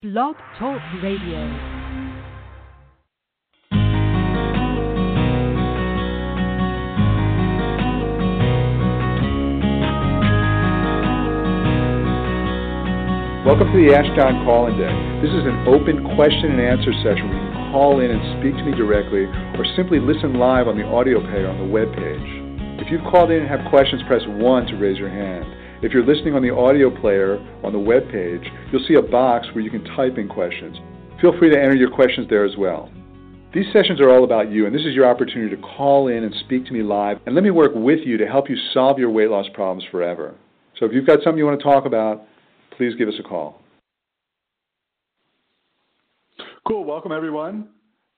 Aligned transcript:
Blog 0.00 0.36
Talk 0.60 0.78
Radio. 1.02 1.42
Welcome 13.42 13.66
to 13.66 13.74
the 13.74 13.90
Ask 13.90 14.14
Jon 14.14 14.46
Call-In 14.46 14.78
Day. 14.78 14.86
This 15.18 15.34
is 15.34 15.42
an 15.42 15.66
open 15.66 16.14
question 16.14 16.52
and 16.52 16.60
answer 16.60 16.92
session 17.02 17.28
where 17.28 17.42
you 17.42 17.50
can 17.50 17.72
call 17.72 17.98
in 17.98 18.12
and 18.12 18.22
speak 18.38 18.54
to 18.54 18.62
me 18.62 18.78
directly 18.78 19.26
or 19.58 19.66
simply 19.74 19.98
listen 19.98 20.38
live 20.38 20.68
on 20.68 20.78
the 20.78 20.84
audio 20.84 21.18
player 21.18 21.50
on 21.50 21.58
the 21.58 21.66
web 21.66 21.90
page. 21.90 22.78
If 22.78 22.92
you've 22.92 23.02
called 23.10 23.32
in 23.32 23.42
and 23.42 23.50
have 23.50 23.68
questions, 23.68 24.00
press 24.06 24.22
1 24.28 24.66
to 24.66 24.76
raise 24.76 24.96
your 24.96 25.10
hand. 25.10 25.42
If 25.80 25.92
you're 25.92 26.04
listening 26.04 26.34
on 26.34 26.42
the 26.42 26.52
audio 26.52 26.90
player 26.90 27.38
on 27.62 27.72
the 27.72 27.78
web 27.78 28.10
page, 28.10 28.42
you'll 28.72 28.84
see 28.88 28.94
a 28.94 29.02
box 29.02 29.46
where 29.52 29.62
you 29.62 29.70
can 29.70 29.84
type 29.94 30.18
in 30.18 30.28
questions. 30.28 30.76
Feel 31.20 31.38
free 31.38 31.50
to 31.50 31.56
enter 31.56 31.76
your 31.76 31.88
questions 31.90 32.26
there 32.28 32.44
as 32.44 32.56
well. 32.56 32.90
These 33.54 33.66
sessions 33.72 34.00
are 34.00 34.10
all 34.10 34.24
about 34.24 34.50
you, 34.50 34.66
and 34.66 34.74
this 34.74 34.82
is 34.82 34.92
your 34.92 35.08
opportunity 35.08 35.54
to 35.54 35.62
call 35.62 36.08
in 36.08 36.24
and 36.24 36.34
speak 36.44 36.66
to 36.66 36.72
me 36.72 36.82
live, 36.82 37.18
and 37.26 37.34
let 37.36 37.44
me 37.44 37.52
work 37.52 37.70
with 37.76 38.00
you 38.04 38.16
to 38.16 38.26
help 38.26 38.50
you 38.50 38.56
solve 38.74 38.98
your 38.98 39.10
weight 39.10 39.30
loss 39.30 39.46
problems 39.54 39.84
forever. 39.88 40.34
So 40.80 40.84
if 40.84 40.92
you've 40.92 41.06
got 41.06 41.20
something 41.22 41.38
you 41.38 41.46
want 41.46 41.60
to 41.60 41.64
talk 41.64 41.86
about, 41.86 42.24
please 42.76 42.96
give 42.96 43.06
us 43.06 43.14
a 43.20 43.22
call. 43.22 43.62
Cool. 46.66 46.84
Welcome, 46.84 47.12
everyone, 47.12 47.68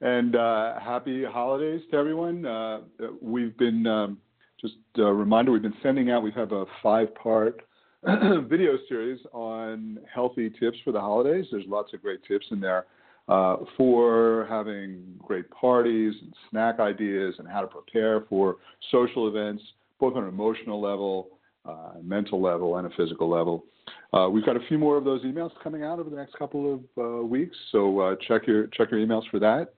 and 0.00 0.34
uh, 0.34 0.80
happy 0.80 1.24
holidays 1.24 1.82
to 1.90 1.96
everyone. 1.98 2.46
Uh, 2.46 2.80
we've 3.20 3.56
been, 3.58 3.86
um, 3.86 4.18
just 4.60 4.74
a 4.98 5.02
reminder, 5.02 5.52
we've 5.52 5.62
been 5.62 5.74
sending 5.82 6.10
out, 6.10 6.22
we 6.22 6.32
have 6.32 6.52
a 6.52 6.64
five 6.82 7.14
part 7.14 7.62
video 8.04 8.78
series 8.88 9.20
on 9.32 9.98
healthy 10.12 10.50
tips 10.50 10.78
for 10.84 10.92
the 10.92 11.00
holidays. 11.00 11.46
There's 11.50 11.66
lots 11.66 11.92
of 11.92 12.02
great 12.02 12.20
tips 12.26 12.46
in 12.50 12.60
there. 12.60 12.86
Uh, 13.28 13.58
for 13.76 14.44
having 14.50 15.04
great 15.18 15.48
parties 15.50 16.12
and 16.20 16.34
snack 16.50 16.80
ideas 16.80 17.32
and 17.38 17.46
how 17.46 17.60
to 17.60 17.66
prepare 17.68 18.22
for 18.22 18.56
social 18.90 19.28
events, 19.28 19.62
both 20.00 20.16
on 20.16 20.24
an 20.24 20.28
emotional 20.28 20.80
level, 20.80 21.28
uh, 21.64 21.92
mental 22.02 22.42
level, 22.42 22.78
and 22.78 22.88
a 22.88 22.96
physical 22.96 23.30
level. 23.30 23.64
Uh, 24.12 24.28
we've 24.28 24.44
got 24.44 24.56
a 24.56 24.66
few 24.66 24.78
more 24.78 24.96
of 24.96 25.04
those 25.04 25.22
emails 25.22 25.52
coming 25.62 25.84
out 25.84 26.00
over 26.00 26.10
the 26.10 26.16
next 26.16 26.34
couple 26.34 26.74
of 26.74 26.80
uh, 26.98 27.24
weeks, 27.24 27.56
so 27.70 28.00
uh, 28.00 28.16
check 28.26 28.48
your 28.48 28.66
check 28.68 28.90
your 28.90 28.98
emails 28.98 29.22
for 29.30 29.38
that. 29.38 29.74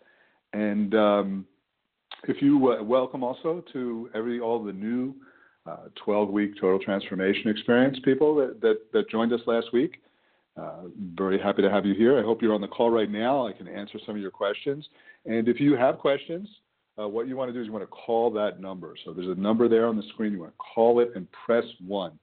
And 0.54 0.94
um, 0.94 1.46
if 2.28 2.40
you 2.40 2.72
uh, 2.72 2.82
welcome 2.82 3.22
also 3.22 3.64
to 3.72 4.10
every 4.14 4.40
all 4.40 4.62
the 4.62 4.72
new 4.72 5.14
12 6.04 6.28
week 6.30 6.54
total 6.60 6.78
transformation 6.78 7.48
experience 7.48 7.98
people 8.04 8.34
that, 8.34 8.60
that, 8.60 8.78
that 8.92 9.08
joined 9.08 9.32
us 9.32 9.40
last 9.46 9.72
week. 9.72 10.02
Uh, 10.56 10.82
very 11.14 11.40
happy 11.40 11.62
to 11.62 11.70
have 11.70 11.86
you 11.86 11.94
here. 11.94 12.18
I 12.18 12.22
hope 12.22 12.42
you're 12.42 12.54
on 12.54 12.60
the 12.60 12.68
call 12.68 12.90
right 12.90 13.10
now. 13.10 13.46
I 13.46 13.52
can 13.52 13.68
answer 13.68 13.98
some 14.04 14.16
of 14.16 14.20
your 14.20 14.30
questions. 14.30 14.86
And 15.24 15.48
if 15.48 15.60
you 15.60 15.76
have 15.76 15.98
questions, 15.98 16.48
uh, 16.98 17.08
what 17.08 17.26
you 17.26 17.36
want 17.36 17.48
to 17.48 17.54
do 17.54 17.60
is 17.60 17.66
you 17.66 17.72
want 17.72 17.84
to 17.84 17.86
call 17.86 18.30
that 18.32 18.60
number. 18.60 18.94
So 19.04 19.12
there's 19.12 19.28
a 19.28 19.40
number 19.40 19.68
there 19.68 19.86
on 19.86 19.96
the 19.96 20.02
screen. 20.12 20.32
You 20.32 20.40
want 20.40 20.52
to 20.52 20.64
call 20.74 21.00
it 21.00 21.12
and 21.14 21.26
press 21.46 21.64
one. 21.86 22.18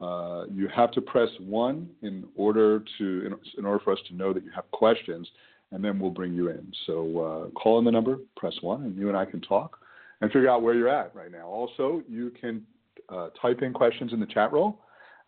Uh, 0.00 0.44
you 0.52 0.68
have 0.68 0.90
to 0.92 1.00
press 1.00 1.28
one 1.40 1.88
in 2.02 2.24
order 2.34 2.82
to 2.98 3.26
in, 3.26 3.34
in, 3.58 3.64
order 3.64 3.82
for 3.82 3.92
us 3.92 3.98
to 4.08 4.14
know 4.14 4.32
that 4.32 4.44
you 4.44 4.50
have 4.54 4.70
questions, 4.70 5.26
and 5.72 5.84
then 5.84 5.98
we'll 5.98 6.10
bring 6.10 6.32
you 6.32 6.48
in. 6.48 6.72
So 6.86 7.50
uh, 7.54 7.58
call 7.58 7.78
in 7.78 7.84
the 7.84 7.90
number, 7.90 8.18
press 8.36 8.54
one, 8.60 8.84
and 8.84 8.96
you 8.96 9.08
and 9.08 9.16
I 9.16 9.24
can 9.24 9.40
talk 9.40 9.78
and 10.20 10.30
figure 10.30 10.48
out 10.48 10.62
where 10.62 10.74
you're 10.74 10.88
at 10.88 11.14
right 11.14 11.30
now. 11.30 11.46
Also, 11.46 12.02
you 12.08 12.32
can 12.40 12.64
uh, 13.08 13.28
type 13.40 13.62
in 13.62 13.72
questions 13.72 14.12
in 14.12 14.20
the 14.20 14.26
chat 14.26 14.52
roll. 14.52 14.80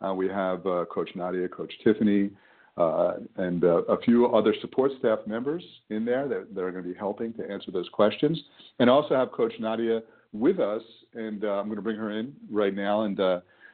Uh, 0.05 0.13
we 0.13 0.27
have 0.27 0.65
uh, 0.65 0.85
Coach 0.91 1.09
Nadia, 1.15 1.47
Coach 1.47 1.73
Tiffany, 1.83 2.29
uh, 2.77 3.13
and 3.35 3.63
uh, 3.63 3.83
a 3.83 3.99
few 4.01 4.27
other 4.27 4.55
support 4.61 4.91
staff 4.99 5.19
members 5.27 5.63
in 5.89 6.05
there 6.05 6.27
that, 6.27 6.55
that 6.55 6.61
are 6.61 6.71
going 6.71 6.83
to 6.83 6.89
be 6.89 6.97
helping 6.97 7.33
to 7.33 7.49
answer 7.51 7.71
those 7.71 7.89
questions. 7.89 8.41
And 8.79 8.89
also 8.89 9.15
have 9.15 9.31
Coach 9.31 9.53
Nadia 9.59 10.01
with 10.31 10.59
us, 10.59 10.81
and 11.13 11.43
I'm 11.43 11.65
going 11.65 11.75
to 11.75 11.81
bring 11.81 11.97
her 11.97 12.17
in 12.17 12.33
right 12.49 12.73
now 12.73 13.01
and 13.01 13.17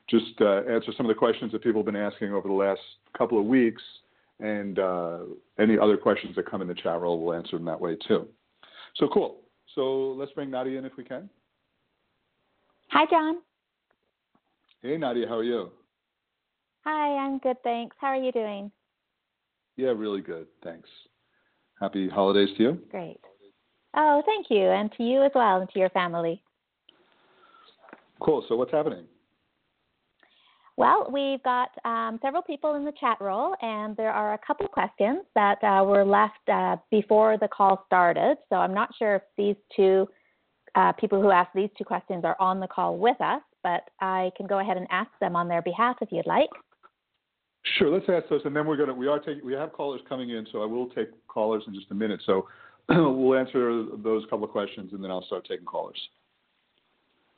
just 0.10 0.40
answer 0.40 0.92
some 0.98 1.06
of 1.06 1.10
the 1.10 1.20
questions 1.20 1.52
that 1.52 1.62
people 1.62 1.82
have 1.82 1.86
been 1.86 1.96
asking 1.96 2.34
over 2.34 2.48
the 2.48 2.54
last 2.54 2.82
couple 3.16 3.40
of 3.40 3.46
weeks. 3.46 3.82
And 4.40 4.80
uh, 4.80 5.20
any 5.60 5.78
other 5.78 5.98
questions 5.98 6.36
that 6.36 6.50
come 6.50 6.62
in 6.62 6.68
the 6.68 6.76
chat 6.76 7.00
roll, 7.00 7.22
we'll 7.22 7.36
answer 7.36 7.58
them 7.58 7.66
that 7.66 7.80
way 7.80 7.96
too. 8.08 8.28
So 8.98 9.08
cool. 9.08 9.42
So 9.76 10.14
let's 10.18 10.32
bring 10.34 10.52
Nadia 10.52 10.78
in 10.78 10.86
if 10.86 10.94
we 10.98 11.04
can. 11.04 11.30
Hi, 12.90 13.06
Jon. 13.10 13.38
Hey, 14.82 14.98
Nadia, 14.98 15.28
how 15.28 15.38
are 15.38 15.44
you? 15.44 15.72
Hi, 16.84 17.18
I'm 17.18 17.40
good, 17.40 17.58
thanks. 17.64 17.96
How 18.00 18.08
are 18.08 18.16
you 18.22 18.32
doing? 18.32 18.72
Yeah, 19.76 19.90
really 19.90 20.22
good, 20.22 20.48
thanks. 20.64 20.88
Happy 21.80 22.08
holidays 22.08 22.50
to 22.58 22.64
you. 22.64 22.80
Great. 22.92 23.20
Oh, 23.98 24.22
thank 24.26 24.48
you, 24.50 24.62
and 24.62 24.92
to 24.98 25.04
you 25.04 25.24
as 25.24 25.32
well, 25.34 25.62
and 25.62 25.70
to 25.72 25.80
your 25.80 25.90
family. 25.90 26.42
Cool. 28.20 28.46
So, 28.48 28.56
what's 28.56 28.72
happening? 28.72 29.06
Well, 30.78 31.10
we've 31.12 31.42
got 31.44 31.70
um, 31.86 32.20
several 32.22 32.42
people 32.42 32.76
in 32.76 32.84
the 32.84 32.92
chat 33.00 33.18
roll, 33.22 33.56
and 33.62 33.96
there 33.96 34.12
are 34.12 34.34
a 34.34 34.40
couple 34.46 34.68
questions 34.68 35.20
that 35.34 35.64
uh, 35.64 35.84
were 35.86 36.04
left 36.04 36.50
uh, 36.52 36.76
before 36.92 37.38
the 37.38 37.48
call 37.48 37.84
started. 37.88 38.38
So 38.50 38.58
I'm 38.58 38.74
not 38.74 38.90
sure 39.00 39.16
if 39.16 39.22
these 39.38 39.56
two 39.74 40.06
uh, 40.76 40.92
people 40.94 41.22
who 41.22 41.32
asked 41.32 41.56
these 41.56 41.70
two 41.78 41.86
questions 41.86 42.26
are 42.26 42.36
on 42.42 42.60
the 42.60 42.68
call 42.68 42.98
with 42.98 43.20
us, 43.22 43.42
but 43.64 43.90
I 44.02 44.32
can 44.36 44.48
go 44.48 44.60
ahead 44.60 44.76
and 44.76 44.86
ask 44.92 45.10
them 45.22 45.36
on 45.38 45.48
their 45.48 45.62
behalf 45.62 45.96
if 46.02 46.12
you'd 46.12 46.28
like. 46.28 46.50
Sure, 47.78 47.90
let's 47.90 48.06
ask 48.10 48.30
those, 48.30 48.42
and 48.44 48.56
then 48.56 48.68
we're 48.68 48.78
gonna 48.78 48.94
we 48.94 49.08
are 49.08 49.18
taking 49.18 49.44
we 49.44 49.54
have 49.54 49.74
callers 49.74 50.02
coming 50.08 50.30
in, 50.30 50.46
so 50.52 50.62
I 50.62 50.66
will 50.66 50.88
take 50.90 51.08
callers 51.28 51.64
in 51.66 51.74
just 51.74 51.90
a 51.90 51.96
minute. 51.96 52.22
So 52.26 52.48
we'll 52.90 53.40
answer 53.40 53.86
those 54.04 54.24
couple 54.30 54.44
of 54.44 54.52
questions, 54.52 54.92
and 54.94 55.04
then 55.04 55.10
I'll 55.10 55.26
start 55.26 55.48
taking 55.50 55.66
callers. 55.66 56.00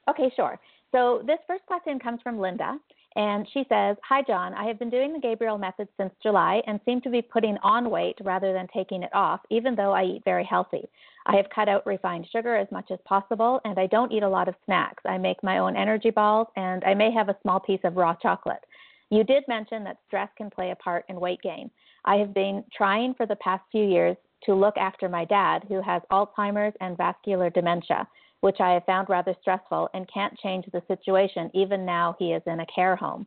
Okay, 0.09 0.31
sure. 0.35 0.59
So 0.91 1.21
this 1.25 1.37
first 1.47 1.65
question 1.65 1.99
comes 1.99 2.21
from 2.21 2.39
Linda, 2.39 2.77
and 3.17 3.47
she 3.51 3.65
says, 3.67 3.97
Hi, 4.07 4.21
Jon. 4.21 4.53
I 4.53 4.65
have 4.65 4.77
been 4.77 4.91
doing 4.91 5.11
the 5.11 5.19
Gabriel 5.19 5.57
method 5.57 5.87
since 5.97 6.13
July 6.21 6.61
and 6.67 6.79
seem 6.85 7.01
to 7.01 7.09
be 7.09 7.23
putting 7.23 7.57
on 7.63 7.89
weight 7.89 8.15
rather 8.21 8.53
than 8.53 8.67
taking 8.71 9.01
it 9.01 9.13
off, 9.13 9.41
even 9.49 9.75
though 9.75 9.91
I 9.91 10.03
eat 10.03 10.21
very 10.23 10.45
healthy. 10.45 10.87
I 11.25 11.35
have 11.35 11.49
cut 11.53 11.67
out 11.67 11.85
refined 11.87 12.27
sugar 12.31 12.55
as 12.55 12.71
much 12.71 12.91
as 12.91 12.99
possible, 13.05 13.59
and 13.65 13.79
I 13.79 13.87
don't 13.87 14.11
eat 14.11 14.21
a 14.21 14.29
lot 14.29 14.47
of 14.47 14.53
snacks. 14.65 15.03
I 15.03 15.17
make 15.17 15.43
my 15.43 15.57
own 15.57 15.75
energy 15.75 16.11
balls, 16.11 16.47
and 16.55 16.83
I 16.83 16.93
may 16.93 17.11
have 17.11 17.27
a 17.27 17.37
small 17.41 17.59
piece 17.59 17.81
of 17.83 17.97
raw 17.97 18.13
chocolate. 18.13 18.63
You 19.09 19.23
did 19.23 19.43
mention 19.47 19.83
that 19.85 19.97
stress 20.05 20.29
can 20.37 20.51
play 20.51 20.69
a 20.69 20.75
part 20.75 21.03
in 21.09 21.19
weight 21.19 21.41
gain. 21.41 21.71
I 22.05 22.17
have 22.17 22.35
been 22.35 22.63
trying 22.75 23.15
for 23.15 23.25
the 23.25 23.35
past 23.37 23.63
few 23.71 23.83
years 23.83 24.15
to 24.43 24.53
look 24.53 24.77
after 24.77 25.09
my 25.09 25.25
dad, 25.25 25.65
who 25.67 25.81
has 25.81 26.03
Alzheimer's 26.11 26.75
and 26.81 26.95
vascular 26.95 27.49
dementia, 27.49 28.07
which 28.41 28.57
I 28.59 28.71
have 28.71 28.85
found 28.85 29.09
rather 29.09 29.35
stressful 29.41 29.89
and 29.93 30.09
can't 30.13 30.37
change 30.39 30.65
the 30.71 30.81
situation 30.87 31.51
even 31.53 31.85
now 31.85 32.15
he 32.19 32.33
is 32.33 32.43
in 32.45 32.59
a 32.59 32.65
care 32.73 32.95
home. 32.95 33.25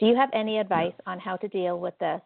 Do 0.00 0.06
you 0.06 0.16
have 0.16 0.30
any 0.32 0.58
advice 0.58 0.94
on 1.06 1.18
how 1.20 1.36
to 1.36 1.48
deal 1.48 1.78
with 1.78 1.98
this 1.98 2.20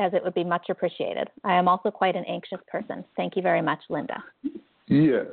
as 0.00 0.14
it 0.14 0.24
would 0.24 0.34
be 0.34 0.44
much 0.44 0.66
appreciated. 0.70 1.28
I 1.44 1.54
am 1.54 1.68
also 1.68 1.90
quite 1.90 2.16
an 2.16 2.24
anxious 2.24 2.60
person. 2.66 3.04
Thank 3.16 3.36
you 3.36 3.42
very 3.42 3.62
much, 3.62 3.80
Linda. 3.88 4.24
Yeah. 4.86 5.24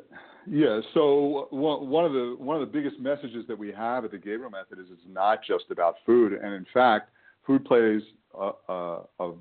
Yeah, 0.50 0.80
so 0.94 1.47
one 1.52 2.06
of 2.06 2.13
the 2.13 2.38
one 2.40 2.56
of 2.56 2.62
the 2.62 2.72
biggest 2.72 3.02
messages 3.02 3.46
that 3.50 3.58
we 3.58 3.69
have 3.74 4.06
at 4.06 4.12
the 4.12 4.18
Gabriel 4.18 4.50
Method 4.50 4.79
is 4.79 4.85
it's 4.90 5.02
not 5.06 5.40
just 5.46 5.66
about 5.72 5.96
food, 6.06 6.31
and 6.31 6.53
in 6.53 6.66
fact, 6.74 7.09
food 7.46 7.66
plays 7.66 8.02
a, 8.34 8.52
a, 8.69 9.02
a 9.19 9.34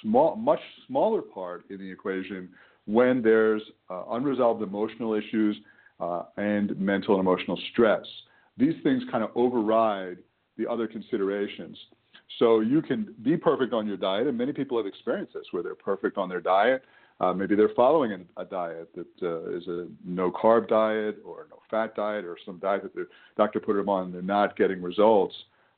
small, 0.00 0.36
much 0.36 0.60
smaller 0.86 1.20
part 1.20 1.64
in 1.68 1.76
the 1.76 1.90
equation 1.90 2.48
when 2.86 3.20
there's 3.20 3.60
uh, 3.90 4.04
unresolved 4.12 4.62
emotional 4.62 5.12
issues 5.12 5.54
uh, 6.00 6.22
and 6.36 6.78
mental 6.78 7.14
and 7.14 7.20
emotional 7.20 7.58
stress. 7.72 8.04
These 8.56 8.74
things 8.82 9.02
kind 9.10 9.24
of 9.24 9.30
override 9.34 10.18
the 10.56 10.66
other 10.70 10.86
considerations. 10.86 11.76
So 12.38 12.60
you 12.60 12.82
can 12.82 13.14
be 13.22 13.36
perfect 13.36 13.72
on 13.72 13.86
your 13.86 13.96
diet, 13.96 14.26
and 14.26 14.36
many 14.36 14.52
people 14.52 14.76
have 14.76 14.86
experienced 14.86 15.34
this 15.34 15.44
where 15.50 15.62
they're 15.62 15.74
perfect 15.74 16.18
on 16.18 16.28
their 16.28 16.40
diet. 16.40 16.82
Uh, 17.20 17.32
maybe 17.32 17.54
they're 17.54 17.70
following 17.76 18.12
a, 18.12 18.42
a 18.42 18.44
diet 18.44 18.90
that 18.94 19.06
uh, 19.22 19.56
is 19.56 19.66
a 19.68 19.86
no 20.04 20.32
carb 20.32 20.68
diet 20.68 21.18
or 21.24 21.46
no 21.50 21.58
fat 21.70 21.94
diet 21.94 22.24
or 22.24 22.36
some 22.44 22.58
diet 22.58 22.82
that 22.82 22.94
the 22.94 23.06
doctor 23.36 23.60
put 23.60 23.76
them 23.76 23.88
on 23.88 24.06
and 24.06 24.14
they're 24.14 24.22
not 24.22 24.56
getting 24.56 24.82
results 24.82 25.34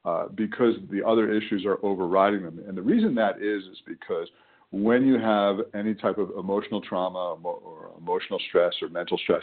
uh, 0.07 0.29
because 0.35 0.75
the 0.91 1.05
other 1.07 1.31
issues 1.31 1.67
are 1.67 1.79
overriding 1.85 2.43
them. 2.43 2.59
And 2.67 2.77
the 2.77 2.83
reason 2.83 3.15
that 3.17 3.43
is 3.43 3.65
is 3.65 3.79
because 3.87 4.29
when 4.71 5.07
you 5.07 5.19
have 5.19 5.59
any 5.75 5.95
type 5.95 6.19
of 6.19 6.31
emotional 6.39 6.81
trauma 6.81 7.37
or 7.43 7.91
emotional 7.99 8.41
stress 8.49 8.73
or 8.81 8.89
mental 8.89 9.19
stress, 9.19 9.43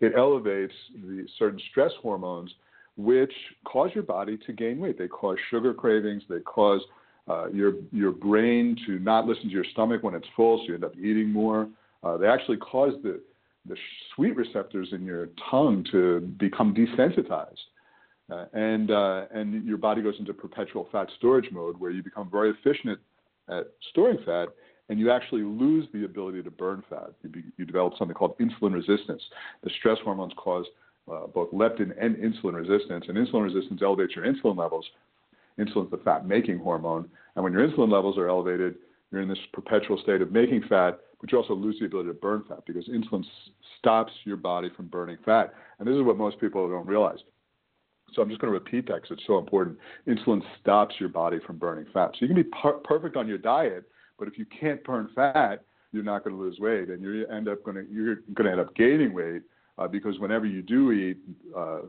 it 0.00 0.12
elevates 0.16 0.74
the 0.94 1.26
certain 1.38 1.60
stress 1.70 1.92
hormones 2.00 2.52
which 2.96 3.32
cause 3.64 3.90
your 3.94 4.02
body 4.02 4.36
to 4.44 4.52
gain 4.52 4.80
weight. 4.80 4.98
They 4.98 5.08
cause 5.08 5.38
sugar 5.50 5.72
cravings. 5.72 6.22
They 6.28 6.40
cause 6.40 6.80
uh, 7.28 7.48
your 7.48 7.74
your 7.92 8.10
brain 8.10 8.76
to 8.86 8.98
not 8.98 9.26
listen 9.26 9.44
to 9.44 9.50
your 9.50 9.64
stomach 9.72 10.02
when 10.02 10.14
it's 10.14 10.26
full, 10.34 10.58
so 10.58 10.64
you 10.68 10.74
end 10.74 10.84
up 10.84 10.96
eating 10.96 11.30
more. 11.30 11.68
Uh, 12.02 12.16
they 12.16 12.26
actually 12.26 12.56
cause 12.56 12.92
the 13.02 13.20
the 13.66 13.76
sweet 14.14 14.34
receptors 14.36 14.88
in 14.92 15.04
your 15.04 15.28
tongue 15.50 15.84
to 15.92 16.20
become 16.38 16.74
desensitized, 16.74 17.56
uh, 18.32 18.46
and 18.52 18.90
uh, 18.90 19.26
and 19.32 19.64
your 19.64 19.78
body 19.78 20.02
goes 20.02 20.14
into 20.18 20.32
perpetual 20.32 20.88
fat 20.90 21.08
storage 21.18 21.50
mode, 21.52 21.78
where 21.78 21.90
you 21.90 22.02
become 22.02 22.28
very 22.30 22.50
efficient 22.50 22.98
at, 23.48 23.56
at 23.56 23.66
storing 23.90 24.18
fat, 24.24 24.48
and 24.88 24.98
you 24.98 25.10
actually 25.10 25.42
lose 25.42 25.86
the 25.92 26.04
ability 26.04 26.42
to 26.42 26.50
burn 26.50 26.82
fat. 26.88 27.12
You, 27.22 27.28
be, 27.28 27.44
you 27.56 27.64
develop 27.64 27.94
something 27.98 28.14
called 28.14 28.38
insulin 28.38 28.72
resistance. 28.72 29.22
The 29.62 29.70
stress 29.78 29.98
hormones 30.02 30.32
cause 30.36 30.66
uh, 31.12 31.26
both 31.26 31.50
leptin 31.52 31.92
and 32.00 32.16
insulin 32.16 32.54
resistance, 32.54 33.04
and 33.08 33.16
insulin 33.16 33.44
resistance 33.44 33.80
elevates 33.82 34.14
your 34.14 34.24
insulin 34.24 34.56
levels. 34.56 34.86
Insulin 35.58 35.86
is 35.86 35.90
the 35.90 36.00
fat 36.04 36.26
making 36.26 36.58
hormone, 36.58 37.08
and 37.34 37.44
when 37.44 37.52
your 37.52 37.66
insulin 37.66 37.90
levels 37.90 38.16
are 38.16 38.28
elevated, 38.28 38.76
you're 39.10 39.22
in 39.22 39.28
this 39.28 39.38
perpetual 39.52 39.98
state 40.02 40.20
of 40.20 40.32
making 40.32 40.62
fat, 40.68 40.98
but 41.20 41.32
you 41.32 41.38
also 41.38 41.54
lose 41.54 41.76
the 41.80 41.86
ability 41.86 42.08
to 42.08 42.14
burn 42.14 42.44
fat 42.48 42.60
because 42.66 42.86
insulin 42.88 43.24
s- 43.24 43.50
stops 43.78 44.12
your 44.24 44.36
body 44.36 44.70
from 44.76 44.86
burning 44.86 45.16
fat. 45.24 45.54
And 45.78 45.88
this 45.88 45.94
is 45.94 46.02
what 46.02 46.18
most 46.18 46.38
people 46.38 46.68
don't 46.68 46.86
realize. 46.86 47.18
So 48.12 48.22
I'm 48.22 48.28
just 48.28 48.40
going 48.40 48.52
to 48.52 48.58
repeat 48.58 48.86
that 48.88 49.02
because 49.02 49.12
it's 49.12 49.26
so 49.26 49.38
important. 49.38 49.78
Insulin 50.06 50.42
stops 50.60 50.94
your 50.98 51.08
body 51.08 51.38
from 51.46 51.56
burning 51.56 51.86
fat. 51.92 52.10
So 52.12 52.18
you 52.20 52.28
can 52.28 52.36
be 52.36 52.44
per- 52.44 52.78
perfect 52.84 53.16
on 53.16 53.26
your 53.26 53.38
diet, 53.38 53.84
but 54.18 54.28
if 54.28 54.38
you 54.38 54.46
can't 54.46 54.82
burn 54.84 55.08
fat, 55.14 55.64
you're 55.92 56.04
not 56.04 56.24
going 56.24 56.36
to 56.36 56.42
lose 56.42 56.58
weight, 56.58 56.90
and 56.90 57.02
you 57.02 57.26
end 57.28 57.48
up 57.48 57.62
going 57.64 57.76
to 57.76 57.92
you're 57.92 58.16
going 58.34 58.44
to 58.44 58.50
end 58.50 58.60
up 58.60 58.74
gaining 58.74 59.12
weight 59.12 59.42
uh, 59.78 59.88
because 59.88 60.18
whenever 60.18 60.46
you 60.46 60.62
do 60.62 60.92
eat 60.92 61.18
uh, 61.56 61.80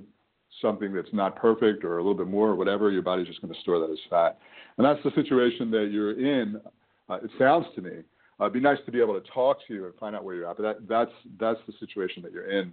something 0.62 0.94
that's 0.94 1.14
not 1.14 1.36
perfect 1.36 1.84
or 1.84 1.98
a 1.98 2.02
little 2.02 2.18
bit 2.18 2.28
more 2.28 2.50
or 2.50 2.56
whatever, 2.56 2.92
your 2.92 3.02
body's 3.02 3.28
just 3.28 3.42
going 3.42 3.54
to 3.54 3.60
store 3.62 3.80
that 3.80 3.92
as 3.92 4.00
fat, 4.10 4.40
and 4.78 4.86
that's 4.86 5.04
the 5.04 5.12
situation 5.22 5.70
that 5.72 5.90
you're 5.92 6.20
in. 6.20 6.62
Uh, 7.10 7.16
it 7.16 7.31
sounds 7.38 7.66
to 7.76 7.81
me. 7.81 8.04
Uh, 8.40 8.46
it'd 8.46 8.54
be 8.54 8.60
nice 8.60 8.78
to 8.86 8.92
be 8.92 9.02
able 9.02 9.20
to 9.20 9.28
talk 9.32 9.58
to 9.68 9.74
you 9.74 9.86
and 9.86 9.94
find 9.96 10.16
out 10.16 10.24
where 10.24 10.36
you're 10.36 10.50
at, 10.50 10.56
but 10.58 10.64
that, 10.64 10.88
that's 10.88 11.12
that's 11.40 11.60
the 11.68 11.74
situation 11.80 12.24
that 12.24 12.32
you're 12.32 12.50
in. 12.50 12.72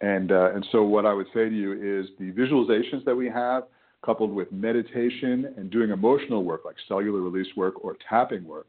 And 0.00 0.30
uh, 0.30 0.52
and 0.54 0.66
so 0.70 0.82
what 0.84 1.06
I 1.06 1.12
would 1.12 1.26
say 1.34 1.48
to 1.48 1.54
you 1.54 1.72
is 1.72 2.06
the 2.18 2.30
visualizations 2.32 3.04
that 3.04 3.16
we 3.16 3.28
have, 3.28 3.64
coupled 4.04 4.32
with 4.32 4.50
meditation 4.52 5.54
and 5.56 5.70
doing 5.70 5.90
emotional 5.90 6.44
work 6.44 6.64
like 6.64 6.76
cellular 6.86 7.20
release 7.20 7.48
work 7.56 7.84
or 7.84 7.96
tapping 8.08 8.44
work, 8.44 8.68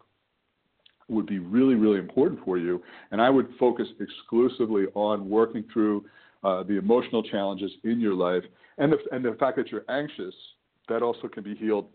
would 1.09 1.25
be 1.25 1.39
really, 1.39 1.75
really 1.75 1.99
important 1.99 2.39
for 2.45 2.57
you. 2.57 2.81
And 3.11 3.21
I 3.21 3.29
would 3.29 3.47
focus 3.59 3.87
exclusively 3.99 4.85
on 4.93 5.29
working 5.29 5.63
through 5.71 6.05
uh, 6.43 6.63
the 6.63 6.77
emotional 6.77 7.23
challenges 7.23 7.71
in 7.83 7.99
your 7.99 8.13
life 8.13 8.43
and 8.77 8.93
the, 8.93 8.97
and 9.11 9.23
the 9.25 9.35
fact 9.39 9.57
that 9.57 9.71
you're 9.71 9.85
anxious. 9.89 10.33
That 10.87 11.03
also 11.03 11.27
can 11.27 11.43
be 11.43 11.55
healed 11.55 11.87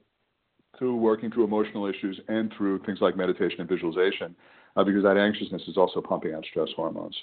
through 0.79 0.97
working 0.97 1.31
through 1.31 1.45
emotional 1.45 1.87
issues 1.87 2.21
and 2.29 2.53
through 2.57 2.81
things 2.85 2.99
like 3.01 3.17
meditation 3.17 3.61
and 3.61 3.69
visualization, 3.69 4.35
uh, 4.77 4.85
because 4.85 5.03
that 5.03 5.17
anxiousness 5.17 5.63
is 5.67 5.77
also 5.77 6.01
pumping 6.01 6.35
out 6.35 6.45
stress 6.51 6.69
hormones. 6.77 7.17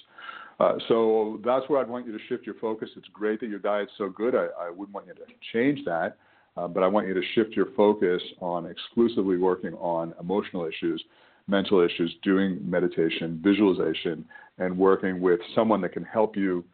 Uh, 0.60 0.74
so 0.88 1.40
that's 1.44 1.68
where 1.68 1.80
I'd 1.80 1.88
want 1.88 2.06
you 2.06 2.12
to 2.12 2.24
shift 2.28 2.44
your 2.46 2.56
focus. 2.56 2.90
It's 2.96 3.08
great 3.12 3.40
that 3.40 3.48
your 3.48 3.58
diet's 3.58 3.92
so 3.96 4.08
good. 4.08 4.34
I, 4.34 4.46
I 4.60 4.70
wouldn't 4.70 4.94
want 4.94 5.06
you 5.06 5.14
to 5.14 5.20
change 5.52 5.84
that, 5.86 6.18
uh, 6.56 6.68
but 6.68 6.82
I 6.82 6.86
want 6.86 7.08
you 7.08 7.14
to 7.14 7.22
shift 7.34 7.56
your 7.56 7.68
focus 7.74 8.22
on 8.40 8.66
exclusively 8.66 9.38
working 9.38 9.74
on 9.74 10.14
emotional 10.20 10.66
issues, 10.66 11.02
mental 11.52 11.80
issues, 11.80 12.12
doing 12.22 12.58
meditation, 12.64 13.38
visualization, 13.44 14.24
and 14.58 14.76
working 14.76 15.20
with 15.20 15.38
someone 15.54 15.80
that 15.82 15.92
can 15.92 16.02
help 16.04 16.36
you 16.36 16.64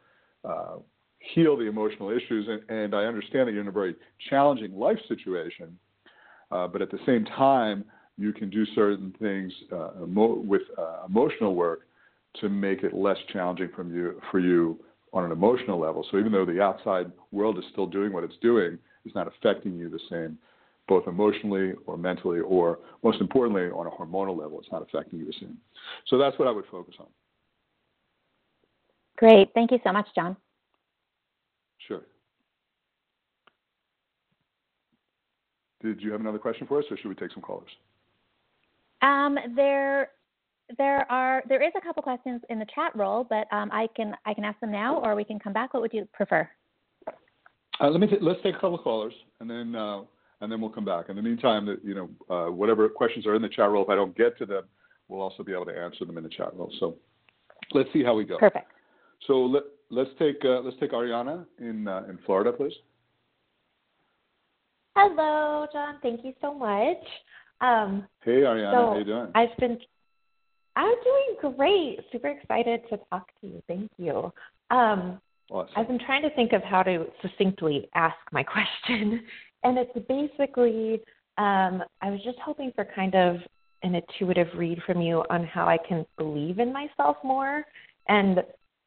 uh, 0.44 0.76
heal 1.34 1.56
the 1.56 1.64
emotional 1.64 2.10
issues. 2.10 2.46
And, 2.48 2.60
and, 2.70 2.94
I 2.94 3.04
understand 3.04 3.48
that 3.48 3.52
you're 3.52 3.60
in 3.62 3.68
a 3.68 3.72
very 3.72 3.96
challenging 4.30 4.72
life 4.78 4.98
situation, 5.08 5.76
uh, 6.52 6.68
but 6.68 6.80
at 6.80 6.90
the 6.90 7.00
same 7.04 7.24
time, 7.24 7.84
you 8.16 8.32
can 8.32 8.48
do 8.50 8.64
certain 8.74 9.12
things 9.20 9.52
uh, 9.72 9.90
emo- 10.04 10.38
with 10.38 10.62
uh, 10.78 11.04
emotional 11.06 11.54
work 11.54 11.80
to 12.40 12.48
make 12.48 12.84
it 12.84 12.94
less 12.94 13.18
challenging 13.32 13.70
from 13.74 13.92
you, 13.94 14.20
for 14.30 14.38
you 14.38 14.78
on 15.12 15.24
an 15.24 15.32
emotional 15.32 15.80
level. 15.80 16.06
So 16.10 16.18
even 16.18 16.30
though 16.30 16.46
the 16.46 16.62
outside 16.62 17.10
world 17.32 17.58
is 17.58 17.64
still 17.72 17.86
doing 17.86 18.12
what 18.12 18.22
it's 18.24 18.36
doing, 18.40 18.78
it's 19.04 19.14
not 19.14 19.26
affecting 19.26 19.76
you 19.76 19.88
the 19.88 20.00
same, 20.08 20.38
both 20.88 21.06
emotionally 21.06 21.74
or 21.86 21.96
mentally, 21.96 22.40
or 22.40 22.78
most 23.04 23.20
importantly, 23.20 23.64
on 23.64 23.86
a 23.86 23.90
hormonal 23.90 24.36
level, 24.36 24.58
it's 24.58 24.72
not 24.72 24.82
affecting 24.82 25.18
you 25.18 25.26
the 25.26 25.34
same. 25.38 25.58
So 26.08 26.18
that's 26.18 26.38
what 26.38 26.48
I 26.48 26.50
would 26.50 26.64
focus 26.70 26.94
on. 26.98 27.06
Great. 29.18 29.50
Thank 29.54 29.70
you 29.70 29.78
so 29.84 29.92
much, 29.92 30.08
Jon. 30.14 30.36
Sure. 31.86 32.00
Did 35.82 36.00
you 36.00 36.10
have 36.10 36.20
another 36.20 36.38
question 36.38 36.66
for 36.66 36.78
us, 36.78 36.84
or 36.90 36.96
should 36.96 37.08
we 37.08 37.14
take 37.14 37.32
some 37.32 37.42
callers? 37.42 37.70
Um, 39.02 39.38
there, 39.54 40.10
there 40.76 41.10
are 41.10 41.42
there 41.48 41.62
is 41.62 41.72
a 41.76 41.80
couple 41.80 42.02
questions 42.02 42.42
in 42.48 42.58
the 42.58 42.66
chat 42.74 42.92
roll, 42.96 43.24
but 43.24 43.46
um, 43.52 43.70
I 43.72 43.88
can 43.94 44.14
I 44.24 44.34
can 44.34 44.44
ask 44.44 44.58
them 44.60 44.72
now, 44.72 44.98
or 44.98 45.14
we 45.14 45.24
can 45.24 45.38
come 45.38 45.52
back. 45.52 45.74
What 45.74 45.82
would 45.82 45.92
you 45.92 46.08
prefer? 46.12 46.48
Uh, 47.80 47.90
let 47.90 48.00
me 48.00 48.08
t- 48.08 48.16
let's 48.20 48.42
take 48.42 48.56
a 48.56 48.58
couple 48.58 48.78
callers, 48.78 49.14
and 49.40 49.48
then 49.48 49.76
uh, 49.76 50.00
and 50.40 50.50
then 50.50 50.60
we'll 50.60 50.70
come 50.70 50.84
back. 50.84 51.08
In 51.08 51.16
the 51.16 51.22
meantime, 51.22 51.68
you 51.82 51.94
know 51.94 52.08
uh, 52.34 52.50
whatever 52.50 52.88
questions 52.88 53.26
are 53.26 53.34
in 53.34 53.42
the 53.42 53.48
chat 53.48 53.70
roll, 53.70 53.82
if 53.82 53.88
I 53.88 53.94
don't 53.94 54.16
get 54.16 54.38
to 54.38 54.46
them, 54.46 54.64
we'll 55.08 55.20
also 55.20 55.42
be 55.42 55.52
able 55.52 55.66
to 55.66 55.76
answer 55.76 56.04
them 56.04 56.16
in 56.18 56.24
the 56.24 56.30
chat 56.30 56.54
roll. 56.54 56.72
So 56.80 56.96
let's 57.72 57.88
see 57.92 58.02
how 58.02 58.14
we 58.14 58.24
go. 58.24 58.38
Perfect. 58.38 58.70
So 59.26 59.44
let 59.44 59.64
let's 59.90 60.10
take 60.18 60.44
uh, 60.44 60.60
let's 60.60 60.76
take 60.80 60.92
Ariana 60.92 61.44
in 61.58 61.88
uh, 61.88 62.04
in 62.08 62.18
Florida, 62.24 62.52
please. 62.52 62.74
Hello, 64.96 65.66
Jon. 65.72 65.96
Thank 66.02 66.24
you 66.24 66.32
so 66.40 66.52
much. 66.52 66.96
Um, 67.60 68.06
hey, 68.24 68.42
Ariana. 68.42 68.72
so 68.72 68.90
how 68.90 68.98
you 68.98 69.04
doing? 69.04 69.28
I've 69.34 69.56
been. 69.58 69.78
I'm 70.76 70.94
doing 71.04 71.54
great. 71.56 71.98
Super 72.12 72.28
excited 72.28 72.82
to 72.90 72.98
talk 73.10 73.28
to 73.40 73.48
you. 73.48 73.62
Thank 73.66 73.90
you. 73.96 74.32
Um, 74.70 75.20
awesome. 75.50 75.72
I've 75.76 75.88
been 75.88 75.98
trying 75.98 76.22
to 76.22 76.30
think 76.30 76.52
of 76.52 76.62
how 76.62 76.82
to 76.84 77.06
succinctly 77.22 77.88
ask 77.94 78.16
my 78.32 78.42
question, 78.88 79.22
and 79.68 79.78
it's 79.78 80.06
basically 80.08 81.00
um, 81.38 81.84
I 82.02 82.10
was 82.10 82.20
just 82.24 82.38
hoping 82.44 82.72
for 82.74 82.84
kind 82.84 83.14
of 83.14 83.36
an 83.82 83.94
intuitive 83.94 84.48
read 84.56 84.80
from 84.84 85.00
you 85.00 85.24
on 85.30 85.44
how 85.44 85.66
I 85.66 85.78
can 85.88 86.04
believe 86.16 86.58
in 86.58 86.72
myself 86.72 87.16
more. 87.22 87.64
And 88.08 88.42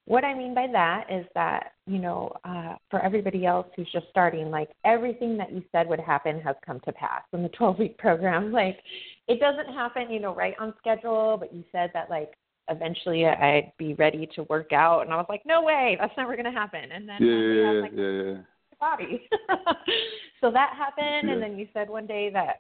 what 0.06 0.26
I 0.26 0.34
mean 0.34 0.54
by 0.54 0.68
that 0.74 1.06
is 1.10 1.26
that, 1.34 1.74
you 1.88 2.00
know, 2.00 2.34
uh, 2.44 2.76
for 2.90 3.00
everybody 3.00 3.46
else 3.46 3.68
who's 3.76 3.90
just 3.94 4.08
starting, 4.10 4.52
like 4.52 4.70
everything 4.84 5.38
that 5.38 5.54
you 5.54 5.64
said 5.72 5.88
would 5.88 6.02
happen 6.02 6.42
has 6.42 6.58
come 6.66 6.82
to 6.82 6.92
pass 6.92 7.22
in 7.32 7.44
the 7.44 7.50
12 7.58 7.80
week 7.80 7.98
program. 7.98 8.52
Like 8.52 8.80
it 9.28 9.40
doesn't 9.40 9.74
happen, 9.74 10.12
you 10.12 10.20
know, 10.20 10.36
right 10.36 10.56
on 10.60 10.74
schedule, 10.78 11.38
but 11.40 11.54
you 11.54 11.64
said 11.72 11.92
that 11.94 12.10
like 12.10 12.34
eventually 12.70 13.26
I'd 13.26 13.72
be 13.78 13.94
ready 13.94 14.28
to 14.36 14.44
work 14.44 14.74
out. 14.74 15.04
And 15.04 15.14
I 15.14 15.16
was 15.16 15.28
like, 15.30 15.44
no 15.46 15.62
way, 15.62 15.96
that's 16.02 16.14
never 16.18 16.34
going 16.34 16.46
to 16.46 16.52
happen. 16.52 16.92
And 16.92 17.08
then 17.08 17.22
yeah, 17.22 17.64
yeah, 17.64 17.82
like, 17.82 17.92
yeah, 17.96 18.32
yeah. 18.34 18.38
Body. 18.82 19.30
so 20.42 20.52
that 20.52 20.74
happened. 20.78 21.30
Yeah. 21.30 21.34
And 21.34 21.42
then 21.42 21.58
you 21.58 21.68
said 21.74 21.90
one 21.90 22.06
day 22.06 22.30
that 22.34 22.58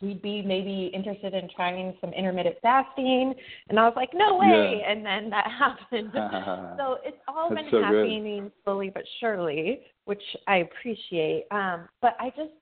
we'd 0.00 0.20
be 0.20 0.42
maybe 0.42 0.90
interested 0.92 1.34
in 1.34 1.48
trying 1.54 1.94
some 2.00 2.12
intermittent 2.12 2.56
fasting. 2.62 3.34
And 3.68 3.78
I 3.78 3.84
was 3.84 3.94
like, 3.96 4.10
no 4.12 4.36
way. 4.36 4.80
Yeah. 4.80 4.90
And 4.90 5.06
then 5.06 5.30
that 5.30 5.46
happened. 5.58 6.10
so 6.78 6.98
it's 7.04 7.16
all 7.28 7.50
That's 7.50 7.62
been 7.62 7.70
so 7.70 7.78
good. 7.78 7.84
happening 7.84 8.50
slowly 8.64 8.90
but 8.92 9.04
surely, 9.20 9.82
which 10.04 10.22
I 10.48 10.56
appreciate. 10.58 11.44
Um, 11.50 11.88
but 12.02 12.16
I 12.18 12.30
just, 12.30 12.52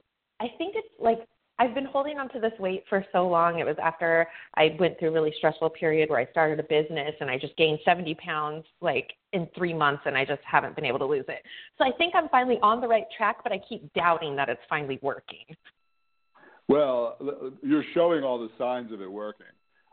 I 0.41 0.47
think 0.59 0.75
it's 0.77 0.89
like, 1.01 1.21
I've 1.63 1.77
been 1.77 1.85
holding 1.85 2.19
on 2.19 2.29
to 2.31 2.41
this 2.41 2.53
weight 2.59 2.83
for 2.89 3.07
so 3.13 3.29
long. 3.29 3.61
It 3.61 3.65
was 3.65 3.77
after 3.81 4.27
I 4.57 4.75
went 4.81 4.99
through 4.99 5.11
a 5.11 5.13
really 5.13 5.33
stressful 5.39 5.71
period 5.71 6.11
where 6.11 6.19
I 6.19 6.27
started 6.33 6.59
a 6.59 6.65
business 6.65 7.15
and 7.21 7.31
I 7.31 7.39
just 7.39 7.57
gained 7.57 7.79
70 7.85 8.17
pounds 8.17 8.65
like 8.81 9.13
in 9.33 9.49
three 9.57 9.73
months 9.73 10.03
and 10.05 10.17
I 10.17 10.25
just 10.25 10.41
haven't 10.43 10.75
been 10.75 10.85
able 10.85 10.99
to 10.99 11.07
lose 11.07 11.25
it. 11.29 11.41
So 11.79 11.85
I 11.85 11.93
think 11.97 12.17
I'm 12.17 12.29
finally 12.31 12.59
on 12.65 12.81
the 12.81 12.89
right 12.89 13.05
track, 13.17 13.45
but 13.45 13.53
I 13.53 13.61
keep 13.69 13.93
doubting 13.93 14.35
that 14.35 14.49
it's 14.49 14.61
finally 14.69 14.99
working. 15.03 15.45
Well, 16.67 17.17
you're 17.63 17.85
showing 17.95 18.25
all 18.25 18.41
the 18.41 18.51
signs 18.59 18.91
of 18.91 19.01
it 19.01 19.11
working. 19.11 19.47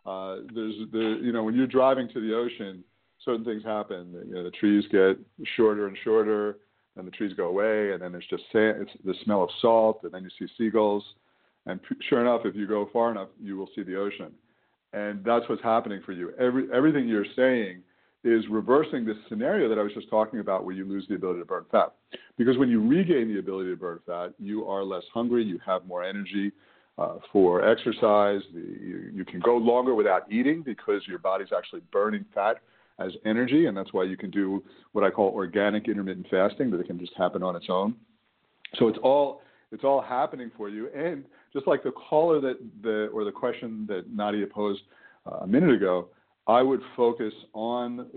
Uh, 0.08 0.38
there's 0.56 0.74
the 0.92 1.20
you 1.22 1.32
know 1.32 1.44
when 1.44 1.54
you're 1.54 1.68
driving 1.68 2.10
to 2.14 2.20
the 2.20 2.34
ocean, 2.36 2.84
certain 3.24 3.46
things 3.46 3.64
happen. 3.64 4.16
You 4.28 4.34
know 4.34 4.44
the 4.44 4.52
trees 4.52 4.86
get 4.92 5.20
shorter 5.56 5.88
and 5.88 5.98
shorter, 6.04 6.58
and 6.96 7.06
the 7.06 7.12
trees 7.12 7.34
go 7.36 7.48
away, 7.48 7.92
and 7.92 8.02
then 8.02 8.12
there's 8.12 8.26
just 8.28 8.44
sand, 8.52 8.78
it's 8.82 8.92
the 9.04 9.14
smell 9.24 9.44
of 9.44 9.50
salt, 9.62 10.00
and 10.04 10.12
then 10.12 10.24
you 10.24 10.30
see 10.40 10.52
seagulls, 10.58 11.04
and 11.70 11.80
sure 12.10 12.22
enough, 12.22 12.42
if 12.46 12.56
you 12.56 12.68
go 12.68 12.90
far 12.92 13.12
enough, 13.12 13.30
you 13.42 13.58
will 13.58 13.70
see 13.76 13.84
the 13.84 13.96
ocean, 13.96 14.32
and 14.94 15.24
that's 15.24 15.48
what's 15.50 15.64
happening 15.64 16.02
for 16.06 16.14
you. 16.14 16.32
Every 16.40 16.68
everything 16.74 17.08
you're 17.08 17.26
saying 17.36 17.82
is 18.24 18.44
reversing 18.50 19.06
this 19.06 19.16
scenario 19.30 19.70
that 19.70 19.80
I 19.80 19.84
was 19.84 19.94
just 19.94 20.10
talking 20.10 20.40
about, 20.40 20.66
where 20.66 20.76
you 20.76 20.86
lose 20.86 21.06
the 21.08 21.16
ability 21.16 21.40
to 21.40 21.46
burn 21.46 21.66
fat, 21.72 21.94
because 22.38 22.58
when 22.58 22.70
you 22.70 22.86
regain 22.86 23.28
the 23.34 23.40
ability 23.40 23.70
to 23.70 23.78
burn 23.78 24.00
fat, 24.06 24.34
you 24.40 24.66
are 24.66 24.84
less 24.84 25.04
hungry, 25.14 25.44
you 25.44 25.60
have 25.66 25.86
more 25.86 26.04
energy 26.04 26.52
uh, 26.98 27.16
for 27.32 27.66
exercise. 27.66 28.42
The, 28.54 28.60
you, 28.60 29.12
you 29.14 29.26
can 29.26 29.40
go 29.40 29.56
longer 29.56 29.96
without 29.96 30.30
eating 30.32 30.64
because 30.64 31.02
your 31.08 31.20
body's 31.20 31.54
actually 31.58 31.82
burning 31.92 32.26
fat 32.36 32.58
as 33.00 33.14
energy, 33.26 33.68
and 33.68 33.78
that's 33.78 33.94
why 33.94 34.04
you 34.04 34.18
can 34.18 34.30
do 34.30 34.62
what 34.92 35.06
I 35.06 35.10
call 35.10 35.30
organic 35.30 35.88
intermittent 35.88 36.28
fasting, 36.30 36.70
that 36.72 36.82
it 36.82 36.88
can 36.88 37.00
just 37.00 37.14
happen 37.18 37.42
on 37.42 37.56
its 37.56 37.68
own. 37.70 37.96
So 38.78 38.90
it's 38.90 39.00
all 39.02 39.42
it's 39.72 39.84
all 39.84 40.02
happening 40.02 40.52
for 40.58 40.68
you, 40.68 40.90
and 40.94 41.24
just 41.54 41.68
like 41.68 41.84
the 41.84 41.92
caller 41.92 42.40
that 42.42 42.58
the 42.82 43.10
or 43.14 43.24
the 43.24 43.32
question 43.32 43.86
that 43.88 44.12
Nadia 44.14 44.48
posed 44.48 44.82
uh, 45.26 45.38
a 45.42 45.48
minute 45.48 45.72
ago, 45.72 46.10
I 46.48 46.62
would 46.62 46.82
focus 46.96 47.34
on 47.54 48.08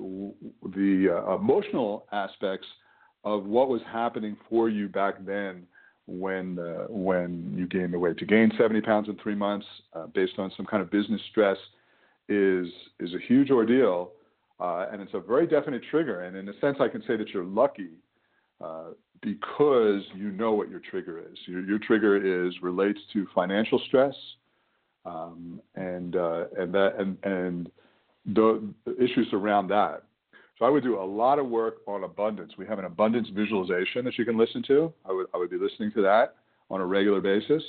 the 0.62 1.08
uh, 1.14 1.34
emotional 1.36 2.06
aspects 2.12 2.66
of 3.24 3.44
what 3.44 3.68
was 3.68 3.80
happening 3.90 4.36
for 4.48 4.68
you 4.68 4.88
back 4.88 5.24
then 5.24 5.66
when 6.06 6.58
uh, 6.58 6.86
when 6.88 7.54
you 7.56 7.66
gained 7.66 7.92
the 7.92 7.98
weight. 7.98 8.18
To 8.18 8.26
gain 8.26 8.50
70 8.58 8.80
pounds 8.80 9.08
in 9.08 9.16
three 9.22 9.34
months 9.34 9.66
uh, 9.94 10.06
based 10.06 10.38
on 10.38 10.52
some 10.56 10.66
kind 10.66 10.82
of 10.82 10.90
business 10.90 11.20
stress, 11.30 11.58
is 12.28 12.66
is 13.00 13.14
a 13.14 13.18
huge 13.26 13.50
ordeal, 13.50 14.12
uh, 14.60 14.86
and 14.92 15.00
it's 15.02 15.14
a 15.14 15.20
very 15.20 15.46
definite 15.46 15.82
trigger. 15.90 16.22
And 16.22 16.36
in 16.36 16.48
a 16.48 16.58
sense, 16.60 16.78
I 16.80 16.88
can 16.88 17.02
say 17.06 17.16
that 17.16 17.28
you're 17.30 17.44
lucky 17.44 17.90
uh, 18.62 18.90
because 19.22 20.02
you 20.14 20.30
know 20.32 20.52
what 20.52 20.68
your 20.68 20.80
trigger 20.80 21.20
is. 21.20 21.38
Your, 21.46 21.64
your 21.64 21.78
trigger 21.78 22.46
is 22.46 22.54
relates 22.60 22.98
to 23.12 23.26
financial 23.34 23.80
stress, 23.86 24.14
um, 25.06 25.60
and 25.74 26.16
uh, 26.16 26.44
and 26.58 26.74
that 26.74 26.96
and 26.98 27.16
and 27.24 27.70
the, 28.26 28.68
the 28.84 29.02
issues 29.02 29.28
around 29.32 29.68
that. 29.68 30.02
So 30.58 30.66
I 30.66 30.68
would 30.68 30.82
do 30.82 30.98
a 30.98 31.04
lot 31.04 31.38
of 31.38 31.46
work 31.46 31.76
on 31.86 32.04
abundance. 32.04 32.52
We 32.58 32.66
have 32.66 32.78
an 32.78 32.84
abundance 32.84 33.28
visualization 33.34 34.04
that 34.04 34.18
you 34.18 34.24
can 34.24 34.36
listen 34.36 34.62
to. 34.68 34.92
I 35.08 35.12
would 35.12 35.26
I 35.32 35.38
would 35.38 35.50
be 35.50 35.58
listening 35.58 35.92
to 35.92 36.02
that 36.02 36.34
on 36.70 36.80
a 36.80 36.86
regular 36.86 37.20
basis. 37.20 37.62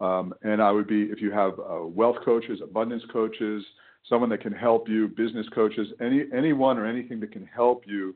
Um, 0.00 0.32
and 0.42 0.62
I 0.62 0.70
would 0.70 0.86
be 0.86 1.02
if 1.02 1.20
you 1.20 1.30
have 1.32 1.52
uh, 1.58 1.84
wealth 1.84 2.16
coaches, 2.24 2.60
abundance 2.62 3.02
coaches, 3.12 3.62
someone 4.08 4.30
that 4.30 4.40
can 4.40 4.52
help 4.52 4.88
you, 4.88 5.08
business 5.08 5.46
coaches, 5.54 5.88
any 6.00 6.24
anyone 6.34 6.78
or 6.78 6.86
anything 6.86 7.20
that 7.20 7.32
can 7.32 7.46
help 7.46 7.82
you 7.86 8.14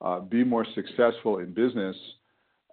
uh, 0.00 0.20
be 0.20 0.44
more 0.44 0.66
successful 0.74 1.38
in 1.38 1.52
business. 1.52 1.96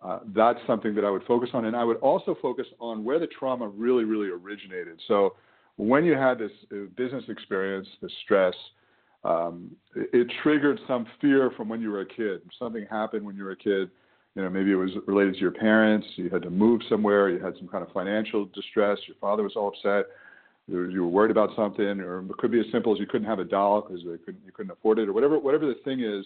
Uh, 0.03 0.19
that's 0.35 0.59
something 0.67 0.93
that 0.95 1.05
I 1.05 1.09
would 1.09 1.23
focus 1.23 1.49
on, 1.53 1.65
and 1.65 1.75
I 1.75 1.83
would 1.83 1.97
also 1.97 2.35
focus 2.41 2.67
on 2.79 3.03
where 3.05 3.19
the 3.19 3.27
trauma 3.27 3.67
really, 3.67 4.03
really 4.03 4.27
originated. 4.27 4.99
So, 5.07 5.35
when 5.77 6.03
you 6.03 6.13
had 6.13 6.37
this 6.37 6.51
uh, 6.71 6.75
business 6.95 7.23
experience, 7.29 7.87
this 8.01 8.11
stress, 8.23 8.53
um, 9.23 9.71
it, 9.95 10.09
it, 10.13 10.27
triggered 10.43 10.79
some 10.87 11.07
fear 11.21 11.51
from 11.55 11.69
when 11.69 11.81
you 11.81 11.89
were 11.89 12.01
a 12.01 12.05
kid. 12.05 12.41
Something 12.59 12.85
happened 12.91 13.25
when 13.25 13.35
you 13.35 13.43
were 13.43 13.51
a 13.51 13.55
kid. 13.55 13.89
You 14.35 14.41
know, 14.41 14.49
maybe 14.49 14.71
it 14.71 14.75
was 14.75 14.91
related 15.07 15.35
to 15.35 15.39
your 15.39 15.51
parents. 15.51 16.05
You 16.15 16.29
had 16.29 16.41
to 16.41 16.49
move 16.49 16.81
somewhere. 16.89 17.29
You 17.29 17.39
had 17.39 17.55
some 17.57 17.67
kind 17.67 17.83
of 17.83 17.91
financial 17.91 18.45
distress. 18.53 18.97
Your 19.07 19.15
father 19.21 19.43
was 19.43 19.53
all 19.55 19.69
upset. 19.69 20.07
You 20.67 21.01
were 21.01 21.07
worried 21.07 21.31
about 21.31 21.49
something, 21.55 21.99
or 21.99 22.21
it 22.21 22.37
could 22.37 22.51
be 22.51 22.59
as 22.59 22.65
simple 22.71 22.93
as 22.93 22.99
you 22.99 23.05
couldn't 23.05 23.27
have 23.27 23.39
a 23.39 23.43
doll 23.43 23.81
because 23.81 24.01
couldn't, 24.25 24.41
you 24.45 24.51
couldn't 24.53 24.71
afford 24.71 24.97
it, 24.99 25.09
or 25.09 25.13
whatever. 25.13 25.37
Whatever 25.37 25.65
the 25.65 25.75
thing 25.83 25.99
is, 25.99 26.25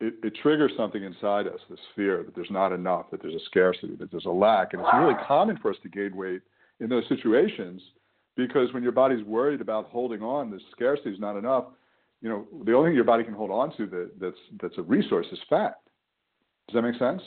it, 0.00 0.14
it 0.22 0.34
triggers 0.42 0.72
something 0.76 1.02
inside 1.02 1.46
us. 1.46 1.60
This 1.68 1.78
fear 1.94 2.22
that 2.24 2.34
there's 2.34 2.50
not 2.50 2.72
enough, 2.72 3.10
that 3.10 3.22
there's 3.22 3.34
a 3.34 3.44
scarcity, 3.46 3.96
that 3.96 4.10
there's 4.10 4.26
a 4.26 4.30
lack, 4.30 4.72
and 4.72 4.82
it's 4.82 4.90
really 4.94 5.14
common 5.26 5.58
for 5.58 5.70
us 5.70 5.76
to 5.82 5.88
gain 5.88 6.16
weight 6.16 6.42
in 6.80 6.88
those 6.88 7.04
situations 7.08 7.82
because 8.36 8.72
when 8.72 8.82
your 8.82 8.92
body's 8.92 9.24
worried 9.24 9.60
about 9.60 9.86
holding 9.86 10.22
on, 10.22 10.50
the 10.50 10.60
scarcity 10.72 11.10
is 11.10 11.20
not 11.20 11.36
enough 11.36 11.66
you 12.20 12.28
know, 12.28 12.46
the 12.64 12.74
only 12.74 12.90
thing 12.90 12.96
your 12.96 13.04
body 13.04 13.24
can 13.24 13.34
hold 13.34 13.50
on 13.50 13.74
to 13.76 13.86
that, 13.86 14.10
that's 14.20 14.36
that's 14.60 14.78
a 14.78 14.82
resource 14.82 15.26
is 15.32 15.38
fat. 15.48 15.80
Does 16.68 16.74
that 16.74 16.82
make 16.82 16.98
sense? 16.98 17.22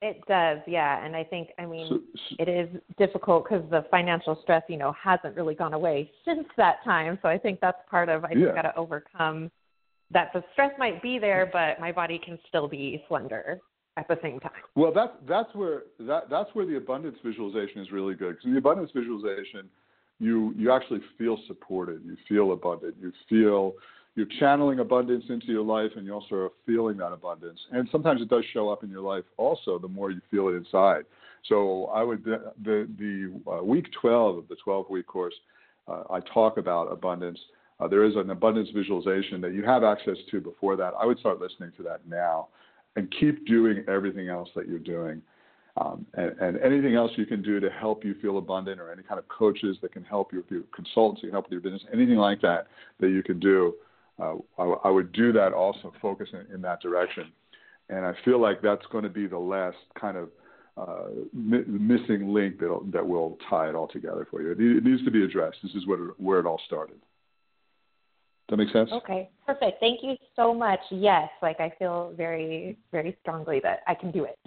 It 0.00 0.20
does, 0.26 0.58
yeah. 0.66 1.04
And 1.04 1.14
I 1.14 1.22
think, 1.22 1.50
I 1.60 1.66
mean, 1.66 1.86
so, 1.88 2.00
so, 2.30 2.36
it 2.40 2.48
is 2.48 2.68
difficult 2.98 3.44
because 3.44 3.62
the 3.70 3.84
financial 3.88 4.36
stress, 4.42 4.62
you 4.68 4.76
know, 4.76 4.92
hasn't 5.00 5.36
really 5.36 5.54
gone 5.54 5.74
away 5.74 6.10
since 6.24 6.44
that 6.56 6.82
time. 6.84 7.20
So 7.22 7.28
I 7.28 7.38
think 7.38 7.60
that's 7.60 7.78
part 7.88 8.08
of 8.08 8.24
I 8.24 8.32
yeah. 8.32 8.46
just 8.46 8.54
got 8.56 8.62
to 8.62 8.76
overcome 8.76 9.50
that. 10.12 10.32
The 10.32 10.42
stress 10.52 10.72
might 10.78 11.02
be 11.02 11.18
there, 11.18 11.50
but 11.52 11.80
my 11.80 11.92
body 11.92 12.20
can 12.24 12.38
still 12.48 12.68
be 12.68 13.02
slender 13.08 13.60
at 13.96 14.08
the 14.08 14.18
same 14.22 14.40
time. 14.40 14.52
Well, 14.74 14.92
that's 14.92 15.12
that's 15.28 15.54
where 15.54 15.84
that 16.00 16.30
that's 16.30 16.50
where 16.54 16.66
the 16.66 16.76
abundance 16.76 17.16
visualization 17.24 17.80
is 17.80 17.90
really 17.90 18.14
good 18.14 18.30
because 18.30 18.44
in 18.46 18.52
the 18.52 18.58
abundance 18.58 18.90
visualization 18.94 19.68
you 20.18 20.54
you 20.56 20.72
actually 20.72 21.00
feel 21.18 21.38
supported. 21.46 22.02
You 22.04 22.16
feel 22.28 22.52
abundant. 22.52 22.94
You 23.00 23.12
feel 23.28 23.74
you're 24.14 24.26
channeling 24.38 24.78
abundance 24.78 25.24
into 25.28 25.46
your 25.46 25.64
life, 25.64 25.90
and 25.96 26.04
you 26.06 26.12
also 26.12 26.34
are 26.36 26.50
feeling 26.66 26.98
that 26.98 27.12
abundance. 27.12 27.58
And 27.72 27.88
sometimes 27.90 28.20
it 28.20 28.28
does 28.28 28.44
show 28.52 28.68
up 28.68 28.84
in 28.84 28.90
your 28.90 29.00
life 29.00 29.24
also. 29.36 29.78
The 29.78 29.88
more 29.88 30.10
you 30.10 30.20
feel 30.30 30.48
it 30.48 30.52
inside. 30.52 31.04
So 31.48 31.86
I 31.86 32.02
would 32.02 32.24
the 32.24 32.52
the, 32.62 32.88
the 32.98 33.50
uh, 33.50 33.64
week 33.64 33.86
12 34.00 34.38
of 34.38 34.48
the 34.48 34.56
12 34.62 34.90
week 34.90 35.06
course, 35.06 35.34
uh, 35.88 36.04
I 36.10 36.20
talk 36.32 36.56
about 36.56 36.92
abundance. 36.92 37.38
Uh, 37.82 37.88
there 37.88 38.04
is 38.04 38.14
an 38.16 38.30
abundance 38.30 38.68
visualization 38.74 39.40
that 39.40 39.54
you 39.54 39.64
have 39.64 39.82
access 39.82 40.16
to 40.30 40.40
before 40.40 40.76
that. 40.76 40.92
I 40.98 41.04
would 41.04 41.18
start 41.18 41.40
listening 41.40 41.72
to 41.78 41.82
that 41.84 42.06
now, 42.06 42.48
and 42.94 43.12
keep 43.18 43.46
doing 43.46 43.84
everything 43.88 44.28
else 44.28 44.48
that 44.54 44.68
you're 44.68 44.78
doing. 44.78 45.22
Um, 45.78 46.06
and, 46.14 46.38
and, 46.38 46.58
anything 46.58 46.94
else 46.94 47.10
you 47.16 47.24
can 47.24 47.40
do 47.40 47.58
to 47.58 47.70
help 47.70 48.04
you 48.04 48.14
feel 48.20 48.36
abundant, 48.36 48.78
or 48.78 48.92
any 48.92 49.02
kind 49.02 49.18
of 49.18 49.26
coaches 49.28 49.78
that 49.80 49.90
can 49.90 50.04
help 50.04 50.32
you, 50.32 50.40
with 50.40 50.50
your 50.50 50.62
consultants 50.74 51.22
that 51.22 51.28
can 51.28 51.32
help 51.32 51.46
with 51.46 51.52
your 51.52 51.62
business, 51.62 51.82
anything 51.92 52.16
like 52.16 52.42
that 52.42 52.66
that 53.00 53.08
you 53.08 53.22
can 53.22 53.40
do, 53.40 53.74
uh, 54.20 54.34
I, 54.58 54.64
I, 54.84 54.90
would 54.90 55.12
do 55.12 55.32
that 55.32 55.54
also, 55.54 55.92
focus 56.02 56.28
in, 56.34 56.54
in, 56.54 56.60
that 56.60 56.82
direction. 56.82 57.32
And 57.88 58.04
I 58.04 58.12
feel 58.22 58.38
like 58.38 58.60
that's 58.60 58.84
going 58.92 59.04
to 59.04 59.10
be 59.10 59.26
the 59.26 59.38
last 59.38 59.78
kind 59.98 60.18
of 60.18 60.28
uh, 60.76 61.08
mi- 61.32 61.64
missing 61.66 62.34
link 62.34 62.58
that 62.58 62.90
that 62.92 63.06
will 63.06 63.38
tie 63.48 63.70
it 63.70 63.74
all 63.74 63.88
together 63.88 64.28
for 64.30 64.42
you. 64.42 64.52
It, 64.52 64.60
it 64.60 64.84
needs 64.84 65.02
to 65.06 65.10
be 65.10 65.24
addressed. 65.24 65.56
This 65.62 65.72
is 65.72 65.86
what 65.86 65.98
where 66.20 66.38
it 66.38 66.44
all 66.44 66.60
started. 66.66 67.00
Does 68.48 68.58
that 68.58 68.64
make 68.64 68.72
sense? 68.72 68.90
Okay, 68.92 69.30
perfect. 69.46 69.80
Thank 69.80 70.00
you 70.02 70.16
so 70.36 70.52
much. 70.52 70.80
Yes, 70.90 71.28
like 71.40 71.60
I 71.60 71.72
feel 71.78 72.12
very, 72.16 72.76
very 72.90 73.16
strongly 73.22 73.60
that 73.62 73.80
I 73.86 73.94
can 73.94 74.10
do 74.10 74.24
it. 74.24 74.38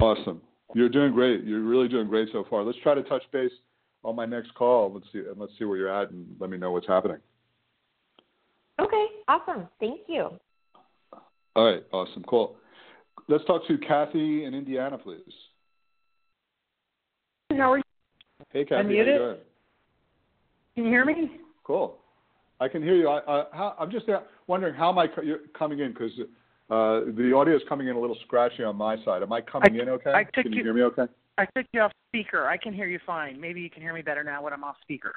Awesome. 0.00 0.40
You're 0.74 0.88
doing 0.88 1.12
great. 1.12 1.44
You're 1.44 1.62
really 1.62 1.88
doing 1.88 2.08
great 2.08 2.28
so 2.32 2.44
far. 2.48 2.62
Let's 2.62 2.78
try 2.82 2.94
to 2.94 3.02
touch 3.02 3.22
base 3.32 3.50
on 4.04 4.14
my 4.14 4.26
next 4.26 4.54
call. 4.54 4.92
Let's 4.92 5.06
see 5.12 5.18
and 5.18 5.38
let's 5.38 5.52
see 5.58 5.64
where 5.64 5.76
you're 5.76 5.92
at 5.92 6.10
and 6.10 6.26
let 6.38 6.50
me 6.50 6.58
know 6.58 6.70
what's 6.70 6.86
happening. 6.86 7.18
Okay, 8.80 9.06
awesome. 9.26 9.66
Thank 9.80 10.02
you. 10.06 10.28
All 11.56 11.64
right, 11.64 11.82
awesome, 11.90 12.22
cool. 12.28 12.56
Let's 13.28 13.44
talk 13.46 13.66
to 13.66 13.76
Kathy 13.78 14.44
in 14.44 14.54
Indiana, 14.54 14.96
please. 14.96 15.20
How 17.50 17.72
are 17.72 17.78
you? 17.78 17.82
Hey, 18.52 18.64
Kathy. 18.64 18.84
How 18.84 18.88
you 18.90 19.04
doing? 19.04 19.36
Can 20.76 20.84
you 20.84 20.90
hear 20.90 21.04
me? 21.04 21.32
Cool. 21.64 21.96
I 22.60 22.68
can 22.68 22.82
hear 22.82 22.96
you. 22.96 23.08
I, 23.08 23.74
am 23.80 23.90
just 23.90 24.06
wondering 24.46 24.74
how 24.74 24.90
am 24.90 24.98
I 24.98 25.06
coming 25.56 25.78
in 25.78 25.92
because 25.92 26.12
uh, 26.70 27.12
the 27.16 27.32
audio 27.34 27.56
is 27.56 27.62
coming 27.68 27.88
in 27.88 27.96
a 27.96 28.00
little 28.00 28.16
scratchy 28.26 28.64
on 28.64 28.76
my 28.76 28.96
side. 29.04 29.22
Am 29.22 29.32
I 29.32 29.40
coming 29.40 29.78
I, 29.78 29.82
in 29.82 29.88
okay? 29.90 30.12
I 30.12 30.24
took 30.24 30.44
can 30.44 30.52
you, 30.52 30.58
you 30.58 30.64
hear 30.64 30.74
me 30.74 30.82
okay? 30.82 31.06
I 31.38 31.46
took 31.56 31.66
you 31.72 31.80
off 31.80 31.92
speaker. 32.10 32.48
I 32.48 32.56
can 32.56 32.72
hear 32.72 32.86
you 32.86 32.98
fine. 33.06 33.40
Maybe 33.40 33.60
you 33.60 33.70
can 33.70 33.80
hear 33.80 33.94
me 33.94 34.02
better 34.02 34.24
now 34.24 34.42
when 34.42 34.52
I'm 34.52 34.64
off 34.64 34.76
speaker. 34.82 35.14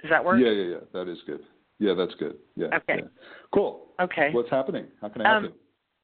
Does 0.00 0.10
that 0.10 0.24
work? 0.24 0.40
Yeah, 0.40 0.50
yeah, 0.50 0.64
yeah. 0.64 0.76
That 0.94 1.08
is 1.10 1.18
good. 1.26 1.40
Yeah, 1.78 1.92
that's 1.92 2.14
good. 2.18 2.36
Yeah. 2.54 2.68
Okay. 2.68 3.00
Yeah. 3.00 3.08
Cool. 3.52 3.88
Okay. 4.00 4.30
What's 4.32 4.50
happening? 4.50 4.86
How 5.00 5.10
can 5.10 5.22
I 5.22 5.28
help 5.28 5.36
um, 5.36 5.44
you? 5.44 5.52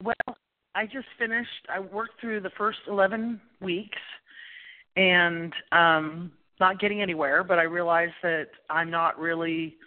Well, 0.04 0.36
I 0.74 0.84
just 0.84 1.06
finished. 1.18 1.48
I 1.74 1.80
worked 1.80 2.20
through 2.20 2.40
the 2.40 2.50
first 2.58 2.78
11 2.88 3.40
weeks 3.62 3.98
and 4.96 5.52
um, 5.72 6.32
not 6.60 6.78
getting 6.78 7.00
anywhere, 7.00 7.42
but 7.42 7.58
I 7.58 7.62
realized 7.62 8.12
that 8.22 8.48
I'm 8.68 8.90
not 8.90 9.18
really– 9.18 9.76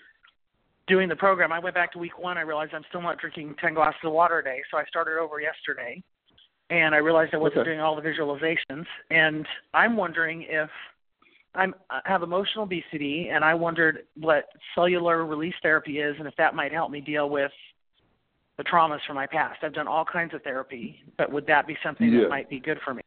doing 0.88 1.10
the 1.10 1.16
program, 1.16 1.52
I 1.52 1.60
went 1.60 1.76
back 1.76 1.92
to 1.94 2.00
week 2.00 2.20
one. 2.20 2.38
I 2.38 2.42
realized 2.42 2.74
I'm 2.74 2.86
still 2.90 3.02
not 3.02 3.20
drinking 3.20 3.56
10 3.62 3.74
glasses 3.74 4.00
of 4.04 4.14
water 4.14 4.40
a 4.40 4.44
day. 4.44 4.62
So 4.72 4.78
I 4.78 4.86
started 4.86 5.18
over 5.20 5.40
yesterday. 5.40 6.02
And 6.70 6.96
I 6.96 6.98
realized 6.98 7.34
I 7.34 7.38
wasn't 7.38 7.60
okay. 7.60 7.70
doing 7.70 7.80
all 7.80 7.96
the 7.96 8.02
visualizations. 8.02 8.86
And 9.12 9.46
I'm 9.74 9.96
wondering 9.96 10.46
if 10.50 10.70
I'm, 11.54 11.74
I 11.90 12.02
have 12.06 12.24
emotional 12.24 12.64
obesity, 12.66 13.30
and 13.32 13.44
I 13.46 13.54
wondered 13.54 14.04
what 14.20 14.50
cellular 14.74 15.26
release 15.26 15.54
therapy 15.62 16.00
is 16.00 16.16
and 16.20 16.28
if 16.28 16.36
that 16.38 16.56
might 16.56 16.74
help 16.74 16.92
me 16.92 17.02
deal 17.02 17.30
with 17.30 17.52
the 18.58 18.64
traumas 18.64 19.00
from 19.06 19.16
my 19.16 19.28
past. 19.28 19.60
I've 19.64 19.74
done 19.74 19.88
all 19.88 20.06
kinds 20.06 20.34
of 20.34 20.42
therapy, 20.44 20.98
but 21.18 21.32
would 21.32 21.46
that 21.48 21.68
be 21.68 21.78
something 21.84 22.12
yeah. 22.12 22.22
that 22.22 22.30
might 22.30 22.50
be 22.50 22.60
good 22.60 22.80
for 22.84 22.94
me? 22.94 23.02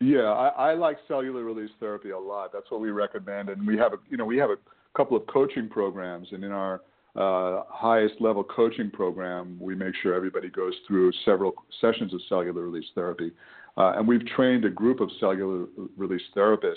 Yeah, 0.00 0.30
I, 0.32 0.70
I 0.70 0.74
like 0.74 0.96
cellular 1.08 1.44
release 1.44 1.70
therapy 1.78 2.10
a 2.10 2.18
lot. 2.18 2.52
That's 2.52 2.70
what 2.70 2.80
we 2.80 2.90
recommend, 2.90 3.50
and 3.50 3.66
we 3.66 3.76
have 3.76 3.92
a 3.92 3.96
you 4.08 4.16
know 4.16 4.24
we 4.24 4.38
have 4.38 4.48
a 4.48 4.56
couple 4.96 5.16
of 5.16 5.26
coaching 5.26 5.68
programs, 5.68 6.28
and 6.32 6.44
in 6.44 6.52
our 6.52 6.82
uh, 7.16 7.62
highest 7.68 8.14
level 8.20 8.44
coaching 8.44 8.90
program, 8.90 9.56
we 9.60 9.74
make 9.74 9.94
sure 10.02 10.14
everybody 10.14 10.48
goes 10.48 10.74
through 10.86 11.12
several 11.24 11.52
sessions 11.80 12.14
of 12.14 12.20
cellular 12.28 12.62
release 12.62 12.86
therapy. 12.94 13.32
Uh, 13.76 13.92
and 13.96 14.06
we've 14.06 14.26
trained 14.26 14.64
a 14.64 14.70
group 14.70 15.00
of 15.00 15.10
cellular 15.18 15.66
release 15.96 16.22
therapists. 16.36 16.74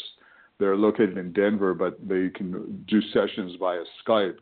They're 0.59 0.77
located 0.77 1.17
in 1.17 1.33
Denver, 1.33 1.73
but 1.73 1.97
they 2.07 2.29
can 2.29 2.83
do 2.87 3.01
sessions 3.13 3.55
via 3.59 3.81
Skype 4.05 4.37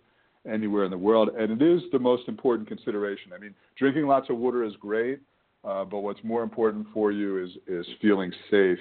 anywhere 0.51 0.86
in 0.86 0.92
the 0.92 0.98
world. 0.98 1.30
And 1.38 1.62
it 1.62 1.66
is 1.66 1.82
the 1.92 2.00
most 2.00 2.28
important 2.28 2.68
consideration. 2.68 3.32
I 3.34 3.40
mean, 3.40 3.54
drinking 3.78 4.08
lots 4.08 4.30
of 4.30 4.38
water 4.38 4.63
is 4.63 4.74
great, 4.80 5.20
uh, 5.63 5.86
but 5.86 6.00
what's 6.00 6.24
more 6.24 6.44
important 6.44 6.88
for 6.94 7.12
you 7.12 7.44
is, 7.44 7.51
is 7.68 7.86
feeling 8.01 8.32
safe 8.50 8.80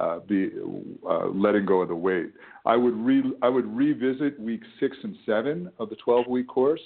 uh, 0.00 0.18
be 0.20 0.50
uh, 1.08 1.26
letting 1.28 1.66
go 1.66 1.82
of 1.82 1.88
the 1.88 1.94
weight. 1.94 2.32
I 2.64 2.76
would 2.76 2.94
re 2.96 3.22
I 3.42 3.48
would 3.48 3.66
revisit 3.76 4.40
week 4.40 4.62
six 4.78 4.96
and 5.02 5.16
seven 5.26 5.70
of 5.78 5.90
the 5.90 5.96
12 5.96 6.26
week 6.26 6.48
course. 6.48 6.80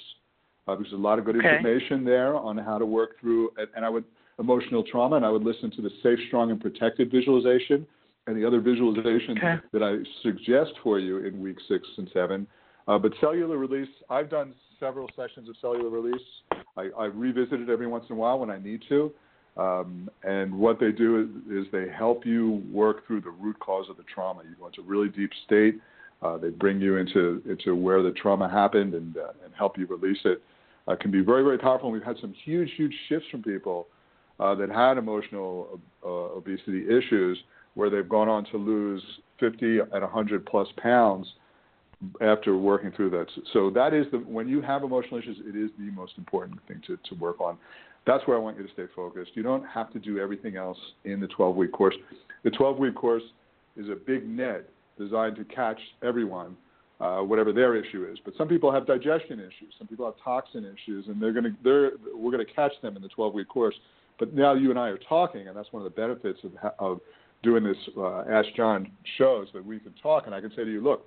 Uh, 0.67 0.75
there's 0.75 0.93
a 0.93 0.97
lot 0.97 1.19
of 1.19 1.25
good 1.25 1.37
okay. 1.37 1.57
information 1.57 2.05
there 2.05 2.35
on 2.35 2.57
how 2.59 2.79
to 2.79 2.87
work 2.87 3.21
through 3.21 3.51
and 3.77 3.85
I 3.85 3.89
would 3.89 4.05
emotional 4.39 4.83
trauma 4.83 5.17
and 5.17 5.25
I 5.25 5.31
would 5.31 5.45
listen 5.45 5.71
to 5.73 5.83
the 5.83 5.91
safe, 6.03 6.19
strong, 6.27 6.51
and 6.51 6.61
protected 6.61 7.11
visualization 7.11 7.87
and 8.27 8.37
the 8.37 8.45
other 8.47 8.61
visualization 8.61 9.39
okay. 9.39 9.57
that 9.73 9.83
I 9.83 9.99
suggest 10.23 10.73
for 10.83 10.99
you 10.99 11.19
in 11.19 11.41
week 11.41 11.59
six 11.69 11.87
and 11.99 12.11
seven. 12.13 12.47
Uh, 12.89 12.99
but 12.99 13.13
cellular 13.21 13.59
release, 13.59 13.89
I've 14.11 14.31
done 14.31 14.55
several 14.81 15.09
sessions 15.17 15.49
of 15.49 15.57
cellular 15.61 15.89
release. 15.89 16.27
I, 16.77 16.89
I 16.99 17.05
revisit 17.07 17.61
it 17.61 17.69
every 17.69 17.87
once 17.87 18.05
in 18.11 18.17
a 18.17 18.19
while 18.19 18.39
when 18.39 18.51
I 18.51 18.59
need 18.59 18.83
to. 18.89 19.13
Um, 19.57 20.11
and 20.25 20.53
what 20.53 20.81
they 20.81 20.91
do 20.91 21.21
is, 21.21 21.67
is, 21.67 21.71
they 21.71 21.87
help 21.89 22.27
you 22.27 22.63
work 22.73 23.07
through 23.07 23.21
the 23.21 23.31
root 23.31 23.59
cause 23.61 23.87
of 23.89 23.97
the 23.97 24.03
trauma. 24.13 24.43
You 24.43 24.57
go 24.59 24.67
into 24.67 24.81
a 24.81 24.85
really 24.85 25.09
deep 25.09 25.31
state. 25.47 25.81
Uh, 26.23 26.39
they 26.39 26.49
bring 26.49 26.81
you 26.81 26.97
into 26.97 27.43
into 27.49 27.77
where 27.77 28.03
the 28.03 28.11
trauma 28.13 28.49
happened 28.49 28.95
and 28.95 29.17
uh, 29.17 29.33
and 29.45 29.55
help 29.57 29.79
you 29.79 29.87
release 29.87 30.19
it. 30.25 30.43
Uh, 30.89 30.97
can 30.97 31.11
be 31.11 31.21
very 31.21 31.45
very 31.45 31.59
powerful. 31.59 31.89
And 31.89 31.93
we've 31.93 32.03
had 32.03 32.17
some 32.21 32.35
huge 32.45 32.71
huge 32.77 32.95
shifts 33.09 33.29
from 33.31 33.43
people 33.43 33.87
uh, 34.41 34.55
that 34.57 34.71
had 34.71 34.99
emotional 34.99 35.81
uh, 36.05 36.09
obesity 36.09 36.85
issues 36.89 37.39
where 37.75 37.91
they've 37.91 38.09
gone 38.09 38.29
on 38.29 38.45
to 38.47 38.57
lose 38.57 39.03
50 39.41 39.81
and 39.81 39.91
100 39.91 40.47
plus 40.47 40.69
pounds 40.79 41.27
after 42.21 42.57
working 42.57 42.93
through 42.93 43.11
that. 43.11 43.27
So 43.53 43.71
that 43.71 43.95
is 43.95 44.07
the 44.11 44.19
when 44.19 44.49
you 44.49 44.61
have 44.61 44.83
emotional 44.83 45.19
issues, 45.19 45.39
it 45.41 45.57
is 45.57 45.71
the 45.79 45.91
most 45.93 46.13
important 46.19 46.59
thing 46.67 46.83
to, 46.87 46.99
to 47.09 47.15
work 47.21 47.41
on. 47.41 47.57
That's 48.07 48.27
where 48.27 48.37
I 48.37 48.41
want 48.41 48.59
you 48.59 48.67
to 48.67 48.73
stay 48.73 48.85
focused. 48.95 49.33
You 49.35 49.43
don't 49.43 49.65
have 49.65 49.93
to 49.93 49.99
do 49.99 50.19
everything 50.19 50.57
else 50.57 50.79
in 51.05 51.21
the 51.21 51.27
12 51.29 51.57
week 51.57 51.73
course. 51.73 51.95
The 52.43 52.51
12 52.51 52.79
week 52.79 52.95
course 52.95 53.23
is 53.77 53.89
a 53.89 53.95
big 53.95 54.29
net 54.29 54.69
designed 54.99 55.37
to 55.37 55.45
catch 55.45 55.79
everyone, 56.03 56.57
uh, 57.01 57.21
whatever 57.21 57.53
their 57.53 57.77
issue 57.77 58.07
is. 58.11 58.19
But 58.25 58.35
some 58.37 58.49
people 58.49 58.71
have 58.71 58.87
digestion 58.87 59.41
issues, 59.41 59.75
some 59.79 59.87
people 59.87 60.05
have 60.05 60.15
toxin 60.23 60.65
issues, 60.65 61.07
and 61.09 61.21
they're 61.21 61.33
to 61.33 61.51
they're 61.65 61.93
we're 62.15 62.31
going 62.31 62.45
to 62.45 62.53
catch 62.53 62.73
them 62.83 62.97
in 62.97 63.03
the 63.03 63.09
12 63.09 63.35
week 63.35 63.49
course. 63.49 63.75
But 64.19 64.35
now 64.35 64.55
you 64.55 64.71
and 64.71 64.79
I 64.79 64.89
are 64.89 64.99
talking, 65.09 65.49
and 65.49 65.57
that's 65.57 65.73
one 65.73 65.85
of 65.85 65.93
the 65.93 66.01
benefits 66.01 66.39
of, 66.45 66.53
of 66.79 67.01
doing 67.43 67.65
this 67.65 67.77
uh, 67.97 68.23
Ask 68.31 68.49
Jon 68.57 68.91
shows 69.19 69.49
that 69.55 69.65
we 69.65 69.81
can 69.81 69.93
talk, 70.01 70.27
and 70.27 70.35
I 70.35 70.41
can 70.41 70.51
say 70.51 70.65
to 70.65 70.71
you, 70.71 70.81
look, 70.81 71.07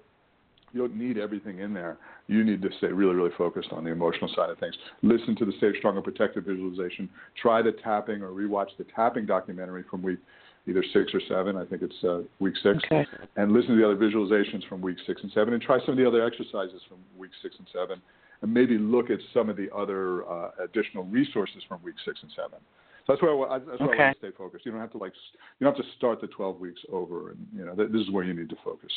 you 0.78 0.88
don't 0.88 0.96
need 0.96 1.18
everything 1.18 1.60
in 1.60 1.74
there. 1.74 1.98
You 2.28 2.44
need 2.44 2.62
to 2.62 2.70
stay 2.78 2.88
really, 2.88 3.16
really 3.16 3.32
focused 3.38 3.70
on 3.72 3.84
the 3.84 3.90
emotional 3.90 4.32
side 4.36 4.50
of 4.50 4.60
things. 4.60 4.76
Listen 5.02 5.36
to 5.38 5.46
the 5.46 5.54
Safe, 5.60 5.76
Stronger, 5.80 6.02
Protective 6.02 6.44
visualization. 6.46 7.10
Try 7.42 7.64
the 7.64 7.72
tapping 7.84 8.22
or 8.22 8.30
rewatch 8.30 8.70
the 8.78 8.86
tapping 8.96 9.26
documentary 9.26 9.84
from 9.90 10.04
week 10.04 10.20
either 10.68 10.84
six 10.94 11.14
or 11.14 11.22
seven. 11.30 11.58
I 11.58 11.66
think 11.66 11.82
it's 11.82 12.04
uh, 12.04 12.20
week 12.40 12.54
six. 12.62 12.78
Okay. 12.86 13.06
And 13.38 13.54
listen 13.54 13.72
to 13.72 13.78
the 13.78 13.86
other 13.86 13.96
visualizations 13.96 14.68
from 14.68 14.82
week 14.82 14.98
six 15.08 15.22
and 15.24 15.32
seven, 15.32 15.54
and 15.54 15.64
try 15.64 15.80
some 15.80 15.92
of 15.92 15.98
the 15.98 16.08
other 16.08 16.24
exercises 16.24 16.82
from 16.88 16.98
week 17.18 17.32
six 17.42 17.56
and 17.58 17.68
seven, 17.74 18.02
and 18.42 18.54
maybe 18.54 18.78
look 18.78 19.10
at 19.10 19.20
some 19.34 19.50
of 19.50 19.58
the 19.58 19.74
other 19.74 20.30
uh, 20.30 20.52
additional 20.64 21.06
resources 21.06 21.64
from 21.68 21.82
week 21.84 21.96
six 22.06 22.20
and 22.22 22.32
seven. 22.36 22.60
So 23.08 23.14
that's 23.14 23.22
where 23.22 23.50
I, 23.50 23.60
that's 23.60 23.80
where 23.80 23.90
okay. 23.90 24.04
I 24.04 24.06
want 24.08 24.22
to 24.22 24.28
stay 24.28 24.38
focused. 24.38 24.66
You 24.66 24.74
don't 24.74 24.82
have 24.82 24.92
to 24.92 24.98
like 24.98 25.14
you 25.58 25.66
don't 25.66 25.76
have 25.76 25.84
to 25.84 25.92
start 25.98 26.22
the 26.22 26.28
12 26.28 26.60
weeks 26.60 26.82
over, 26.92 27.32
and 27.32 27.48
you 27.56 27.66
know 27.66 27.74
this 27.74 28.02
is 28.02 28.12
where 28.12 28.26
you 28.26 28.34
need 28.34 28.50
to 28.50 28.58
focus. 28.64 28.92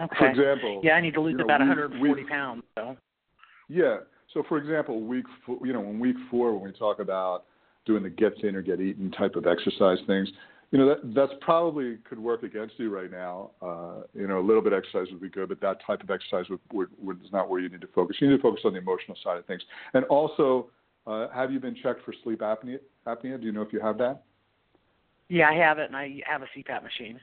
Okay. 0.00 0.16
For 0.18 0.30
example, 0.30 0.80
yeah, 0.82 0.92
I 0.92 1.00
need 1.00 1.14
to 1.14 1.20
lose 1.20 1.32
you 1.32 1.38
know, 1.38 1.44
about 1.44 1.60
we- 1.60 1.68
140 1.68 2.24
we- 2.24 2.28
pounds. 2.28 2.62
So. 2.74 2.96
Yeah. 3.68 3.98
So, 4.32 4.42
for 4.48 4.58
example, 4.58 5.00
week 5.00 5.26
four, 5.44 5.58
you 5.64 5.72
know, 5.72 5.80
in 5.80 5.98
week 5.98 6.16
four, 6.30 6.54
when 6.54 6.72
we 6.72 6.78
talk 6.78 7.00
about 7.00 7.44
doing 7.84 8.02
the 8.02 8.10
get 8.10 8.32
thin 8.40 8.54
or 8.54 8.62
get 8.62 8.80
eaten 8.80 9.10
type 9.10 9.34
of 9.34 9.46
exercise 9.46 9.98
things, 10.06 10.30
you 10.70 10.78
know, 10.78 10.86
that 10.86 11.14
that's 11.14 11.32
probably 11.40 11.98
could 12.08 12.18
work 12.18 12.44
against 12.44 12.74
you 12.78 12.94
right 12.94 13.10
now. 13.10 13.50
Uh, 13.60 14.02
you 14.14 14.28
know, 14.28 14.38
a 14.38 14.46
little 14.46 14.62
bit 14.62 14.72
of 14.72 14.78
exercise 14.78 15.08
would 15.10 15.20
be 15.20 15.28
good, 15.28 15.48
but 15.48 15.60
that 15.60 15.78
type 15.84 16.02
of 16.02 16.10
exercise 16.10 16.48
would, 16.48 16.60
would, 16.72 16.88
would 16.98 17.22
is 17.24 17.32
not 17.32 17.50
where 17.50 17.60
you 17.60 17.68
need 17.68 17.80
to 17.80 17.88
focus. 17.88 18.16
You 18.20 18.30
need 18.30 18.36
to 18.36 18.42
focus 18.42 18.62
on 18.64 18.72
the 18.72 18.78
emotional 18.78 19.16
side 19.22 19.36
of 19.36 19.46
things. 19.46 19.62
And 19.94 20.04
also, 20.04 20.68
uh, 21.06 21.28
have 21.34 21.50
you 21.50 21.58
been 21.58 21.74
checked 21.74 22.04
for 22.04 22.14
sleep 22.22 22.40
apnea? 22.40 22.78
Apnea? 23.06 23.40
Do 23.40 23.46
you 23.46 23.52
know 23.52 23.62
if 23.62 23.72
you 23.72 23.80
have 23.80 23.98
that? 23.98 24.22
Yeah, 25.28 25.48
I 25.48 25.54
have 25.54 25.78
it, 25.78 25.86
and 25.86 25.96
I 25.96 26.20
have 26.26 26.42
a 26.42 26.46
CPAP 26.56 26.82
machine. 26.84 27.18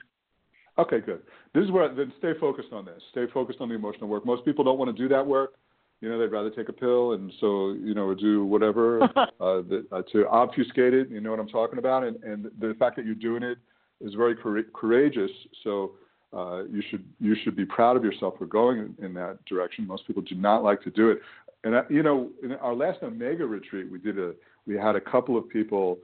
Okay, 0.80 1.00
good. 1.00 1.22
This 1.54 1.64
is 1.64 1.72
where 1.72 1.94
then 1.94 2.14
stay 2.20 2.34
focused 2.40 2.72
on 2.72 2.86
this. 2.86 3.02
Stay 3.12 3.26
focused 3.34 3.62
on 3.62 3.70
the 3.70 3.76
emotional 3.76 4.08
work. 4.08 4.26
Most 4.26 4.46
people 4.46 4.64
don't 4.64 4.78
want 4.78 4.96
to 4.96 5.02
do 5.02 5.10
that 5.10 5.26
work. 5.26 5.56
You 6.02 6.10
know, 6.10 6.20
they'd 6.20 6.32
rather 6.32 6.52
take 6.52 6.70
a 6.70 6.74
pill 6.74 7.14
and 7.14 7.34
so 7.40 7.72
you 7.72 7.96
know 7.96 8.14
do 8.14 8.46
whatever 8.46 9.04
uh, 9.18 9.18
the, 9.40 9.88
uh, 9.92 10.04
to 10.12 10.28
obfuscate 10.28 10.94
it. 10.94 11.10
You 11.10 11.22
know 11.22 11.32
what 11.32 11.40
I'm 11.40 11.48
talking 11.48 11.80
about, 11.80 12.04
and 12.04 12.22
and 12.24 12.52
the 12.60 12.76
fact 12.78 12.96
that 12.98 13.06
you're 13.06 13.16
doing 13.16 13.42
it 13.44 13.58
is 14.00 14.14
very 14.14 14.36
courageous. 14.36 15.32
So 15.64 15.94
uh, 16.34 16.66
you 16.66 16.84
should 16.90 17.04
you 17.20 17.36
should 17.44 17.56
be 17.56 17.66
proud 17.66 17.98
of 17.98 18.04
yourself 18.04 18.36
for 18.38 18.46
going 18.46 18.80
in, 19.00 19.06
in 19.06 19.14
that 19.16 19.44
direction. 19.46 19.88
Most 19.88 20.06
people 20.06 20.22
do 20.22 20.36
not 20.36 20.64
like 20.64 20.84
to 20.84 20.92
do 20.92 21.10
it. 21.10 21.20
And 21.64 21.76
you 21.90 22.04
know, 22.04 22.30
in 22.44 22.54
our 22.54 22.76
last 22.76 23.02
Omega 23.02 23.46
retreat, 23.46 23.92
we 23.92 23.98
did 23.98 24.20
a 24.20 24.34
we 24.68 24.76
had 24.76 24.96
a 24.96 25.02
couple 25.02 25.38
of 25.38 25.50
people 25.50 25.98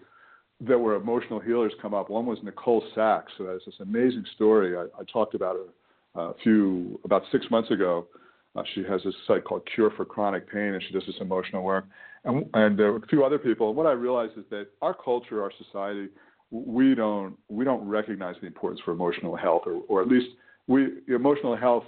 that 0.62 0.78
were 0.78 0.96
emotional 0.96 1.40
healers 1.40 1.74
come 1.82 1.94
up. 1.94 2.10
One 2.10 2.26
was 2.26 2.38
Nicole 2.44 2.84
Sachs, 2.96 3.32
who 3.38 3.46
has 3.46 3.62
this 3.66 3.76
amazing 3.82 4.26
story. 4.36 4.78
I, 4.78 4.84
I 5.00 5.04
talked 5.12 5.36
about 5.36 5.56
her 5.56 6.22
uh, 6.22 6.30
a 6.30 6.36
few 6.44 7.00
about 7.04 7.24
six 7.32 7.46
months 7.50 7.72
ago. 7.72 8.08
Uh, 8.56 8.64
she 8.76 8.84
has 8.84 9.02
this 9.04 9.16
site 9.28 9.44
called 9.44 9.68
Cure 9.74 9.92
for 9.98 10.06
Chronic 10.06 10.50
Pain, 10.52 10.74
and 10.76 10.84
she 10.84 10.94
does 10.94 11.04
this 11.08 11.16
emotional 11.20 11.64
work. 11.64 11.86
And, 12.24 12.46
and 12.54 12.80
a 12.80 13.00
few 13.10 13.26
other 13.26 13.40
people. 13.40 13.68
And 13.68 13.76
what 13.76 13.88
I 13.88 13.92
realized 13.92 14.38
is 14.38 14.46
that 14.52 14.68
our 14.82 14.94
culture, 14.94 15.42
our 15.42 15.52
society, 15.58 16.08
we 16.52 16.94
don't 16.94 17.36
we 17.50 17.66
don't 17.66 17.86
recognize 17.88 18.36
the 18.40 18.48
importance 18.48 18.80
for 18.86 18.92
emotional 18.92 19.36
health, 19.36 19.64
or, 19.66 19.82
or 19.90 20.02
at 20.02 20.08
least 20.08 20.28
we 20.68 21.00
emotional 21.08 21.58
health. 21.58 21.84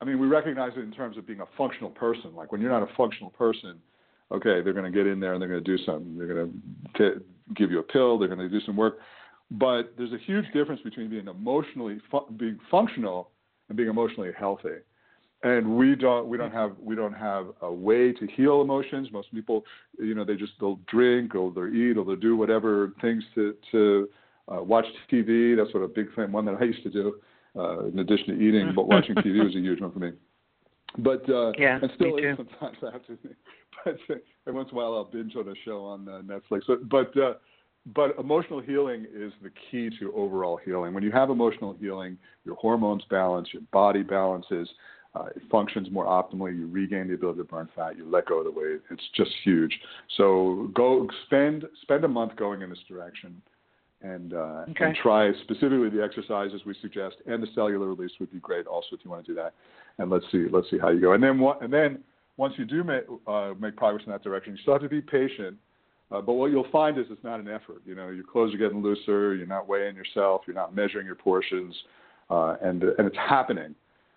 I 0.00 0.06
mean, 0.06 0.18
we 0.18 0.26
recognize 0.26 0.72
it 0.76 0.80
in 0.80 0.90
terms 0.90 1.18
of 1.18 1.26
being 1.26 1.40
a 1.40 1.46
functional 1.58 1.90
person. 1.90 2.34
Like 2.34 2.50
when 2.50 2.62
you're 2.62 2.70
not 2.70 2.82
a 2.82 2.92
functional 2.96 3.30
person, 3.30 3.78
okay, 4.32 4.60
they're 4.62 4.72
going 4.72 4.90
to 4.90 4.96
get 4.96 5.06
in 5.06 5.20
there 5.20 5.32
and 5.34 5.40
they're 5.40 5.48
going 5.48 5.62
to 5.62 5.76
do 5.76 5.82
something. 5.84 6.16
They're 6.16 6.26
going 6.26 6.62
to 6.96 7.22
give 7.54 7.70
you 7.70 7.80
a 7.80 7.82
pill. 7.82 8.18
They're 8.18 8.28
going 8.28 8.40
to 8.40 8.48
do 8.48 8.64
some 8.64 8.76
work. 8.76 8.98
But 9.50 9.94
there's 9.98 10.12
a 10.12 10.18
huge 10.18 10.46
difference 10.52 10.80
between 10.82 11.10
being 11.10 11.26
emotionally 11.26 11.98
fu- 12.10 12.30
being 12.36 12.58
functional 12.70 13.30
and 13.68 13.76
being 13.76 13.88
emotionally 13.88 14.30
healthy 14.38 14.78
and 15.42 15.76
we 15.76 15.94
don't 15.94 16.28
we 16.28 16.36
don't 16.36 16.52
have 16.52 16.72
we 16.80 16.94
don't 16.94 17.14
have 17.14 17.46
a 17.62 17.72
way 17.72 18.12
to 18.12 18.26
heal 18.36 18.60
emotions 18.60 19.08
most 19.12 19.32
people 19.32 19.64
you 19.98 20.14
know 20.14 20.24
they 20.24 20.36
just 20.36 20.52
they'll 20.60 20.78
drink 20.86 21.34
or 21.34 21.50
they'll 21.52 21.74
eat 21.74 21.96
or 21.96 22.04
they'll 22.04 22.16
do 22.16 22.36
whatever 22.36 22.92
things 23.00 23.22
to 23.34 23.54
to 23.70 24.08
uh, 24.52 24.62
watch 24.62 24.84
tv 25.10 25.56
that's 25.56 25.72
what 25.72 25.80
a 25.80 25.88
big 25.88 26.14
thing 26.14 26.30
one 26.32 26.44
that 26.44 26.56
i 26.60 26.64
used 26.64 26.82
to 26.82 26.90
do 26.90 27.14
uh, 27.56 27.86
in 27.86 27.98
addition 28.00 28.26
to 28.26 28.34
eating 28.34 28.72
but 28.74 28.86
watching 28.86 29.14
tv 29.16 29.42
was 29.44 29.54
a 29.56 29.60
huge 29.60 29.80
one 29.80 29.92
for 29.92 29.98
me 29.98 30.12
but 30.98 31.28
uh 31.30 31.52
Yeah, 31.58 31.78
and 31.80 31.90
still 31.94 32.16
me 32.16 32.22
too. 32.22 32.34
sometimes 32.36 32.76
i 32.88 32.92
have 32.92 33.06
to 33.06 33.18
but 33.84 33.96
every 34.46 34.58
once 34.58 34.68
in 34.70 34.76
a 34.76 34.80
while 34.80 34.94
i'll 34.94 35.04
binge 35.04 35.36
on 35.36 35.48
a 35.48 35.54
show 35.64 35.84
on 35.84 36.08
uh, 36.08 36.20
netflix 36.22 36.62
but 36.66 36.88
but 36.88 37.16
uh 37.20 37.34
but 37.94 38.14
emotional 38.18 38.60
healing 38.60 39.06
is 39.12 39.32
the 39.42 39.50
key 39.70 39.90
to 39.98 40.12
overall 40.14 40.58
healing. 40.62 40.92
When 40.94 41.02
you 41.02 41.10
have 41.12 41.30
emotional 41.30 41.74
healing, 41.80 42.18
your 42.44 42.54
hormones 42.56 43.02
balance, 43.10 43.48
your 43.52 43.62
body 43.72 44.02
balances, 44.02 44.68
uh, 45.14 45.26
it 45.34 45.42
functions 45.50 45.90
more 45.90 46.04
optimally. 46.04 46.56
You 46.56 46.68
regain 46.68 47.08
the 47.08 47.14
ability 47.14 47.38
to 47.38 47.44
burn 47.44 47.68
fat. 47.74 47.96
You 47.96 48.08
let 48.08 48.26
go 48.26 48.38
of 48.38 48.44
the 48.44 48.50
weight. 48.50 48.80
It's 48.90 49.02
just 49.16 49.30
huge. 49.42 49.76
So 50.16 50.70
go 50.74 51.08
spend 51.26 51.64
spend 51.82 52.04
a 52.04 52.08
month 52.08 52.36
going 52.36 52.62
in 52.62 52.70
this 52.70 52.78
direction, 52.86 53.40
and 54.02 54.32
uh, 54.34 54.64
Okay. 54.70 54.86
and 54.86 54.94
try 54.96 55.32
specifically 55.42 55.90
the 55.90 56.02
exercises 56.02 56.62
we 56.64 56.74
suggest, 56.80 57.16
and 57.26 57.42
the 57.42 57.48
cellular 57.54 57.86
release 57.88 58.12
would 58.20 58.32
be 58.32 58.38
great 58.38 58.66
also 58.66 58.88
if 58.96 59.00
you 59.04 59.10
want 59.10 59.24
to 59.24 59.30
do 59.30 59.34
that. 59.36 59.52
And 59.98 60.10
let's 60.10 60.24
see 60.32 60.46
let's 60.50 60.68
see 60.70 60.78
how 60.78 60.88
you 60.90 61.00
go. 61.00 61.12
And 61.12 61.22
then 61.22 61.38
what, 61.38 61.62
and 61.62 61.72
then 61.72 61.98
once 62.36 62.54
you 62.56 62.64
do 62.64 62.82
make 62.84 63.04
uh, 63.26 63.52
make 63.58 63.76
progress 63.76 64.04
in 64.06 64.12
that 64.12 64.22
direction, 64.22 64.54
you 64.54 64.62
still 64.62 64.74
have 64.74 64.82
to 64.82 64.88
be 64.88 65.00
patient. 65.00 65.56
Uh, 66.10 66.20
but 66.20 66.32
what 66.32 66.50
you'll 66.50 66.66
find 66.72 66.98
is 66.98 67.06
it's 67.10 67.22
not 67.22 67.38
an 67.38 67.46
effort. 67.48 67.82
You 67.86 67.94
know, 67.94 68.08
your 68.08 68.24
clothes 68.24 68.52
are 68.52 68.58
getting 68.58 68.82
looser. 68.82 69.34
You're 69.36 69.46
not 69.46 69.68
weighing 69.68 69.94
yourself. 69.94 70.42
You're 70.46 70.56
not 70.56 70.74
measuring 70.74 71.06
your 71.06 71.14
portions, 71.14 71.74
uh, 72.30 72.56
and 72.62 72.82
and 72.82 73.06
it's 73.06 73.16
happening 73.16 73.74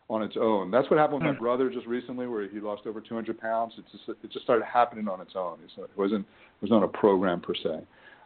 on 0.10 0.22
its 0.24 0.36
own. 0.40 0.70
That's 0.72 0.90
what 0.90 1.00
happened 1.00 1.20
with 1.20 1.24
my 1.24 1.34
Hmm. 1.34 1.44
brother 1.44 1.70
just 1.70 1.86
recently, 1.88 2.28
where 2.28 2.48
he 2.48 2.60
lost 2.60 2.88
over 2.88 3.00
200 3.00 3.38
pounds. 3.40 3.74
It 3.78 3.86
just 3.92 4.10
it 4.24 4.30
just 4.32 4.44
started 4.44 4.66
happening 4.66 5.08
on 5.08 5.22
its 5.22 5.36
own. 5.36 5.60
It's- 5.64 5.78
It 5.78 5.98
wasn't 5.98 6.22
it 6.22 6.62
was 6.62 6.72
not 6.72 6.84
a 6.84 6.88
program 6.88 7.42
per 7.42 7.54
se. 7.56 7.82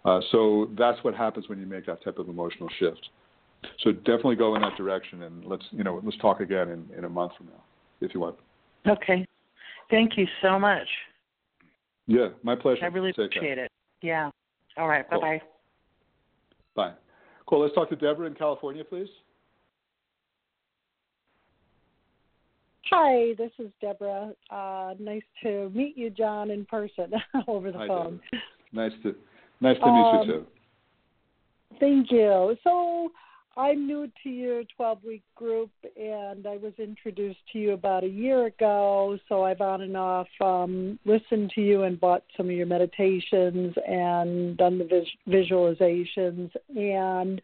Uh, 0.08 0.22
so 0.32 0.70
that's 0.78 1.04
what 1.04 1.14
happens 1.14 1.50
when 1.50 1.60
you 1.60 1.66
make 1.66 1.86
that 1.86 2.02
type 2.02 2.18
of 2.18 2.30
emotional 2.30 2.70
shift. 2.80 3.10
So 3.82 3.92
definitely 3.92 4.38
go 4.38 4.56
in 4.56 4.62
that 4.62 4.78
direction, 4.78 5.24
and 5.24 5.44
let's 5.44 5.66
you 5.72 5.84
know 5.84 6.00
let's 6.02 6.18
talk 6.20 6.40
again 6.40 6.70
in, 6.70 6.86
in 6.98 7.04
a 7.04 7.10
month 7.10 7.34
from 7.38 7.48
now, 7.48 7.62
if 8.00 8.14
you 8.14 8.22
want. 8.22 8.38
Okay. 8.88 9.28
Thank 9.90 10.18
you 10.18 10.26
so 10.42 10.58
much. 10.58 10.88
Yeah, 12.06 12.30
my 12.42 12.56
pleasure. 12.56 12.86
I 12.86 12.88
really 12.88 13.10
Take 13.10 13.16
care. 13.16 13.26
appreciate 13.26 13.58
it. 13.58 13.72
Yeah. 14.02 14.32
All 14.78 14.88
right. 14.88 15.06
Cool. 15.10 15.20
Bye 15.20 15.42
bye. 16.76 16.90
Bye. 16.90 16.94
Cool. 17.46 17.62
Let's 17.64 17.76
talk 17.76 17.90
to 17.90 17.98
Deborah 17.98 18.28
in 18.28 18.34
California, 18.34 18.86
please. 18.86 19.10
Hi, 22.92 23.34
this 23.38 23.52
is 23.60 23.68
Deborah. 23.82 24.32
Uh, 24.50 24.94
nice 25.00 25.24
to 25.44 25.70
meet 25.76 25.98
you, 25.98 26.10
Jon, 26.10 26.52
in 26.52 26.64
person 26.64 27.12
over 27.50 27.74
the 27.74 27.80
Hi, 27.80 27.88
phone. 27.88 28.22
Deborah. 28.32 28.44
Nice 28.72 28.92
to 29.04 29.16
nice 29.62 29.78
to 29.80 29.86
meet 29.86 30.02
Um, 30.02 30.28
you 30.28 30.34
too. 30.34 30.46
Thank 31.80 32.12
you. 32.12 32.58
So, 32.64 33.12
I'm 33.56 33.88
new 33.88 34.08
to 34.24 34.30
your 34.30 34.64
12 34.76 35.04
week 35.04 35.24
group, 35.36 35.72
and 36.00 36.46
I 36.46 36.58
was 36.58 36.74
introduced 36.78 37.40
to 37.54 37.60
you 37.60 37.74
about 37.74 38.04
a 38.04 38.08
year 38.08 38.46
ago. 38.46 39.18
So, 39.28 39.44
I've 39.44 39.62
on 39.62 39.82
and 39.82 39.98
off 39.98 40.28
um, 40.42 41.00
listened 41.06 41.52
to 41.56 41.62
you 41.62 41.84
and 41.84 42.00
bought 42.00 42.24
some 42.36 42.48
of 42.48 42.52
your 42.52 42.68
meditations 42.68 43.76
and 43.88 44.58
done 44.58 44.78
the 44.78 44.86
vis- 44.86 45.18
visualizations. 45.28 46.52
And 46.76 47.42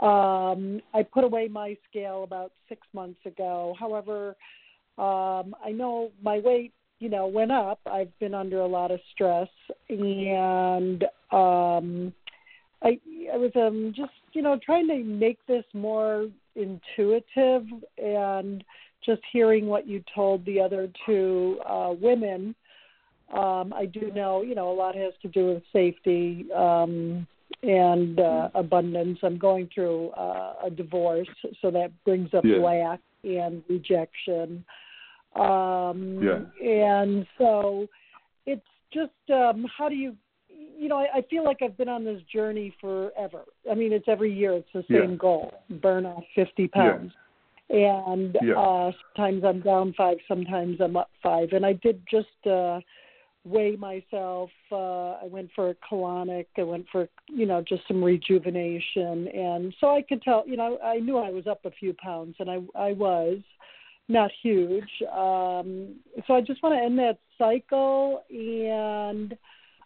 um, 0.00 0.82
I 0.92 1.02
put 1.02 1.24
away 1.24 1.48
my 1.48 1.76
scale 1.88 2.24
about 2.24 2.52
six 2.68 2.86
months 2.92 3.20
ago. 3.24 3.74
However, 3.78 4.36
um, 4.98 5.54
I 5.64 5.72
know 5.72 6.10
my 6.22 6.40
weight, 6.40 6.72
you 7.00 7.08
know, 7.08 7.26
went 7.26 7.50
up. 7.50 7.80
I've 7.90 8.16
been 8.20 8.34
under 8.34 8.60
a 8.60 8.66
lot 8.66 8.90
of 8.90 9.00
stress, 9.12 9.48
and 9.88 11.02
um, 11.32 12.12
I 12.82 12.98
I 13.32 13.36
was 13.36 13.50
um 13.56 13.92
just 13.96 14.12
you 14.32 14.42
know 14.42 14.58
trying 14.64 14.86
to 14.88 15.02
make 15.02 15.38
this 15.46 15.64
more 15.72 16.28
intuitive 16.54 17.64
and 17.98 18.62
just 19.04 19.22
hearing 19.32 19.66
what 19.66 19.86
you 19.88 20.04
told 20.14 20.44
the 20.44 20.60
other 20.60 20.88
two 21.06 21.58
uh, 21.66 21.94
women, 22.00 22.54
um, 23.32 23.72
I 23.72 23.86
do 23.86 24.10
know, 24.14 24.42
you 24.42 24.54
know, 24.54 24.70
a 24.70 24.74
lot 24.74 24.94
has 24.94 25.14
to 25.22 25.28
do 25.28 25.46
with 25.46 25.62
safety 25.72 26.46
um, 26.54 27.26
and 27.62 28.18
uh, 28.18 28.48
abundance. 28.54 29.18
I'm 29.22 29.38
going 29.38 29.70
through 29.74 30.10
uh, 30.10 30.54
a 30.64 30.70
divorce, 30.70 31.28
so 31.62 31.70
that 31.70 31.92
brings 32.04 32.34
up 32.34 32.44
Yeah. 32.44 32.58
lack 32.58 33.00
and 33.24 33.62
rejection. 33.68 34.64
Um, 35.36 36.18
Yeah. 36.22 36.40
And 36.62 37.26
so 37.38 37.86
it's 38.46 38.66
just 38.92 39.12
um, 39.32 39.66
how 39.76 39.88
do 39.88 39.94
you, 39.94 40.16
you 40.48 40.88
know, 40.88 40.96
I, 40.98 41.18
I 41.18 41.22
feel 41.30 41.44
like 41.44 41.58
I've 41.62 41.76
been 41.76 41.88
on 41.88 42.04
this 42.04 42.20
journey 42.32 42.74
forever. 42.80 43.44
I 43.70 43.74
mean, 43.74 43.92
it's 43.92 44.08
every 44.08 44.32
year, 44.32 44.54
it's 44.54 44.68
the 44.72 44.84
same 44.88 45.10
Yeah. 45.12 45.16
goal 45.16 45.54
burn 45.82 46.06
off 46.06 46.24
50 46.34 46.68
pounds. 46.68 47.12
And 47.70 48.36
Yeah. 48.42 48.58
uh, 48.58 48.92
sometimes 49.14 49.44
I'm 49.44 49.60
down 49.60 49.92
five, 49.94 50.18
sometimes 50.26 50.80
I'm 50.80 50.96
up 50.96 51.10
five. 51.22 51.52
And 51.52 51.64
I 51.64 51.74
did 51.74 52.02
just 52.10 52.46
uh, 52.46 52.80
weigh 53.44 53.76
myself. 53.76 54.50
Uh, 54.70 55.12
I 55.12 55.26
went 55.30 55.50
for 55.54 55.70
a 55.70 55.74
colonic. 55.76 56.46
I 56.58 56.62
went 56.62 56.86
for, 56.90 57.08
you 57.28 57.46
know, 57.46 57.62
just 57.62 57.86
some 57.88 58.02
rejuvenation. 58.02 59.28
And 59.28 59.74
so 59.80 59.94
I 59.94 60.02
could 60.02 60.20
tell, 60.22 60.44
you 60.46 60.56
know, 60.56 60.78
I 60.84 60.98
knew 60.98 61.16
I 61.18 61.30
was 61.30 61.46
up 61.46 61.64
a 61.64 61.70
few 61.70 61.94
pounds, 61.94 62.34
and 62.38 62.50
I, 62.50 62.58
I 62.74 62.92
was 62.92 63.38
not 64.10 64.30
huge. 64.42 64.90
Um, 65.12 65.96
so 66.26 66.34
I 66.34 66.40
just 66.40 66.62
want 66.62 66.74
to 66.74 66.84
end 66.84 66.98
that 66.98 67.18
cycle, 67.38 68.24
and 68.30 69.36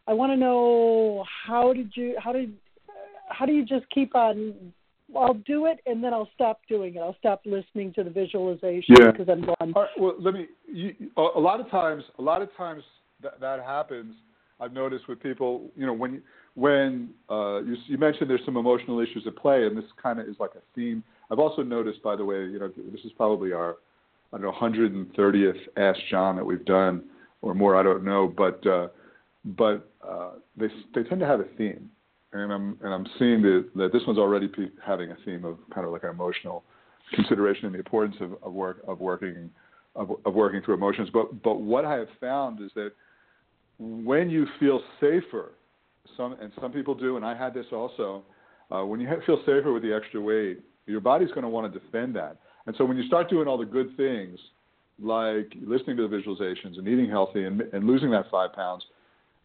I 0.06 0.12
want 0.12 0.32
to 0.32 0.37
know 0.37 1.24
how 1.46 1.72
did 1.72 1.92
you, 1.94 2.16
how 2.22 2.32
did, 2.32 2.54
how 3.28 3.46
do 3.46 3.52
you 3.52 3.64
just 3.64 3.88
keep 3.90 4.14
on? 4.14 4.72
I'll 5.14 5.34
do 5.34 5.66
it, 5.66 5.78
and 5.87 6.02
then 6.02 6.12
I'll 6.12 6.30
stop 6.34 6.60
doing 6.68 6.96
it. 6.96 6.98
I'll 6.98 7.16
stop 7.18 7.42
listening 7.44 7.92
to 7.94 8.02
the 8.02 8.10
visualization 8.10 8.96
Yeah. 8.98 9.12
because 9.12 9.28
I'm. 9.28 9.48
All 9.74 9.82
right, 9.82 9.90
well, 9.98 10.14
let 10.18 10.34
me. 10.34 10.46
You, 10.66 10.94
a 11.16 11.20
a 11.37 11.40
lot 11.40 11.60
of 11.60 11.70
times, 11.70 12.02
a 12.18 12.22
lot 12.22 12.42
of 12.42 12.48
times 12.56 12.82
that 13.22 13.38
that 13.40 13.60
happens. 13.62 14.14
I've 14.60 14.72
noticed 14.72 15.06
with 15.08 15.20
people. 15.22 15.70
You 15.76 15.87
know, 15.87 15.92
when 15.92 16.22
when 16.54 17.10
uh, 17.30 17.60
you, 17.62 17.76
you 17.87 17.98
mentioned 17.98 18.30
there's 18.30 18.44
some 18.44 18.56
emotional 18.56 19.00
issues 19.00 19.24
at 19.26 19.37
play, 19.37 19.66
and 19.66 19.76
this 19.76 19.84
kind 20.02 20.18
of 20.18 20.26
is 20.26 20.37
like 20.40 20.52
a 20.56 20.62
theme. 20.74 21.04
I've 21.30 21.38
also 21.38 21.62
noticed, 21.62 22.02
by 22.02 22.16
the 22.16 22.24
way, 22.24 22.44
you 22.44 22.58
know, 22.58 22.68
this 22.68 23.04
is 23.04 23.12
probably 23.16 23.52
our 23.52 23.76
I 24.34 24.38
don't 24.38 24.46
know 24.46 25.04
130th 25.16 25.60
Ask 25.76 26.00
Jon 26.10 26.36
that 26.36 26.44
we've 26.44 26.64
done, 26.64 27.04
or 27.40 27.54
more. 27.54 27.76
I 27.76 27.82
don't 27.84 28.04
know, 28.04 28.32
but 28.36 28.66
uh, 28.66 28.88
but 29.44 29.90
uh, 30.06 30.30
they 30.56 30.66
they 30.94 31.04
tend 31.04 31.20
to 31.20 31.26
have 31.26 31.40
a 31.40 31.46
theme, 31.56 31.88
and 32.32 32.52
I'm 32.52 32.76
and 32.82 32.92
I'm 32.92 33.06
seeing 33.18 33.42
that 33.42 33.70
that 33.76 33.92
this 33.92 34.02
one's 34.06 34.18
already 34.18 34.48
pe- 34.48 34.70
having 34.84 35.12
a 35.12 35.16
theme 35.24 35.44
of 35.44 35.58
kind 35.72 35.86
of 35.86 35.92
like 35.92 36.02
an 36.02 36.10
emotional 36.10 36.64
consideration 37.14 37.66
and 37.66 37.74
the 37.74 37.78
importance 37.78 38.16
of, 38.20 38.32
of 38.42 38.52
work 38.52 38.82
of 38.88 38.98
working 39.00 39.50
of, 39.94 40.10
of 40.24 40.34
working 40.34 40.62
through 40.62 40.74
emotions. 40.74 41.10
But 41.12 41.42
but 41.42 41.60
what 41.60 41.84
I 41.84 41.94
have 41.94 42.08
found 42.20 42.60
is 42.60 42.72
that 42.74 42.90
when 43.78 44.30
you 44.30 44.46
feel 44.58 44.80
safer, 45.00 45.52
some 46.16 46.32
and 46.40 46.52
some 46.60 46.72
people 46.72 46.94
do, 46.96 47.16
and 47.16 47.24
I 47.24 47.36
had 47.36 47.54
this 47.54 47.66
also. 47.72 48.24
Uh, 48.70 48.82
when 48.84 48.98
you 48.98 49.06
feel 49.26 49.38
safer 49.40 49.72
with 49.72 49.82
the 49.82 49.94
extra 49.94 50.18
weight, 50.18 50.58
your 50.86 50.98
body's 50.98 51.28
going 51.28 51.42
to 51.42 51.48
want 51.48 51.70
to 51.70 51.78
defend 51.78 52.16
that. 52.16 52.38
And 52.66 52.74
so 52.77 52.85
when 52.85 52.96
you 52.96 53.07
start 53.07 53.29
doing 53.29 53.46
all 53.46 53.59
the 53.59 53.64
good 53.64 53.96
things, 53.96 54.38
like 55.00 55.53
listening 55.64 55.96
to 55.96 56.09
the 56.09 56.16
visualizations 56.16 56.79
and 56.79 56.87
eating 56.87 57.09
healthy 57.11 57.44
and, 57.44 57.61
and 57.61 57.87
losing 57.87 58.11
that 58.12 58.31
five 58.31 58.53
pounds, 58.53 58.85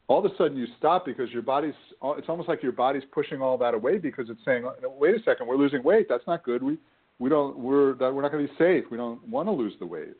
all 0.08 0.26
of 0.26 0.32
a 0.32 0.36
sudden 0.38 0.58
you 0.58 0.68
stop 0.78 1.06
because 1.06 1.30
your 1.32 1.42
body's. 1.42 1.74
It's 2.04 2.30
almost 2.30 2.50
like 2.50 2.64
your 2.64 2.72
body's 2.72 3.04
pushing 3.12 3.42
all 3.42 3.58
that 3.60 3.74
away 3.74 3.98
because 3.98 4.30
it's 4.30 4.44
saying, 4.44 4.68
"Wait 4.98 5.16
a 5.16 5.24
second, 5.24 5.48
we're 5.48 5.58
losing 5.58 5.84
weight. 5.84 6.08
That's 6.10 6.26
not 6.26 6.44
good. 6.44 6.64
We 6.64 6.78
we 7.20 7.30
don't 7.30 7.58
we're 7.58 7.94
that 7.96 8.14
we're 8.14 8.24
not 8.24 8.32
going 8.32 8.48
to 8.48 8.52
be 8.52 8.58
safe. 8.58 8.86
We 8.90 8.98
don't 8.98 9.26
want 9.28 9.48
to 9.48 9.52
lose 9.52 9.74
the 9.80 9.86
weight." 9.86 10.16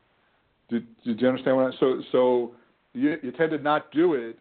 Did, 0.70 0.86
did 1.04 1.20
you 1.20 1.28
understand 1.28 1.58
what? 1.58 1.74
I, 1.74 1.80
so 1.80 2.02
so 2.12 2.56
you, 2.94 3.18
you 3.24 3.32
tend 3.32 3.52
to 3.52 3.58
not 3.58 3.92
do 3.92 4.14
it 4.14 4.38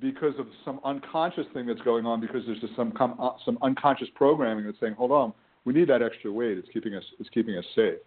because 0.00 0.34
of 0.38 0.46
some 0.64 0.80
unconscious 0.84 1.46
thing 1.54 1.66
that's 1.66 1.80
going 1.80 2.04
on 2.04 2.20
because 2.20 2.42
there's 2.44 2.60
just 2.60 2.76
some 2.76 2.92
uh, 2.98 3.30
some 3.44 3.56
unconscious 3.62 4.08
programming 4.14 4.66
that's 4.66 4.78
saying, 4.80 4.94
"Hold 4.94 5.12
on, 5.12 5.32
we 5.64 5.72
need 5.72 5.88
that 5.88 6.02
extra 6.02 6.30
weight. 6.32 6.58
It's 6.58 6.68
keeping 6.72 6.94
us 6.94 7.04
it's 7.18 7.30
keeping 7.30 7.56
us 7.56 7.64
safe." 7.74 7.98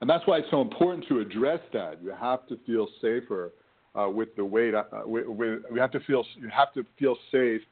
And 0.00 0.08
that's 0.08 0.26
why 0.26 0.38
it's 0.38 0.50
so 0.50 0.60
important 0.60 1.06
to 1.08 1.20
address 1.20 1.60
that. 1.72 2.02
You 2.02 2.12
have 2.18 2.46
to 2.48 2.58
feel 2.66 2.86
safer 3.00 3.52
uh, 3.98 4.08
with 4.08 4.34
the 4.36 4.44
weight. 4.44 4.74
Uh, 4.74 4.84
we, 5.06 5.26
we, 5.26 5.56
we 5.72 5.80
have 5.80 5.90
to 5.92 6.00
feel 6.00 6.24
you 6.36 6.48
have 6.48 6.72
to 6.74 6.84
feel 6.98 7.16
safe 7.32 7.62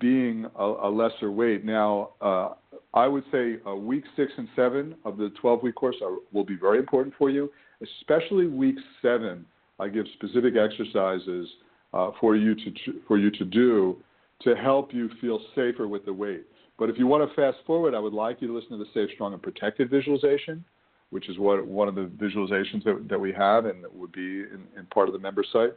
being 0.00 0.46
a, 0.56 0.64
a 0.64 0.90
lesser 0.90 1.30
weight. 1.30 1.64
Now, 1.64 2.10
uh, 2.20 2.50
I 2.92 3.06
would 3.06 3.24
say 3.32 3.56
uh, 3.66 3.74
week 3.74 4.04
six 4.16 4.32
and 4.36 4.48
seven 4.54 4.94
of 5.04 5.16
the 5.16 5.30
12 5.40 5.62
week 5.62 5.76
course 5.76 5.96
are, 6.02 6.16
will 6.32 6.44
be 6.44 6.56
very 6.56 6.78
important 6.78 7.14
for 7.16 7.30
you, 7.30 7.50
especially 7.82 8.46
week 8.46 8.76
seven. 9.00 9.46
I 9.78 9.88
give 9.88 10.06
specific 10.14 10.54
exercises 10.56 11.48
uh, 11.94 12.10
for 12.20 12.36
you 12.36 12.54
to 12.54 12.72
for 13.06 13.18
you 13.18 13.30
to 13.30 13.44
do 13.44 13.96
to 14.42 14.54
help 14.54 14.92
you 14.92 15.08
feel 15.20 15.40
safer 15.54 15.88
with 15.88 16.04
the 16.04 16.12
weight. 16.12 16.44
But 16.78 16.88
if 16.88 16.98
you 16.98 17.06
want 17.06 17.28
to 17.28 17.34
fast 17.34 17.58
forward, 17.66 17.94
I 17.94 17.98
would 17.98 18.12
like 18.12 18.40
you 18.40 18.48
to 18.48 18.54
listen 18.54 18.70
to 18.70 18.78
the 18.78 18.90
Safe, 18.94 19.10
Strong, 19.14 19.32
and 19.32 19.42
Protected 19.42 19.90
visualization, 19.90 20.64
which 21.10 21.28
is 21.28 21.38
what 21.38 21.66
one 21.66 21.88
of 21.88 21.96
the 21.96 22.02
visualizations 22.02 22.84
that, 22.84 23.06
that 23.08 23.18
we 23.18 23.32
have 23.32 23.66
and 23.66 23.82
that 23.82 23.92
would 23.94 24.12
be 24.12 24.40
in, 24.40 24.64
in 24.76 24.86
part 24.86 25.08
of 25.08 25.12
the 25.12 25.18
member 25.18 25.44
site. 25.52 25.72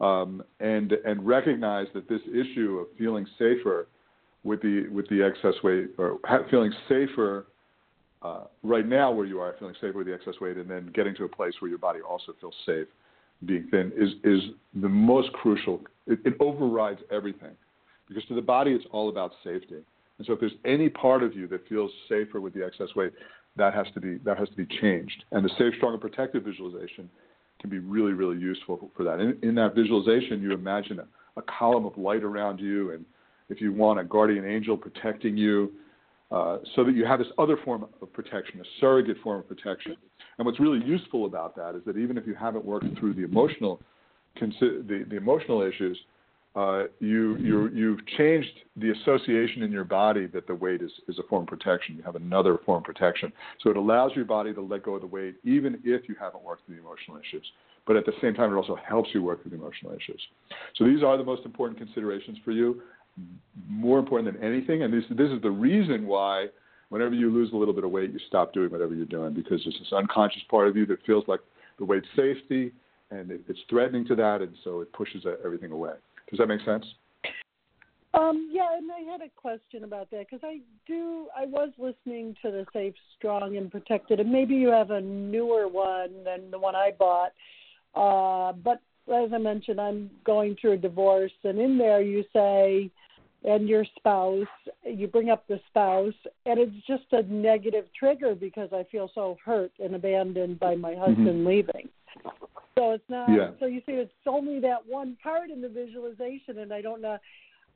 Um, 0.00 0.42
and 0.58 0.90
and 0.90 1.24
recognize 1.24 1.86
that 1.94 2.08
this 2.08 2.20
issue 2.28 2.78
of 2.80 2.88
feeling 2.98 3.24
safer 3.38 3.86
with 4.42 4.60
the 4.60 4.88
with 4.90 5.08
the 5.08 5.22
excess 5.22 5.54
weight 5.62 5.90
or 5.98 6.18
feeling 6.50 6.72
safer 6.88 7.46
uh, 8.22 8.44
right 8.64 8.88
now 8.88 9.12
where 9.12 9.24
you 9.24 9.38
are 9.38 9.54
feeling 9.60 9.74
safer 9.80 9.98
with 9.98 10.08
the 10.08 10.14
excess 10.14 10.34
weight 10.40 10.56
and 10.56 10.68
then 10.68 10.90
getting 10.94 11.14
to 11.14 11.24
a 11.24 11.28
place 11.28 11.52
where 11.60 11.68
your 11.68 11.78
body 11.78 12.00
also 12.00 12.34
feels 12.40 12.54
safe 12.66 12.88
being 13.46 13.68
thin 13.70 13.92
is 13.96 14.10
is 14.24 14.50
the 14.82 14.88
most 14.88 15.32
crucial. 15.32 15.80
It, 16.08 16.18
it 16.24 16.34
overrides 16.40 17.00
everything 17.12 17.52
because 18.08 18.24
to 18.26 18.34
the 18.34 18.42
body 18.42 18.72
it's 18.72 18.84
all 18.90 19.08
about 19.08 19.30
safety 19.44 19.76
and 20.18 20.26
so 20.26 20.32
if 20.34 20.40
there's 20.40 20.52
any 20.64 20.88
part 20.88 21.22
of 21.22 21.34
you 21.34 21.46
that 21.48 21.66
feels 21.68 21.90
safer 22.08 22.40
with 22.40 22.54
the 22.54 22.64
excess 22.64 22.88
weight 22.94 23.12
that 23.56 23.74
has 23.74 23.86
to 23.94 24.00
be 24.00 24.18
that 24.24 24.38
has 24.38 24.48
to 24.48 24.56
be 24.56 24.66
changed 24.80 25.24
and 25.32 25.44
the 25.44 25.50
safe 25.58 25.74
strong 25.76 25.92
and 25.92 26.00
protective 26.00 26.44
visualization 26.44 27.08
can 27.64 27.70
be 27.70 27.78
really, 27.78 28.12
really 28.12 28.38
useful 28.38 28.90
for 28.94 29.04
that. 29.04 29.20
In, 29.20 29.38
in 29.42 29.54
that 29.54 29.74
visualization, 29.74 30.42
you 30.42 30.52
imagine 30.52 31.00
a, 31.00 31.06
a, 31.38 31.42
column 31.42 31.86
of 31.86 31.96
light 31.96 32.22
around 32.22 32.60
you, 32.60 32.92
and 32.92 33.06
if 33.48 33.58
you 33.60 33.72
want 33.72 33.98
a 33.98 34.04
guardian 34.04 34.44
angel 34.44 34.76
protecting 34.76 35.34
you, 35.34 35.72
uh, 36.30 36.58
so 36.74 36.84
that 36.84 36.94
you 36.94 37.06
have 37.06 37.20
this 37.20 37.28
other 37.38 37.56
form 37.64 37.86
of 38.02 38.12
protection, 38.12 38.60
a 38.60 38.64
surrogate 38.80 39.16
form 39.22 39.38
of 39.38 39.48
protection. 39.48 39.96
And 40.36 40.44
what's 40.44 40.60
really 40.60 40.84
useful 40.84 41.24
about 41.24 41.56
that 41.56 41.74
is 41.74 41.82
that 41.86 41.96
even 41.96 42.18
if 42.18 42.26
you 42.26 42.34
haven't 42.34 42.64
worked 42.64 42.98
through 42.98 43.14
the 43.14 43.22
emotional, 43.22 43.80
the, 44.40 45.06
the 45.08 45.16
emotional 45.16 45.62
issues, 45.62 45.98
uh, 46.56 46.84
you, 47.00 47.36
you, 47.36 47.68
you've 47.68 48.06
changed 48.16 48.48
the 48.76 48.90
association 48.90 49.62
in 49.62 49.72
your 49.72 49.84
body 49.84 50.26
that 50.26 50.46
the 50.46 50.54
weight 50.54 50.82
is, 50.82 50.90
is 51.08 51.18
a 51.18 51.22
form 51.24 51.42
of 51.42 51.48
protection. 51.48 51.96
You 51.96 52.02
have 52.04 52.14
another 52.14 52.58
form 52.64 52.78
of 52.78 52.84
protection. 52.84 53.32
So 53.60 53.70
it 53.70 53.76
allows 53.76 54.12
your 54.14 54.24
body 54.24 54.54
to 54.54 54.60
let 54.60 54.84
go 54.84 54.94
of 54.94 55.00
the 55.00 55.06
weight 55.08 55.34
even 55.42 55.80
if 55.84 56.08
you 56.08 56.14
haven't 56.18 56.44
worked 56.44 56.66
through 56.66 56.76
the 56.76 56.80
emotional 56.80 57.16
issues. 57.16 57.44
But 57.86 57.96
at 57.96 58.06
the 58.06 58.12
same 58.22 58.34
time, 58.34 58.52
it 58.52 58.56
also 58.56 58.76
helps 58.86 59.10
you 59.12 59.22
work 59.22 59.42
through 59.42 59.50
the 59.50 59.56
emotional 59.56 59.92
issues. 59.92 60.20
So 60.76 60.84
these 60.84 61.02
are 61.02 61.18
the 61.18 61.24
most 61.24 61.44
important 61.44 61.78
considerations 61.78 62.38
for 62.44 62.52
you, 62.52 62.82
more 63.68 63.98
important 63.98 64.32
than 64.32 64.42
anything. 64.42 64.84
And 64.84 64.94
this, 64.94 65.04
this 65.10 65.30
is 65.30 65.42
the 65.42 65.50
reason 65.50 66.06
why 66.06 66.46
whenever 66.88 67.14
you 67.14 67.30
lose 67.30 67.52
a 67.52 67.56
little 67.56 67.74
bit 67.74 67.82
of 67.82 67.90
weight, 67.90 68.12
you 68.12 68.20
stop 68.28 68.52
doing 68.52 68.70
whatever 68.70 68.94
you're 68.94 69.06
doing 69.06 69.34
because 69.34 69.60
there's 69.64 69.76
this 69.78 69.92
unconscious 69.92 70.42
part 70.48 70.68
of 70.68 70.76
you 70.76 70.86
that 70.86 71.04
feels 71.04 71.24
like 71.26 71.40
the 71.78 71.84
weight's 71.84 72.06
safety 72.14 72.72
and 73.10 73.30
it, 73.30 73.40
it's 73.48 73.58
threatening 73.68 74.06
to 74.06 74.14
that, 74.14 74.40
and 74.40 74.54
so 74.64 74.80
it 74.80 74.92
pushes 74.92 75.24
everything 75.44 75.72
away. 75.72 75.92
Does 76.34 76.38
that 76.38 76.48
make 76.48 76.64
sense? 76.64 76.84
Um, 78.12 78.48
yeah, 78.50 78.76
and 78.76 78.90
I 78.90 79.08
had 79.08 79.20
a 79.20 79.30
question 79.36 79.84
about 79.84 80.10
that 80.10 80.26
because 80.28 80.40
I 80.42 80.58
do. 80.84 81.28
I 81.36 81.46
was 81.46 81.70
listening 81.78 82.34
to 82.42 82.50
the 82.50 82.66
Safe, 82.72 82.94
Strong, 83.16 83.56
and 83.56 83.70
Protected, 83.70 84.18
and 84.18 84.32
maybe 84.32 84.56
you 84.56 84.68
have 84.68 84.90
a 84.90 85.00
newer 85.00 85.68
one 85.68 86.24
than 86.24 86.50
the 86.50 86.58
one 86.58 86.74
I 86.74 86.90
bought. 86.98 87.32
Uh, 87.94 88.52
but 88.52 88.80
as 89.12 89.32
I 89.32 89.38
mentioned, 89.38 89.80
I'm 89.80 90.10
going 90.24 90.56
through 90.60 90.72
a 90.72 90.76
divorce, 90.76 91.30
and 91.44 91.60
in 91.60 91.78
there 91.78 92.00
you 92.00 92.24
say, 92.32 92.90
and 93.44 93.68
your 93.68 93.84
spouse, 93.96 94.48
you 94.84 95.06
bring 95.06 95.30
up 95.30 95.46
the 95.46 95.60
spouse, 95.68 96.14
and 96.46 96.58
it's 96.58 96.86
just 96.88 97.04
a 97.12 97.22
negative 97.32 97.84
trigger 97.96 98.34
because 98.34 98.70
I 98.72 98.84
feel 98.90 99.08
so 99.14 99.38
hurt 99.44 99.70
and 99.78 99.94
abandoned 99.94 100.58
by 100.58 100.74
my 100.74 100.96
husband 100.96 101.28
mm-hmm. 101.28 101.46
leaving. 101.46 101.88
So 102.76 102.92
it's 102.92 103.04
not. 103.08 103.30
Yeah. 103.30 103.50
So 103.60 103.66
you 103.66 103.80
see, 103.86 103.92
it's 103.92 104.12
only 104.26 104.60
that 104.60 104.86
one 104.86 105.16
part 105.22 105.50
in 105.50 105.60
the 105.60 105.68
visualization, 105.68 106.58
and 106.58 106.72
I 106.72 106.80
don't 106.80 107.00
know 107.00 107.18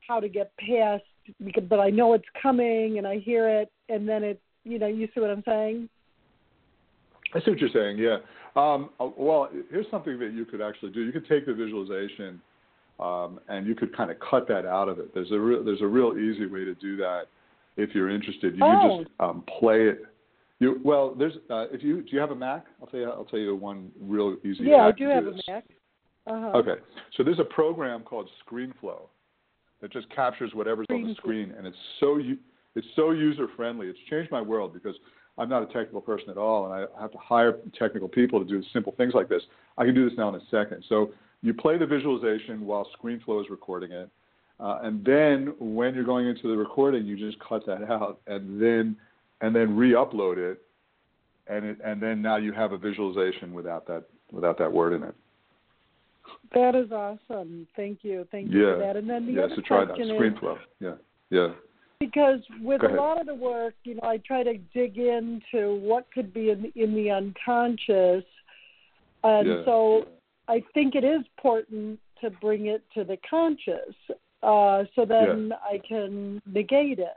how 0.06 0.20
to 0.20 0.28
get 0.28 0.52
past. 0.56 1.04
Because, 1.44 1.64
but 1.68 1.78
I 1.78 1.90
know 1.90 2.14
it's 2.14 2.24
coming, 2.42 2.98
and 2.98 3.06
I 3.06 3.18
hear 3.18 3.48
it, 3.48 3.70
and 3.88 4.08
then 4.08 4.24
it. 4.24 4.40
You 4.64 4.78
know, 4.78 4.86
you 4.86 5.08
see 5.14 5.20
what 5.20 5.30
I'm 5.30 5.44
saying? 5.46 5.88
I 7.34 7.40
see 7.40 7.50
what 7.52 7.60
you're 7.60 7.70
saying. 7.72 7.98
Yeah. 7.98 8.18
Um, 8.56 8.90
well, 9.16 9.48
here's 9.70 9.86
something 9.90 10.18
that 10.18 10.32
you 10.32 10.44
could 10.44 10.60
actually 10.60 10.90
do. 10.90 11.02
You 11.02 11.12
could 11.12 11.28
take 11.28 11.46
the 11.46 11.54
visualization, 11.54 12.40
um, 12.98 13.38
and 13.48 13.66
you 13.66 13.74
could 13.74 13.96
kind 13.96 14.10
of 14.10 14.16
cut 14.18 14.48
that 14.48 14.66
out 14.66 14.88
of 14.88 14.98
it. 14.98 15.14
There's 15.14 15.30
a 15.30 15.38
real, 15.38 15.64
there's 15.64 15.80
a 15.80 15.86
real 15.86 16.14
easy 16.18 16.46
way 16.46 16.64
to 16.64 16.74
do 16.74 16.96
that. 16.96 17.26
if 17.78 17.94
you're 17.94 18.10
interested. 18.10 18.56
You 18.56 18.64
oh. 18.64 18.80
can 18.80 18.98
just 19.04 19.10
um, 19.20 19.44
play 19.58 19.88
it. 19.88 20.04
You 20.60 20.80
well, 20.82 21.14
there's 21.14 21.34
uh, 21.50 21.66
if 21.70 21.82
you 21.82 22.02
do 22.02 22.08
you 22.10 22.18
have 22.18 22.30
a 22.30 22.34
Mac? 22.34 22.66
I'll 22.80 22.88
tell 22.88 23.00
you 23.00 23.10
I'll 23.10 23.24
tell 23.24 23.38
you 23.38 23.54
one 23.54 23.90
real 24.00 24.36
easy. 24.44 24.64
Yeah, 24.64 24.86
I 24.86 24.92
do, 24.92 25.08
have 25.08 25.24
this. 25.24 25.40
a 25.46 25.52
Mac. 25.52 25.64
Uh-huh. 26.26 26.58
Okay, 26.58 26.80
so 27.16 27.22
there's 27.22 27.38
a 27.38 27.44
program 27.44 28.02
called 28.02 28.28
ScreenFlow 28.44 29.00
that 29.80 29.92
just 29.92 30.10
captures 30.14 30.52
whatever's 30.54 30.84
Screen 30.84 31.02
on 31.02 31.08
the 31.08 31.14
screen, 31.14 31.54
and 31.56 31.66
it's 31.66 31.76
so 32.00 32.20
it's 32.74 32.86
so 32.96 33.12
user 33.12 33.46
friendly. 33.56 33.86
It's 33.86 33.98
changed 34.10 34.30
my 34.30 34.40
world 34.40 34.74
because 34.74 34.94
I'm 35.38 35.48
not 35.48 35.62
a 35.62 35.66
technical 35.66 36.00
person 36.00 36.30
at 36.30 36.36
all, 36.36 36.66
and 36.66 36.74
I 36.74 37.00
have 37.00 37.12
to 37.12 37.18
hire 37.18 37.58
technical 37.78 38.08
people 38.08 38.40
to 38.40 38.44
do 38.44 38.62
simple 38.72 38.92
things 38.96 39.14
like 39.14 39.28
this. 39.28 39.42
I 39.78 39.84
can 39.84 39.94
do 39.94 40.08
this 40.08 40.18
now 40.18 40.28
in 40.28 40.34
a 40.34 40.44
second. 40.50 40.84
So 40.88 41.12
you 41.40 41.54
play 41.54 41.78
the 41.78 41.86
visualization 41.86 42.66
while 42.66 42.88
ScreenFlow 43.00 43.42
is 43.42 43.48
recording 43.48 43.92
it, 43.92 44.10
uh, 44.60 44.80
and 44.82 45.04
then 45.04 45.54
when 45.60 45.94
you're 45.94 46.04
going 46.04 46.26
into 46.26 46.48
the 46.48 46.56
recording, 46.56 47.06
you 47.06 47.16
just 47.16 47.38
cut 47.40 47.64
that 47.66 47.84
out, 47.90 48.20
and 48.26 48.60
then 48.60 48.96
and 49.40 49.54
then 49.54 49.76
re-upload 49.76 50.38
it, 50.38 50.62
and 51.46 51.64
it, 51.64 51.78
and 51.84 52.02
then 52.02 52.20
now 52.22 52.36
you 52.36 52.52
have 52.52 52.72
a 52.72 52.78
visualization 52.78 53.52
without 53.52 53.86
that 53.86 54.04
without 54.32 54.58
that 54.58 54.72
word 54.72 54.92
in 54.92 55.02
it. 55.02 55.14
That 56.54 56.74
is 56.74 56.90
awesome. 56.92 57.66
Thank 57.76 58.00
you. 58.02 58.26
Thank 58.30 58.50
you 58.50 58.66
yeah. 58.66 58.74
for 58.74 58.78
that. 58.80 58.96
And 58.96 59.08
then 59.08 59.26
the 59.26 59.32
yeah, 59.32 59.42
other 59.44 59.56
so 59.56 59.62
try 59.62 59.84
that 59.84 59.96
ScreenFlow. 59.96 60.58
Yeah, 60.80 60.94
yeah. 61.30 61.48
because 62.00 62.40
with 62.62 62.82
a 62.82 62.88
lot 62.88 63.20
of 63.20 63.26
the 63.26 63.34
work, 63.34 63.74
you 63.84 63.94
know, 63.94 64.02
I 64.04 64.18
try 64.18 64.42
to 64.42 64.56
dig 64.74 64.98
into 64.98 65.76
what 65.76 66.06
could 66.12 66.32
be 66.32 66.50
in, 66.50 66.72
in 66.74 66.94
the 66.94 67.10
unconscious, 67.10 68.24
and 69.24 69.48
Yeah. 69.48 69.64
so 69.64 70.06
I 70.48 70.62
think 70.74 70.94
it 70.94 71.04
is 71.04 71.20
important 71.36 71.98
to 72.22 72.30
bring 72.30 72.66
it 72.66 72.82
to 72.94 73.04
the 73.04 73.18
conscious, 73.28 73.94
uh, 74.42 74.84
so 74.94 75.04
then 75.04 75.52
I 75.62 75.80
can 75.86 76.40
negate 76.46 76.98
it. 76.98 77.16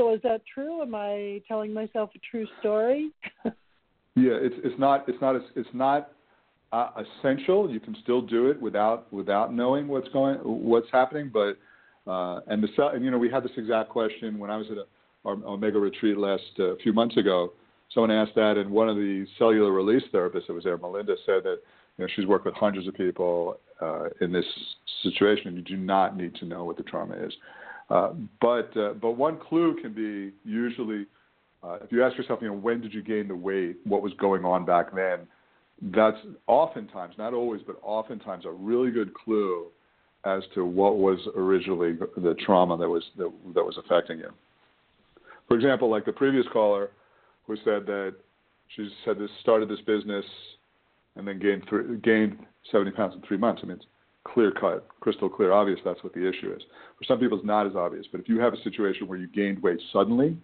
So 0.00 0.14
is 0.14 0.22
that 0.22 0.40
true? 0.54 0.80
Am 0.80 0.94
I 0.94 1.42
telling 1.46 1.74
myself 1.74 2.08
a 2.14 2.18
true 2.30 2.46
story? 2.60 3.10
Yeah, 4.16 4.32
it's 4.32 4.56
it's 4.64 4.78
not 4.78 5.08
it's 5.08 5.20
not 5.20 5.36
it's 5.54 5.68
not 5.72 6.10
uh, 6.72 6.88
essential. 7.20 7.70
You 7.70 7.78
can 7.78 7.96
still 8.02 8.20
do 8.20 8.50
it 8.50 8.60
without 8.60 9.10
without 9.12 9.54
knowing 9.54 9.86
what's 9.86 10.08
going 10.08 10.36
what's 10.42 10.88
happening. 10.90 11.30
But 11.32 11.56
uh, 12.10 12.40
and 12.48 12.60
the 12.60 12.68
and 12.88 13.04
you 13.04 13.12
know 13.12 13.18
we 13.18 13.30
had 13.30 13.44
this 13.44 13.52
exact 13.56 13.88
question 13.88 14.40
when 14.40 14.50
I 14.50 14.56
was 14.56 14.66
at 14.72 14.78
a, 14.78 14.84
our 15.24 15.34
Omega 15.46 15.78
retreat 15.78 16.18
last 16.18 16.42
uh, 16.58 16.74
few 16.82 16.92
months 16.92 17.16
ago. 17.18 17.52
Someone 17.94 18.10
asked 18.10 18.34
that, 18.34 18.56
and 18.58 18.68
one 18.68 18.88
of 18.88 18.96
the 18.96 19.26
cellular 19.38 19.70
release 19.70 20.02
therapists 20.12 20.48
that 20.48 20.54
was 20.54 20.64
there, 20.64 20.76
Melinda, 20.76 21.14
said 21.24 21.44
that 21.44 21.58
you 21.96 22.04
know 22.04 22.08
she's 22.16 22.26
worked 22.26 22.46
with 22.46 22.54
hundreds 22.54 22.88
of 22.88 22.94
people 22.94 23.60
uh, 23.80 24.08
in 24.20 24.32
this 24.32 24.44
situation. 25.04 25.46
And 25.46 25.56
you 25.56 25.62
do 25.62 25.76
not 25.76 26.16
need 26.16 26.34
to 26.34 26.46
know 26.46 26.64
what 26.64 26.76
the 26.76 26.82
trauma 26.82 27.14
is. 27.14 27.32
Uh, 27.90 28.12
but 28.40 28.74
uh, 28.76 28.92
but 28.94 29.12
one 29.12 29.38
clue 29.38 29.76
can 29.80 29.92
be 29.92 30.32
usually 30.48 31.06
uh, 31.62 31.78
if 31.82 31.92
you 31.92 32.04
ask 32.04 32.16
yourself, 32.16 32.38
you 32.40 32.48
know, 32.48 32.54
when 32.54 32.80
did 32.80 32.94
you 32.94 33.02
gain 33.02 33.28
the 33.28 33.34
weight? 33.34 33.76
What 33.84 34.02
was 34.02 34.12
going 34.14 34.44
on 34.44 34.64
back 34.64 34.94
then? 34.94 35.20
That's 35.82 36.16
oftentimes, 36.46 37.14
not 37.18 37.34
always, 37.34 37.62
but 37.66 37.76
oftentimes 37.82 38.44
a 38.44 38.50
really 38.50 38.90
good 38.90 39.12
clue 39.14 39.66
as 40.24 40.42
to 40.54 40.64
what 40.64 40.98
was 40.98 41.18
originally 41.34 41.94
the 42.16 42.34
trauma 42.44 42.76
that 42.76 42.88
was 42.88 43.02
that, 43.16 43.30
that 43.54 43.64
was 43.64 43.78
affecting 43.78 44.18
you. 44.18 44.30
For 45.48 45.56
example, 45.56 45.90
like 45.90 46.04
the 46.04 46.12
previous 46.12 46.46
caller 46.52 46.90
who 47.46 47.56
said 47.56 47.86
that 47.86 48.14
she 48.76 48.88
said 49.04 49.18
this 49.18 49.30
started 49.40 49.68
this 49.68 49.80
business 49.86 50.24
and 51.16 51.26
then 51.26 51.38
gained 51.38 51.64
three, 51.68 51.96
gained 51.98 52.38
70 52.70 52.92
pounds 52.92 53.14
in 53.14 53.22
three 53.22 53.36
months. 53.36 53.60
I 53.64 53.66
mean, 53.66 53.76
it's 53.76 53.86
clear 54.24 54.50
cut, 54.50 54.86
crystal 55.00 55.28
clear, 55.28 55.52
obvious. 55.52 55.80
That's 55.84 56.02
what 56.02 56.14
the 56.14 56.28
issue 56.28 56.52
is. 56.54 56.62
For 56.98 57.04
some 57.04 57.18
people, 57.18 57.38
it's 57.38 57.46
not 57.46 57.66
as 57.66 57.74
obvious. 57.74 58.06
But 58.10 58.20
if 58.20 58.28
you 58.28 58.40
have 58.40 58.52
a 58.52 58.62
situation 58.62 59.08
where 59.08 59.18
you 59.18 59.26
gained 59.28 59.62
weight 59.62 59.80
suddenly, 59.92 60.36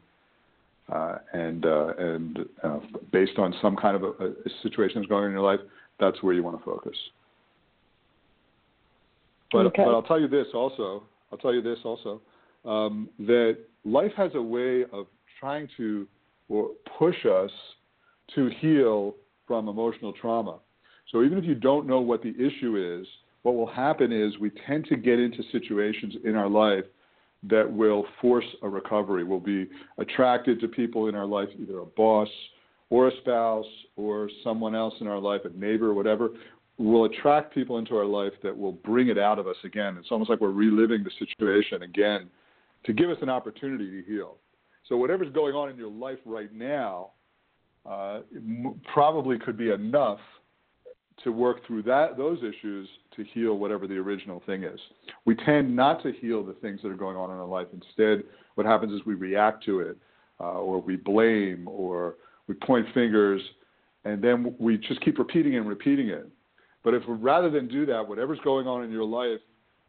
uh, 0.93 1.19
and 1.33 1.67
uh, 1.67 1.93
and 1.99 2.39
uh, 2.63 2.79
based 3.13 3.39
on 3.39 3.55
some 3.61 3.77
kind 3.77 3.97
of 3.97 4.03
a, 4.03 4.27
a 4.27 4.51
situation 4.63 5.01
that's 5.01 5.09
going 5.09 5.25
on 5.25 5.31
in 5.31 5.33
your 5.33 5.43
life, 5.43 5.61
that's 5.99 6.23
where 6.23 6.35
you 6.35 6.43
want 6.43 6.59
to 6.59 6.65
focus. 6.65 6.97
But 9.53 9.67
Okay. 9.67 9.85
but 9.85 9.93
I'll 9.93 10.03
tell 10.03 10.21
you 10.21 10.29
this 10.29 10.47
also. 10.55 11.05
I'll 11.33 11.39
tell 11.39 11.53
you 11.53 11.63
this 11.63 11.79
also 11.85 12.21
um, 12.65 13.09
that 13.21 13.59
life 13.85 14.13
has 14.17 14.33
a 14.35 14.43
way 14.43 14.85
of 14.93 15.07
trying 15.41 15.69
to 15.77 16.07
or 16.49 16.71
push 16.99 17.27
us 17.27 17.51
to 18.35 18.49
heal 18.61 19.15
from 19.47 19.69
emotional 19.69 20.13
trauma. 20.13 20.59
So 21.11 21.23
even 21.23 21.39
if 21.39 21.45
you 21.45 21.55
don't 21.55 21.87
know 21.87 22.01
what 22.01 22.23
the 22.23 22.31
issue 22.31 23.01
is, 23.01 23.07
what 23.47 23.55
will 23.55 23.73
happen 23.73 24.11
is 24.11 24.37
we 24.41 24.51
tend 24.67 24.87
to 24.87 24.97
get 24.97 25.21
into 25.21 25.41
situations 25.53 26.17
in 26.25 26.35
our 26.35 26.49
life 26.49 26.83
that 27.45 27.71
will 27.71 28.05
force 28.21 28.45
a 28.63 28.69
recovery. 28.69 29.23
We'll 29.23 29.39
be 29.39 29.69
attracted 29.99 30.59
to 30.59 30.67
people 30.67 31.07
in 31.07 31.15
our 31.15 31.27
life, 31.27 31.49
either 31.57 31.79
a 31.79 31.87
boss 31.87 32.29
or 32.91 33.07
a 33.07 33.17
spouse 33.19 33.65
or 33.95 34.29
someone 34.43 34.75
else 34.75 34.95
in 35.01 35.07
our 35.07 35.21
life, 35.21 35.43
a 35.45 35.57
neighbor, 35.57 35.95
whatever. 35.95 36.31
We'll 36.77 37.05
attract 37.05 37.55
people 37.55 37.79
into 37.79 37.97
our 37.97 38.05
life 38.05 38.33
that 38.43 38.59
will 38.59 38.73
bring 38.73 39.11
it 39.11 39.19
out 39.19 39.39
of 39.39 39.47
us 39.47 39.57
again. 39.63 39.97
It's 39.97 40.09
almost 40.11 40.29
like 40.29 40.41
we're 40.41 40.51
reliving 40.51 41.05
the 41.05 41.13
situation 41.17 41.85
again 41.85 42.29
to 42.85 42.93
give 42.93 43.11
us 43.11 43.19
an 43.23 43.29
opportunity 43.29 44.03
to 44.03 44.11
heal. 44.11 44.39
So 44.89 44.97
whatever's 44.97 45.33
going 45.33 45.55
on 45.55 45.71
in 45.71 45.77
your 45.77 45.93
life 45.93 46.19
right 46.25 46.53
now 46.53 47.11
uh, 47.89 48.23
probably 48.93 49.39
could 49.39 49.57
be 49.57 49.71
enough 49.71 50.19
to 51.25 51.33
work 51.33 51.67
through 51.67 51.83
that 51.83 52.17
those 52.17 52.39
issues 52.39 52.89
to 53.15 53.25
heal 53.25 53.59
whatever 53.59 53.87
the 53.87 53.97
original 53.97 54.43
thing 54.47 54.65
is. 54.65 54.79
We 55.25 55.35
tend 55.35 55.75
not 55.75 56.03
to 56.03 56.13
heal 56.13 56.45
the 56.45 56.53
things 56.55 56.81
that 56.83 56.89
are 56.89 56.97
going 56.97 57.17
on 57.17 57.31
in 57.31 57.37
our 57.37 57.47
life. 57.47 57.69
Instead, 57.73 58.25
what 58.55 58.67
happens 58.67 58.93
is 58.93 59.07
we 59.07 59.15
react 59.15 59.65
to 59.65 59.81
it, 59.81 59.97
uh, 60.41 60.59
or 60.59 60.81
we 60.81 60.97
blame, 60.97 61.67
or 61.69 62.17
we 62.47 62.55
point 62.55 62.87
fingers, 62.93 63.41
and 64.05 64.23
then 64.23 64.55
we 64.59 64.77
just 64.77 65.01
keep 65.01 65.19
repeating 65.19 65.57
and 65.57 65.69
repeating 65.69 66.09
it. 66.09 66.29
But 66.85 66.95
if 66.95 67.03
rather 67.07 67.51
than 67.51 67.67
do 67.67 67.87
that, 67.87 68.07
whatever's 68.07 68.39
going 68.45 68.67
on 68.67 68.85
in 68.85 68.93
your 68.93 69.05
life, 69.05 69.41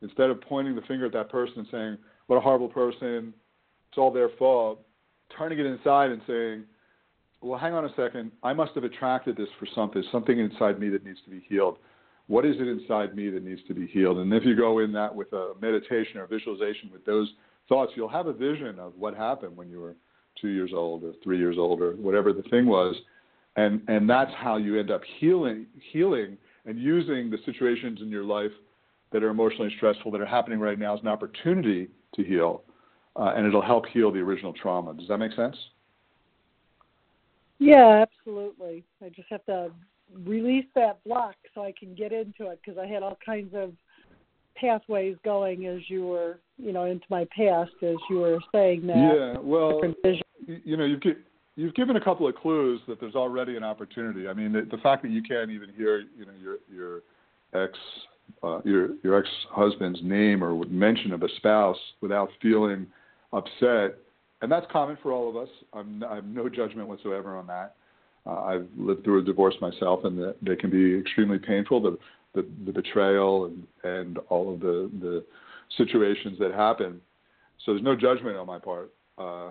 instead 0.01 0.29
of 0.29 0.41
pointing 0.41 0.75
the 0.75 0.81
finger 0.83 1.05
at 1.05 1.13
that 1.13 1.29
person 1.29 1.59
and 1.59 1.67
saying, 1.69 1.97
"What 2.27 2.37
a 2.37 2.41
horrible 2.41 2.69
person," 2.69 3.33
it's 3.89 3.97
all 3.97 4.11
their 4.11 4.29
fault, 4.29 4.85
turning 5.37 5.59
it 5.59 5.65
inside 5.65 6.11
and 6.11 6.21
saying, 6.25 6.63
well, 7.41 7.59
hang 7.59 7.73
on 7.73 7.85
a 7.85 7.93
second. 7.95 8.31
I 8.43 8.53
must 8.53 8.73
have 8.75 8.83
attracted 8.83 9.37
this 9.37 9.49
for 9.59 9.67
something, 9.75 10.03
something 10.11 10.39
inside 10.39 10.79
me 10.79 10.89
that 10.89 11.05
needs 11.05 11.19
to 11.25 11.29
be 11.29 11.45
healed. 11.47 11.77
What 12.27 12.45
is 12.45 12.55
it 12.59 12.67
inside 12.67 13.15
me 13.15 13.29
that 13.29 13.43
needs 13.43 13.61
to 13.67 13.73
be 13.73 13.87
healed? 13.87 14.17
And 14.17 14.33
if 14.33 14.43
you 14.43 14.55
go 14.55 14.79
in 14.79 14.91
that 14.93 15.13
with 15.13 15.31
a 15.33 15.53
meditation 15.61 16.17
or 16.17 16.27
visualization 16.27 16.89
with 16.91 17.05
those 17.05 17.31
thoughts, 17.69 17.93
you'll 17.95 18.09
have 18.09 18.27
a 18.27 18.33
vision 18.33 18.79
of 18.79 18.93
what 18.97 19.15
happened 19.15 19.55
when 19.55 19.69
you 19.69 19.79
were 19.79 19.95
two 20.41 20.49
years 20.49 20.71
old 20.73 21.03
or 21.03 21.13
three 21.23 21.37
years 21.37 21.57
old 21.57 21.81
or 21.81 21.91
whatever 21.93 22.33
the 22.33 22.43
thing 22.43 22.65
was. 22.65 22.95
And, 23.55 23.81
and 23.87 24.09
that's 24.09 24.31
how 24.37 24.57
you 24.57 24.79
end 24.79 24.91
up 24.91 25.01
healing, 25.19 25.67
healing 25.91 26.37
and 26.65 26.77
using 26.79 27.29
the 27.29 27.37
situations 27.45 27.99
in 28.01 28.09
your 28.09 28.23
life 28.23 28.51
that 29.11 29.23
are 29.23 29.29
emotionally 29.29 29.73
stressful 29.77 30.11
that 30.11 30.21
are 30.21 30.25
happening 30.25 30.59
right 30.59 30.77
now 30.77 30.95
as 30.95 31.01
an 31.01 31.07
opportunity 31.07 31.87
to 32.15 32.23
heal. 32.23 32.63
Uh, 33.15 33.33
and 33.35 33.47
it'll 33.47 33.61
help 33.61 33.85
heal 33.87 34.11
the 34.11 34.19
original 34.19 34.53
trauma. 34.53 34.93
Does 34.93 35.07
that 35.07 35.17
make 35.17 35.31
sense? 35.33 35.55
Yeah, 37.59 38.05
absolutely. 38.05 38.83
I 39.03 39.09
just 39.09 39.29
have 39.29 39.45
to 39.45 39.71
release 40.25 40.65
that 40.75 41.03
block 41.03 41.35
so 41.53 41.63
I 41.63 41.73
can 41.77 41.93
get 41.95 42.11
into 42.11 42.49
it 42.49 42.59
because 42.63 42.79
I 42.79 42.85
had 42.85 43.03
all 43.03 43.17
kinds 43.25 43.53
of 43.55 43.73
pathways 44.55 45.15
going 45.23 45.67
as 45.67 45.81
you 45.89 46.05
were, 46.07 46.39
you 46.57 46.71
know, 46.71 46.85
into 46.85 47.05
my 47.09 47.25
past 47.35 47.71
as 47.83 47.95
you 48.09 48.19
were 48.19 48.39
saying 48.51 48.87
that. 48.87 48.97
Yeah, 48.97 49.39
well, 49.39 49.73
different 49.73 49.97
vision. 50.03 50.21
y- 50.47 50.61
you 50.63 50.77
know, 50.77 50.85
you've 50.85 51.01
you've 51.55 51.75
given 51.75 51.95
a 51.95 52.03
couple 52.03 52.27
of 52.27 52.35
clues 52.35 52.81
that 52.87 52.99
there's 52.99 53.15
already 53.15 53.57
an 53.57 53.63
opportunity. 53.63 54.27
I 54.27 54.33
mean, 54.33 54.53
the, 54.53 54.67
the 54.69 54.81
fact 54.81 55.03
that 55.03 55.11
you 55.11 55.21
can't 55.21 55.51
even 55.51 55.69
hear, 55.75 55.99
you 56.17 56.25
know, 56.25 56.31
your 56.41 56.57
your 56.73 57.01
ex 57.53 57.77
uh, 58.43 58.61
your 58.63 58.89
your 59.03 59.19
ex 59.19 59.27
husband's 59.51 59.99
name 60.03 60.43
or 60.43 60.63
mention 60.65 61.11
of 61.11 61.23
a 61.23 61.29
spouse 61.37 61.77
without 62.01 62.29
feeling 62.41 62.87
upset, 63.33 63.97
and 64.41 64.51
that's 64.51 64.65
common 64.71 64.97
for 65.01 65.11
all 65.11 65.29
of 65.29 65.35
us. 65.35 65.49
I'm, 65.73 66.03
I 66.03 66.15
have 66.15 66.25
no 66.25 66.49
judgment 66.49 66.87
whatsoever 66.87 67.35
on 67.35 67.47
that. 67.47 67.75
Uh, 68.25 68.41
I've 68.41 68.67
lived 68.77 69.03
through 69.03 69.21
a 69.21 69.23
divorce 69.23 69.55
myself, 69.61 70.01
and 70.03 70.17
that 70.19 70.35
they 70.41 70.55
can 70.55 70.69
be 70.69 70.99
extremely 70.99 71.39
painful. 71.39 71.81
The 71.81 71.97
the, 72.33 72.45
the 72.65 72.71
betrayal 72.71 73.45
and, 73.45 73.67
and 73.83 74.17
all 74.29 74.53
of 74.53 74.59
the 74.59 74.91
the 74.99 75.25
situations 75.77 76.37
that 76.39 76.53
happen. 76.53 77.01
So 77.65 77.73
there's 77.73 77.83
no 77.83 77.95
judgment 77.95 78.37
on 78.37 78.47
my 78.47 78.59
part. 78.59 78.91
Uh, 79.17 79.49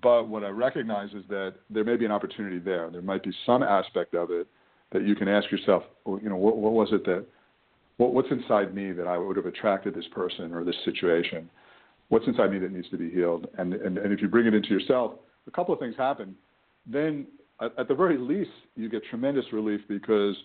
but 0.00 0.28
what 0.28 0.44
I 0.44 0.48
recognize 0.48 1.10
is 1.10 1.24
that 1.28 1.54
there 1.70 1.84
may 1.84 1.96
be 1.96 2.04
an 2.04 2.12
opportunity 2.12 2.58
there. 2.58 2.88
There 2.90 3.02
might 3.02 3.22
be 3.22 3.32
some 3.44 3.62
aspect 3.62 4.14
of 4.14 4.30
it 4.30 4.46
that 4.92 5.06
you 5.06 5.14
can 5.14 5.28
ask 5.28 5.50
yourself, 5.50 5.82
you 6.06 6.28
know, 6.28 6.36
what, 6.36 6.56
what 6.56 6.72
was 6.72 6.88
it 6.92 7.04
that, 7.06 7.24
what, 7.96 8.14
what's 8.14 8.30
inside 8.30 8.74
me 8.74 8.92
that 8.92 9.06
I 9.06 9.18
would 9.18 9.36
have 9.36 9.46
attracted 9.46 9.94
this 9.94 10.06
person 10.12 10.52
or 10.52 10.64
this 10.64 10.76
situation? 10.84 11.48
What's 12.08 12.26
inside 12.26 12.50
me 12.50 12.58
that 12.58 12.72
needs 12.72 12.90
to 12.90 12.98
be 12.98 13.10
healed? 13.10 13.46
And, 13.58 13.74
and, 13.74 13.98
and 13.98 14.12
if 14.12 14.20
you 14.20 14.28
bring 14.28 14.46
it 14.46 14.54
into 14.54 14.68
yourself, 14.68 15.12
a 15.46 15.50
couple 15.50 15.72
of 15.72 15.80
things 15.80 15.94
happen. 15.96 16.36
Then, 16.86 17.26
at, 17.60 17.78
at 17.78 17.88
the 17.88 17.94
very 17.94 18.18
least, 18.18 18.50
you 18.76 18.88
get 18.88 19.02
tremendous 19.08 19.44
relief 19.52 19.80
because 19.88 20.36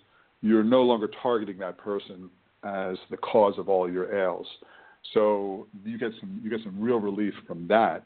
you're 0.42 0.64
no 0.64 0.84
longer 0.84 1.10
targeting 1.22 1.58
that 1.60 1.78
person 1.78 2.30
as 2.64 2.98
the 3.10 3.18
cause 3.18 3.56
of 3.58 3.70
all 3.70 3.92
your 3.92 4.16
ails. 4.16 4.48
So 5.14 5.68
you 5.86 5.98
get 5.98 6.12
some 6.20 6.42
you 6.44 6.50
get 6.50 6.60
some 6.64 6.80
real 6.80 7.00
relief 7.00 7.34
from 7.46 7.68
that. 7.68 8.06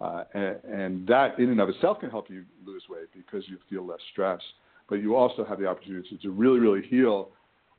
Uh, 0.00 0.24
and, 0.34 0.56
and 0.64 1.06
that 1.06 1.38
in 1.38 1.50
and 1.50 1.60
of 1.60 1.68
itself 1.68 2.00
can 2.00 2.10
help 2.10 2.28
you 2.28 2.44
lose 2.66 2.82
weight 2.90 3.08
because 3.14 3.48
you 3.48 3.56
feel 3.70 3.86
less 3.86 4.00
stress. 4.12 4.40
But 4.88 4.96
you 4.96 5.16
also 5.16 5.44
have 5.44 5.58
the 5.58 5.66
opportunity 5.66 6.08
to, 6.10 6.18
to 6.18 6.30
really, 6.30 6.58
really 6.58 6.86
heal 6.86 7.30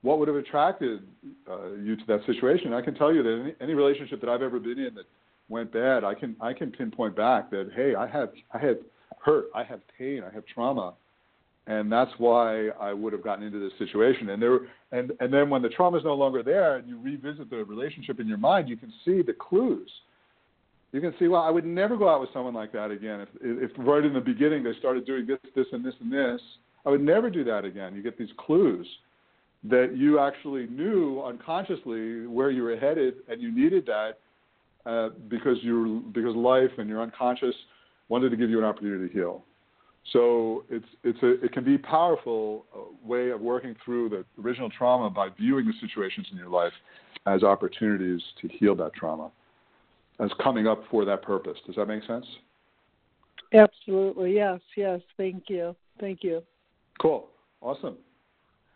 what 0.01 0.19
would 0.19 0.27
have 0.27 0.37
attracted 0.37 1.01
uh, 1.49 1.71
you 1.73 1.95
to 1.95 2.05
that 2.07 2.21
situation. 2.25 2.73
I 2.73 2.81
can 2.81 2.93
tell 2.93 3.13
you 3.13 3.23
that 3.23 3.41
any, 3.41 3.55
any 3.59 3.73
relationship 3.73 4.21
that 4.21 4.29
I've 4.29 4.41
ever 4.41 4.59
been 4.59 4.77
in 4.77 4.93
that 4.95 5.05
went 5.49 5.71
bad, 5.73 6.03
I 6.03 6.13
can 6.13 6.35
I 6.39 6.53
can 6.53 6.71
pinpoint 6.71 7.15
back 7.15 7.49
that 7.51 7.71
hey, 7.75 7.95
I 7.95 8.07
have 8.07 8.29
I 8.53 8.59
had 8.59 8.77
hurt, 9.23 9.45
I 9.55 9.63
have 9.63 9.79
pain, 9.97 10.23
I 10.29 10.33
have 10.33 10.45
trauma, 10.45 10.93
and 11.67 11.91
that's 11.91 12.11
why 12.17 12.67
I 12.79 12.93
would 12.93 13.13
have 13.13 13.23
gotten 13.23 13.43
into 13.43 13.59
this 13.59 13.73
situation. 13.79 14.29
And 14.29 14.41
there, 14.41 14.59
and 14.91 15.11
and 15.19 15.33
then 15.33 15.49
when 15.49 15.61
the 15.61 15.69
trauma 15.69 15.97
is 15.97 16.03
no 16.03 16.13
longer 16.13 16.43
there, 16.43 16.77
and 16.77 16.87
you 16.87 16.99
revisit 16.99 17.49
the 17.49 17.63
relationship 17.65 18.19
in 18.19 18.27
your 18.27 18.37
mind, 18.37 18.69
you 18.69 18.77
can 18.77 18.93
see 19.03 19.21
the 19.21 19.33
clues. 19.33 19.89
You 20.91 21.01
can 21.01 21.13
see, 21.19 21.27
well, 21.27 21.41
I 21.41 21.49
would 21.49 21.65
never 21.65 21.97
go 21.97 22.07
out 22.07 22.21
with 22.21 22.29
someone 22.31 22.53
like 22.53 22.71
that 22.71 22.91
again. 22.91 23.21
If 23.21 23.29
if 23.41 23.71
right 23.77 24.05
in 24.05 24.13
the 24.13 24.21
beginning 24.21 24.63
they 24.63 24.73
started 24.79 25.05
doing 25.05 25.25
this, 25.25 25.39
this, 25.55 25.65
and 25.71 25.83
this, 25.83 25.95
and 25.99 26.11
this, 26.11 26.41
I 26.85 26.89
would 26.89 27.01
never 27.01 27.29
do 27.29 27.43
that 27.43 27.65
again. 27.65 27.95
You 27.95 28.03
get 28.03 28.17
these 28.17 28.29
clues 28.37 28.87
that 29.69 29.95
you 29.95 30.19
actually 30.19 30.67
knew 30.67 31.21
unconsciously 31.23 32.27
where 32.27 32.51
you 32.51 32.63
were 32.63 32.77
headed, 32.77 33.15
and 33.29 33.41
you 33.41 33.53
needed 33.53 33.85
that 33.85 34.17
uh, 34.85 35.09
because 35.27 35.57
you 35.61 36.03
because 36.13 36.35
life 36.35 36.71
and 36.77 36.87
your 36.89 37.01
unconscious 37.01 37.55
wanted 38.09 38.29
to 38.29 38.37
give 38.37 38.49
you 38.49 38.59
an 38.59 38.65
opportunity 38.65 39.07
to 39.07 39.13
heal. 39.13 39.43
So 40.13 40.65
it's 40.69 40.85
it's 41.03 41.21
a 41.23 41.43
it 41.43 41.51
can 41.51 41.63
be 41.63 41.75
a 41.75 41.79
powerful 41.79 42.65
uh, 42.75 42.79
way 43.03 43.31
of 43.31 43.41
working 43.41 43.75
through 43.83 44.09
the 44.09 44.25
original 44.41 44.69
trauma 44.69 45.09
by 45.09 45.29
viewing 45.29 45.65
the 45.65 45.73
situations 45.81 46.27
in 46.31 46.37
your 46.37 46.49
life 46.49 46.73
as 47.25 47.41
opportunities 47.41 48.21
to 48.41 48.47
heal 48.47 48.75
that 48.75 48.93
trauma, 48.93 49.31
as 50.19 50.29
coming 50.43 50.67
up 50.67 50.83
for 50.91 51.05
that 51.05 51.23
purpose. 51.23 51.57
Does 51.65 51.75
that 51.77 51.87
make 51.87 52.03
sense? 52.05 52.25
Absolutely. 53.53 54.35
Yes. 54.35 54.59
Yes. 54.77 55.01
Thank 55.17 55.45
you. 55.47 55.75
Thank 55.99 56.23
you. 56.23 56.43
Cool. 57.01 57.27
Awesome. 57.61 57.97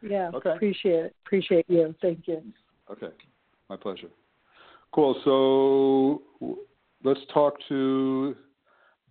Yeah. 0.01 0.31
Okay. 0.33 0.51
Appreciate 0.51 1.05
it. 1.05 1.15
Appreciate 1.25 1.65
you. 1.67 1.93
Thank 2.01 2.27
you. 2.27 2.41
Okay. 2.91 3.09
My 3.69 3.75
pleasure. 3.75 4.09
Cool. 4.93 5.19
So 5.23 6.55
let's 7.03 7.19
talk 7.33 7.55
to 7.69 8.35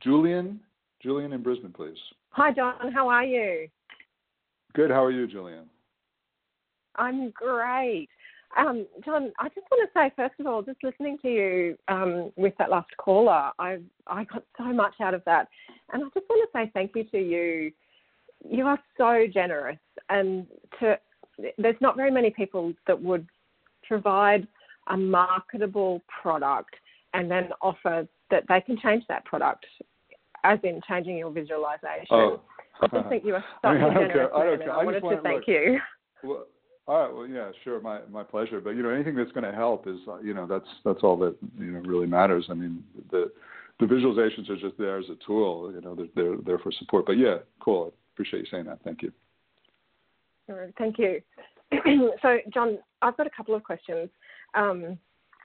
Julian. 0.01 0.61
Julian 1.03 1.33
in 1.33 1.43
Brisbane, 1.43 1.73
please. 1.73 1.99
Hi, 2.31 2.53
Jon. 2.53 2.93
How 2.93 3.09
are 3.09 3.25
you? 3.25 3.69
Good. 4.75 4.91
How 4.91 5.05
are 5.05 5.11
you, 5.11 5.27
Julian? 5.27 5.67
I'm 6.97 7.31
great. 7.31 8.09
Um, 8.57 8.87
Jon, 9.05 9.31
I 9.39 9.49
just 9.49 9.67
want 9.71 9.89
to 9.89 9.99
say, 9.99 10.11
first 10.17 10.35
of 10.41 10.47
all, 10.47 10.63
just 10.63 10.83
listening 10.83 11.19
to 11.23 11.29
you 11.29 11.77
um, 11.89 12.33
with 12.37 12.55
that 12.59 12.71
last 12.71 12.89
caller, 12.97 13.51
I 13.59 13.79
I 14.07 14.25
got 14.25 14.43
so 14.57 14.65
much 14.65 14.95
out 15.01 15.15
of 15.15 15.23
that, 15.27 15.49
and 15.93 16.03
I 16.03 16.07
just 16.15 16.29
want 16.29 16.49
to 16.51 16.59
say 16.59 16.71
thank 16.75 16.93
you 16.97 17.05
to 17.05 17.19
you. 17.19 17.73
You 18.47 18.67
are 18.67 18.79
so 18.97 19.27
generous, 19.33 19.79
and 20.09 20.47
to 20.81 20.99
there's 21.57 21.77
not 21.81 21.97
very 21.97 22.11
many 22.11 22.31
people 22.31 22.73
that 22.87 23.01
would 23.01 23.27
provide 23.87 24.47
a 24.89 24.97
marketable 24.97 26.03
product 26.21 26.75
and 27.15 27.31
then 27.31 27.51
offer 27.63 28.07
that 28.31 28.45
they 28.49 28.61
can 28.61 28.79
change 28.79 29.05
that 29.09 29.25
product 29.25 29.65
as 30.45 30.59
in 30.63 30.81
changing 30.89 31.17
your 31.17 31.31
visualization. 31.31 32.07
Oh. 32.11 32.41
I 32.81 32.87
just 32.87 33.09
think 33.09 33.25
you 33.25 33.35
are 33.35 33.45
so 33.63 33.69
I 33.69 33.75
mean, 33.75 33.83
a 33.83 33.87
I 33.87 33.95
don't 33.95 34.09
generous 34.09 34.13
care. 34.13 34.37
I 34.37 34.45
don't 34.45 34.59
care. 34.59 34.73
I 34.73 34.81
I 34.81 34.85
wanted 34.85 35.01
to 35.01 35.07
want- 35.07 35.23
thank 35.23 35.39
look, 35.39 35.49
you. 35.49 35.79
Well, 36.23 36.47
all 36.87 37.03
right. 37.03 37.15
Well, 37.15 37.27
yeah, 37.27 37.51
sure. 37.65 37.81
My 37.81 38.01
my 38.11 38.23
pleasure. 38.23 38.61
But 38.61 38.71
you 38.71 38.83
know, 38.83 38.91
anything 38.91 39.15
that's 39.15 39.33
going 39.33 39.45
to 39.45 39.53
help 39.53 39.87
is 39.87 39.99
uh, 40.09 40.21
you 40.21 40.33
know 40.33 40.47
that's 40.47 40.69
that's 40.85 41.01
all 41.03 41.17
that 41.19 41.37
you 41.59 41.73
know 41.73 41.81
really 41.81 42.07
matters. 42.07 42.47
I 42.51 42.55
mean, 42.55 42.83
the 43.11 43.31
the 43.81 43.87
visualizations 43.87 44.49
are 44.49 44.57
just 44.57 44.79
there 44.79 44.99
as 44.99 45.05
a 45.11 45.17
tool. 45.27 45.73
You 45.73 45.81
know, 45.81 45.95
they're 45.95 46.07
they're 46.15 46.37
there 46.47 46.59
for 46.59 46.73
support. 46.73 47.05
But 47.05 47.19
yeah, 47.19 47.39
cool. 47.61 47.93
I 48.19 48.21
appreciate 48.21 48.41
you 48.41 48.47
saying 48.51 48.65
that. 48.65 48.81
Thank 48.83 49.03
you. 49.03 49.13
Thank 50.77 50.99
you. 50.99 51.21
so, 52.23 52.39
Jon, 52.53 52.79
I've 53.01 53.17
got 53.17 53.29
a 53.29 53.31
couple 53.31 53.55
of 53.55 53.63
questions. 53.63 54.09
Um, 54.55 54.99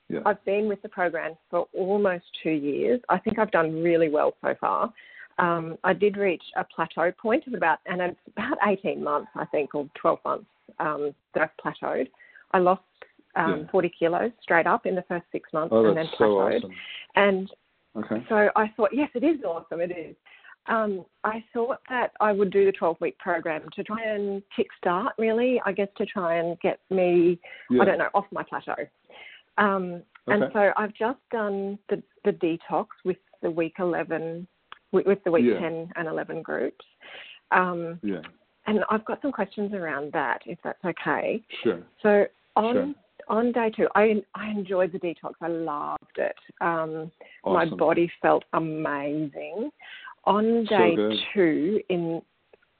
Yeah. 0.08 0.20
I've 0.26 0.44
been 0.44 0.66
with 0.68 0.82
the 0.82 0.88
program 0.88 1.34
for 1.50 1.66
almost 1.72 2.24
two 2.42 2.50
years. 2.50 3.00
I 3.08 3.18
think 3.18 3.38
I've 3.38 3.50
done 3.52 3.80
really 3.82 4.08
well 4.08 4.34
so 4.42 4.54
far. 4.60 4.92
Um, 5.38 5.78
I 5.84 5.92
did 5.92 6.16
reach 6.16 6.42
a 6.56 6.64
plateau 6.64 7.12
point 7.12 7.46
of 7.46 7.54
about, 7.54 7.78
and 7.86 8.00
it's 8.00 8.18
about 8.36 8.58
18 8.66 9.02
months, 9.02 9.30
I 9.36 9.44
think, 9.46 9.74
or 9.74 9.88
12 9.94 10.18
months 10.24 10.46
um, 10.80 11.14
that 11.34 11.42
I've 11.44 11.56
plateaued. 11.64 12.08
I 12.52 12.58
lost 12.58 12.82
um, 13.36 13.60
Yeah. 13.60 13.70
40 13.70 13.88
kilos 13.98 14.32
straight 14.42 14.66
up 14.66 14.84
in 14.84 14.94
the 14.96 15.02
first 15.02 15.26
six 15.32 15.52
months 15.52 15.72
Oh, 15.72 15.86
and 15.86 15.96
that's 15.96 16.08
then 16.08 16.18
so 16.18 16.24
plateaued. 16.24 16.56
awesome. 16.58 16.74
And 17.14 17.50
Okay. 17.96 18.26
so 18.28 18.50
I 18.56 18.68
thought, 18.76 18.90
yes, 18.92 19.10
it 19.14 19.22
is 19.22 19.42
awesome. 19.44 19.80
It 19.80 19.92
is. 19.92 20.16
Um, 20.66 21.04
I 21.24 21.44
thought 21.52 21.80
that 21.90 22.12
I 22.20 22.32
would 22.32 22.50
do 22.50 22.64
the 22.64 22.72
12 22.72 22.96
week 23.00 23.18
program 23.18 23.62
to 23.74 23.84
try 23.84 24.02
and 24.02 24.42
kickstart, 24.56 25.10
really, 25.18 25.60
I 25.64 25.72
guess, 25.72 25.88
to 25.98 26.06
try 26.06 26.36
and 26.36 26.58
get 26.60 26.80
me, 26.90 27.38
Yeah. 27.70 27.82
I 27.82 27.84
don't 27.84 27.98
know, 27.98 28.08
off 28.14 28.26
my 28.32 28.42
plateau. 28.42 28.74
Um, 29.58 30.02
And 30.26 30.44
so 30.54 30.72
I've 30.76 30.94
just 30.94 31.18
done 31.30 31.78
the, 31.90 32.02
the 32.24 32.32
detox 32.32 32.86
with 33.04 33.18
the 33.42 33.50
week 33.50 33.74
11, 33.78 34.46
with, 34.92 35.06
with 35.06 35.22
the 35.24 35.30
week 35.30 35.44
Yeah. 35.44 35.58
10 35.60 35.92
and 35.96 36.08
11 36.08 36.40
groups. 36.42 36.84
Um, 37.50 38.00
Yeah. 38.02 38.22
and 38.66 38.84
I've 38.88 39.04
got 39.04 39.20
some 39.20 39.32
questions 39.32 39.74
around 39.74 40.12
that, 40.12 40.40
if 40.46 40.58
that's 40.64 40.82
okay. 40.82 41.42
Sure. 41.62 41.82
So 42.02 42.26
on 42.56 42.74
Sure. 42.74 42.94
on 43.28 43.52
day 43.52 43.70
two, 43.70 43.88
I 43.94 44.22
I 44.34 44.48
enjoyed 44.48 44.92
the 44.92 44.98
detox. 44.98 45.34
I 45.42 45.48
loved 45.48 46.18
it. 46.18 46.36
Um, 46.60 47.10
My 47.44 47.66
body 47.66 48.10
felt 48.22 48.44
amazing. 48.54 49.70
On 50.26 50.64
day 50.64 50.96
good. 50.96 51.18
two, 51.34 51.80
in 51.88 52.22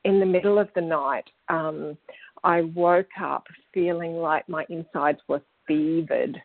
in 0.04 0.20
the 0.20 0.26
middle 0.26 0.58
of 0.58 0.68
the 0.74 0.80
night, 0.80 1.24
um, 1.48 1.96
I 2.42 2.62
woke 2.62 3.08
up 3.20 3.44
feeling 3.72 4.16
like 4.16 4.48
my 4.48 4.66
insides 4.68 5.18
were 5.28 5.42
fevered, 5.66 6.40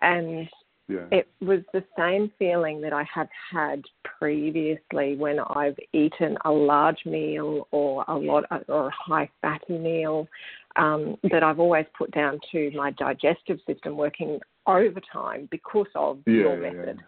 and 0.00 0.48
Yeah. 0.88 1.06
it 1.12 1.28
was 1.40 1.60
the 1.72 1.84
same 1.96 2.28
feeling 2.38 2.80
that 2.80 2.92
I 2.92 3.04
have 3.04 3.28
had 3.50 3.84
previously 4.02 5.16
when 5.16 5.38
I've 5.38 5.78
eaten 5.92 6.36
a 6.44 6.50
large 6.50 7.04
meal 7.06 7.68
or 7.70 8.04
a 8.08 8.16
lot 8.16 8.44
or 8.68 8.88
a 8.88 8.90
high 8.90 9.28
fatty 9.40 9.78
meal 9.78 10.28
um, 10.76 11.16
that 11.30 11.42
I've 11.44 11.60
always 11.60 11.86
put 11.96 12.10
down 12.10 12.40
to 12.50 12.70
my 12.72 12.90
digestive 12.92 13.60
system 13.66 13.96
working 13.96 14.40
overtime 14.66 15.48
because 15.50 15.88
of 15.94 16.18
Yeah, 16.26 16.34
your 16.34 16.56
yeah, 16.60 16.72
method. 16.72 17.00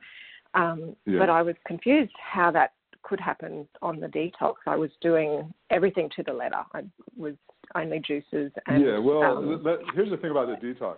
Um, 0.54 0.96
Yeah. 1.04 1.18
But 1.18 1.30
I 1.30 1.42
was 1.42 1.56
confused 1.66 2.12
how 2.16 2.52
that 2.52 2.73
could 3.04 3.20
happen 3.20 3.68
on 3.82 4.00
the 4.00 4.08
detox. 4.08 4.54
I 4.66 4.76
was 4.76 4.90
doing 5.00 5.52
everything 5.70 6.10
to 6.16 6.22
the 6.22 6.32
letter. 6.32 6.62
I 6.72 6.82
was 7.16 7.34
only 7.74 8.00
juices 8.00 8.50
and 8.66 8.84
yeah. 8.84 8.98
Well, 8.98 9.22
um, 9.22 9.62
that, 9.64 9.78
here's 9.94 10.10
the 10.10 10.16
thing 10.16 10.30
about 10.30 10.48
the 10.48 10.66
detox. 10.66 10.96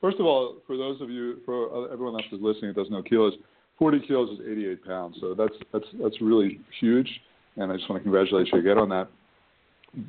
First 0.00 0.18
of 0.18 0.26
all, 0.26 0.56
for 0.66 0.76
those 0.76 1.00
of 1.00 1.10
you, 1.10 1.38
for 1.44 1.90
everyone 1.92 2.14
else 2.14 2.24
who's 2.30 2.40
listening 2.42 2.72
that 2.72 2.76
doesn't 2.76 2.92
know 2.92 3.02
kilos, 3.02 3.34
40 3.78 4.00
kilos 4.06 4.38
is 4.38 4.46
88 4.50 4.84
pounds. 4.84 5.16
So 5.20 5.34
that's 5.34 5.54
that's 5.72 5.84
that's 6.02 6.20
really 6.20 6.60
huge, 6.80 7.08
and 7.56 7.70
I 7.70 7.76
just 7.76 7.88
want 7.88 8.00
to 8.00 8.02
congratulate 8.02 8.48
you 8.52 8.58
again 8.58 8.78
on 8.78 8.88
that. 8.88 9.08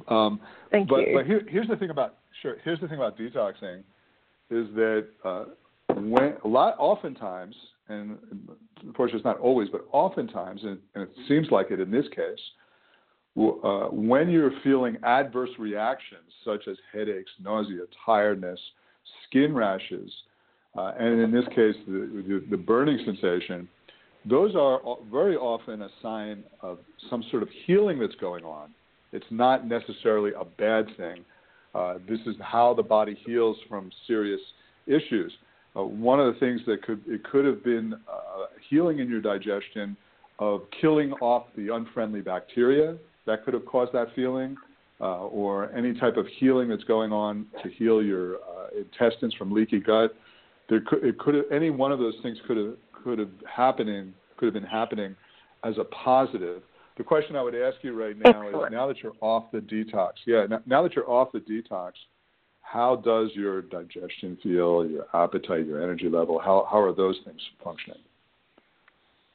Um, 0.08 0.40
thank 0.72 0.90
but 0.90 1.08
you. 1.08 1.16
but 1.16 1.26
here, 1.26 1.42
here's 1.48 1.68
the 1.68 1.76
thing 1.76 1.90
about 1.90 2.16
sure. 2.42 2.56
Here's 2.64 2.80
the 2.80 2.88
thing 2.88 2.98
about 2.98 3.18
detoxing, 3.18 3.80
is 4.50 4.68
that 4.76 5.08
uh, 5.24 5.46
when 5.96 6.36
a 6.44 6.48
lot 6.48 6.76
oftentimes, 6.80 7.56
and 7.90 8.18
unfortunately 8.82 9.20
it's 9.20 9.26
not 9.26 9.40
always, 9.40 9.70
but 9.70 9.86
oftentimes, 9.92 10.62
and, 10.64 10.80
and 10.96 11.04
it 11.04 11.12
seems 11.28 11.48
like 11.52 11.72
it 11.72 11.80
in 11.80 11.92
this 11.92 12.06
case, 12.16 12.40
uh, 13.38 13.88
when 13.90 14.30
you're 14.30 14.52
feeling 14.64 14.98
adverse 15.04 15.50
reactions 15.58 16.22
such 16.46 16.68
as 16.68 16.78
headaches, 16.92 17.32
nausea, 17.42 17.82
tiredness, 18.06 18.60
skin 19.28 19.54
rashes, 19.54 20.12
uh, 20.78 20.94
and 21.00 21.20
in 21.20 21.32
this 21.32 21.46
case 21.50 21.76
the, 21.88 22.24
the, 22.28 22.44
the 22.52 22.58
burning 22.58 23.00
sensation, 23.06 23.68
those 24.26 24.56
are 24.56 24.80
very 25.12 25.36
often 25.36 25.82
a 25.82 25.90
sign 26.02 26.44
of 26.62 26.78
some 27.10 27.24
sort 27.30 27.44
of 27.44 27.50
healing 27.66 28.00
that's 28.00 28.16
going 28.16 28.46
on. 28.46 28.74
It's 29.12 29.26
not 29.30 29.68
necessarily 29.68 30.32
a 30.40 30.46
bad 30.46 30.86
thing. 30.96 31.26
Uh, 31.76 31.96
this 32.08 32.20
is 32.26 32.36
how 32.40 32.74
the 32.74 32.84
body 32.84 33.18
heals 33.26 33.58
from 33.68 33.92
serious 34.08 34.40
issues. 34.88 35.32
Uh, 35.76 35.84
one 35.84 36.20
of 36.20 36.32
the 36.34 36.40
things 36.40 36.62
that 36.68 36.84
could 36.84 37.02
it 37.08 37.24
could 37.24 37.46
have 37.46 37.64
been 37.64 37.94
uh, 37.94 38.46
healing 38.70 39.00
in 39.00 39.10
your 39.10 39.22
digestion 39.22 39.98
of 40.40 40.62
killing 40.82 41.14
off 41.14 41.48
the 41.56 41.74
unfriendly 41.74 42.22
bacteria 42.22 42.98
that 43.26 43.44
could 43.44 43.54
have 43.54 43.66
caused 43.66 43.94
that 43.94 44.08
feeling, 44.16 44.56
uh, 45.00 45.26
or 45.26 45.72
any 45.74 45.94
type 46.00 46.18
of 46.18 46.26
healing 46.40 46.70
that's 46.70 46.84
going 46.84 47.12
on 47.12 47.46
to 47.64 47.70
heal 47.70 48.04
your 48.04 48.36
uh, 48.36 48.68
intestines 48.78 49.34
from 49.36 49.52
leaky 49.52 49.80
gut. 49.80 50.14
There 50.70 50.82
could 50.82 51.04
it 51.04 51.18
could 51.18 51.36
have, 51.36 51.46
any 51.52 51.70
one 51.70 51.92
of 51.92 52.00
those 52.00 52.16
things 52.22 52.38
could 52.48 52.58
have 52.58 52.76
could 52.92 53.20
have 53.20 53.32
happening 53.52 54.14
could 54.38 54.46
have 54.46 54.54
been 54.54 54.64
happening 54.64 55.16
as 55.64 55.78
a 55.78 55.86
positive. 55.86 56.62
The 56.98 57.04
question 57.04 57.36
I 57.36 57.42
would 57.42 57.56
ask 57.56 57.78
you 57.82 58.00
right 58.00 58.16
now 58.18 58.44
Excellent. 58.44 58.68
is 58.68 58.72
now 58.72 58.88
that 58.88 58.98
you're 59.02 59.16
off 59.20 59.52
the 59.52 59.60
detox, 59.60 60.12
yeah, 60.28 60.46
now, 60.48 60.62
now 60.68 60.84
that 60.84 60.96
you're 60.96 61.10
off 61.10 61.32
the 61.32 61.40
detox, 61.40 61.94
how 62.74 62.96
does 62.96 63.30
your 63.36 63.62
digestion 63.62 64.36
feel, 64.42 64.84
your 64.84 65.06
appetite, 65.14 65.68
your 65.68 65.84
energy 65.84 66.10
level? 66.10 66.40
How 66.40 66.68
how 66.70 66.80
are 66.80 66.92
those 66.92 67.18
things 67.24 67.40
functioning? 67.64 68.00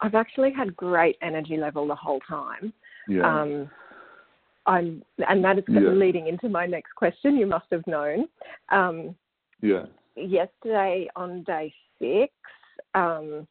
I've 0.01 0.17
actually 0.17 0.53
had 0.53 0.77
great 0.77 1.17
energy 1.23 1.57
level 1.57 1.87
the 1.87 1.95
whole 1.95 2.21
time. 2.29 2.73
Yeah. 3.07 3.23
Um, 3.23 3.71
I'm, 4.67 5.03
and 5.29 5.43
that 5.45 5.59
is 5.59 5.65
Yeah. 5.69 5.91
leading 5.91 6.27
into 6.27 6.49
my 6.49 6.67
next 6.67 6.93
question. 6.95 7.37
You 7.37 7.47
must 7.47 7.67
have 7.71 7.87
known. 7.87 8.29
Um, 8.71 9.15
yeah. 9.61 9.87
yesterday 10.17 11.09
on 11.15 11.45
day 11.45 11.73
six, 12.01 12.33
um, 12.95 13.47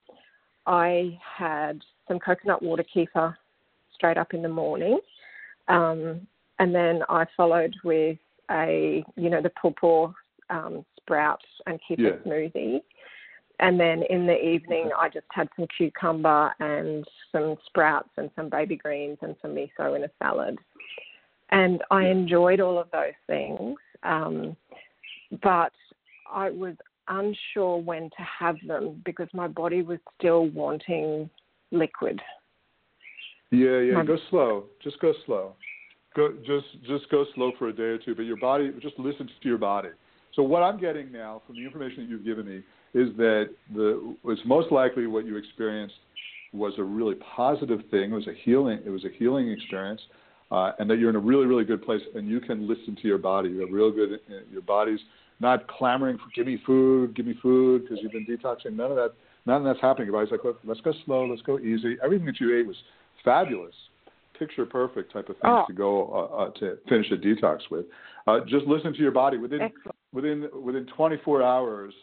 I 0.65 1.17
had 1.21 1.81
some 2.07 2.19
coconut 2.19 2.61
water 2.61 2.83
kefir 2.83 3.35
straight 3.93 4.17
up 4.17 4.33
in 4.33 4.41
the 4.41 4.49
morning, 4.49 4.99
um, 5.69 6.27
and 6.59 6.75
then 6.75 7.03
I 7.07 7.25
followed 7.37 7.73
with 7.85 8.17
a, 8.51 9.03
you 9.15 9.29
know, 9.29 9.41
the 9.41 9.51
pawpaw 9.61 10.11
um, 10.49 10.85
sprout 10.97 11.41
and 11.65 11.79
kefir 11.89 11.97
Yeah. 11.99 12.11
smoothie. 12.25 12.81
And 13.59 13.79
then 13.79 14.03
in 14.09 14.27
the 14.27 14.37
evening, 14.37 14.91
I 14.97 15.09
just 15.09 15.25
had 15.31 15.49
some 15.55 15.65
cucumber 15.75 16.53
and 16.59 17.03
some 17.31 17.55
sprouts 17.65 18.09
and 18.17 18.29
some 18.35 18.49
baby 18.49 18.75
greens 18.75 19.17
and 19.21 19.35
some 19.41 19.55
miso 19.55 19.95
in 19.95 20.03
a 20.03 20.09
salad. 20.19 20.57
And 21.49 21.81
I 21.89 22.05
enjoyed 22.07 22.59
all 22.59 22.77
of 22.77 22.91
those 22.91 23.13
things. 23.25 23.77
Um, 24.03 24.55
but 25.41 25.73
I 26.31 26.51
was 26.51 26.75
unsure 27.07 27.77
when 27.77 28.09
to 28.11 28.23
have 28.39 28.57
them 28.67 29.01
because 29.05 29.29
my 29.33 29.47
body 29.47 29.81
was 29.81 29.99
still 30.19 30.47
wanting 30.49 31.29
liquid. 31.71 32.21
Yeah, 33.49 33.79
yeah. 33.79 33.93
My- 33.95 34.05
Go 34.05 34.17
slow. 34.29 34.65
Just 34.83 34.99
go 34.99 35.13
slow. 35.25 35.55
Go 36.17 36.33
just 36.45 36.65
just 36.87 37.09
go 37.11 37.25
slow 37.35 37.51
for 37.59 37.69
a 37.69 37.73
day 37.73 37.83
or 37.83 37.97
two. 37.99 38.15
But 38.15 38.23
your 38.23 38.37
body, 38.37 38.73
just 38.81 38.97
listen 38.97 39.27
to 39.27 39.47
your 39.47 39.59
body. 39.59 39.89
So 40.33 40.41
what 40.43 40.63
I'm 40.63 40.79
getting 40.79 41.11
now 41.11 41.43
from 41.45 41.55
the 41.55 41.63
information 41.63 42.03
that 42.03 42.09
you've 42.09 42.25
given 42.25 42.45
me 42.45 42.57
is 42.93 43.15
that 43.17 43.49
the 43.73 44.15
it's 44.25 44.41
most 44.43 44.71
likely 44.71 45.05
what 45.05 45.25
you 45.25 45.37
experienced 45.37 45.95
was 46.53 46.73
a 46.79 46.83
really 46.83 47.15
positive 47.35 47.81
thing. 47.91 48.11
It 48.11 48.15
was 48.15 48.27
a 48.27 48.33
healing. 48.43 48.79
It 48.83 48.89
was 48.89 49.05
a 49.05 49.09
healing 49.17 49.51
experience, 49.51 50.01
uh, 50.51 50.71
and 50.79 50.89
that 50.89 50.97
you're 50.97 51.11
in 51.11 51.15
a 51.15 51.19
really 51.19 51.45
really 51.45 51.65
good 51.65 51.83
place, 51.83 52.01
and 52.15 52.27
you 52.27 52.39
can 52.39 52.67
listen 52.67 52.97
to 52.99 53.07
your 53.07 53.19
body. 53.19 53.49
You 53.49 53.61
have 53.61 53.71
real 53.71 53.91
good. 53.91 54.19
Your 54.51 54.63
body's 54.63 54.99
not 55.39 55.67
clamoring 55.67 56.17
for 56.17 56.25
give 56.35 56.47
me 56.47 56.59
food, 56.65 57.15
give 57.15 57.27
me 57.27 57.35
food 57.43 57.83
because 57.83 57.99
you've 58.01 58.11
been 58.11 58.25
detoxing. 58.25 58.73
None 58.73 58.89
of 58.89 58.97
that. 58.97 59.13
None 59.45 59.57
of 59.57 59.63
that's 59.63 59.81
happening. 59.81 60.07
Your 60.07 60.15
body's 60.17 60.31
like, 60.31 60.55
let's 60.65 60.81
go 60.81 60.93
slow. 61.05 61.25
Let's 61.25 61.43
go 61.43 61.59
easy. 61.59 61.97
Everything 62.03 62.25
that 62.25 62.39
you 62.39 62.59
ate 62.59 62.67
was 62.67 62.75
fabulous, 63.23 63.75
picture 64.39 64.65
perfect 64.65 65.11
type 65.11 65.29
of 65.29 65.35
things 65.37 65.43
Oh. 65.43 65.65
to 65.67 65.73
go 65.73 66.07
uh, 66.11 66.35
uh, 66.35 66.51
to 66.59 66.77
finish 66.89 67.11
a 67.11 67.15
detox 67.17 67.59
with. 67.71 67.85
Uh, 68.27 68.39
just 68.47 68.65
listen 68.65 68.93
to 68.93 68.99
your 68.99 69.11
body 69.11 69.37
within 69.37 69.61
Excellent. 69.61 69.95
within 70.13 70.49
within 70.61 70.85
24 70.95 71.43
hours 71.43 71.93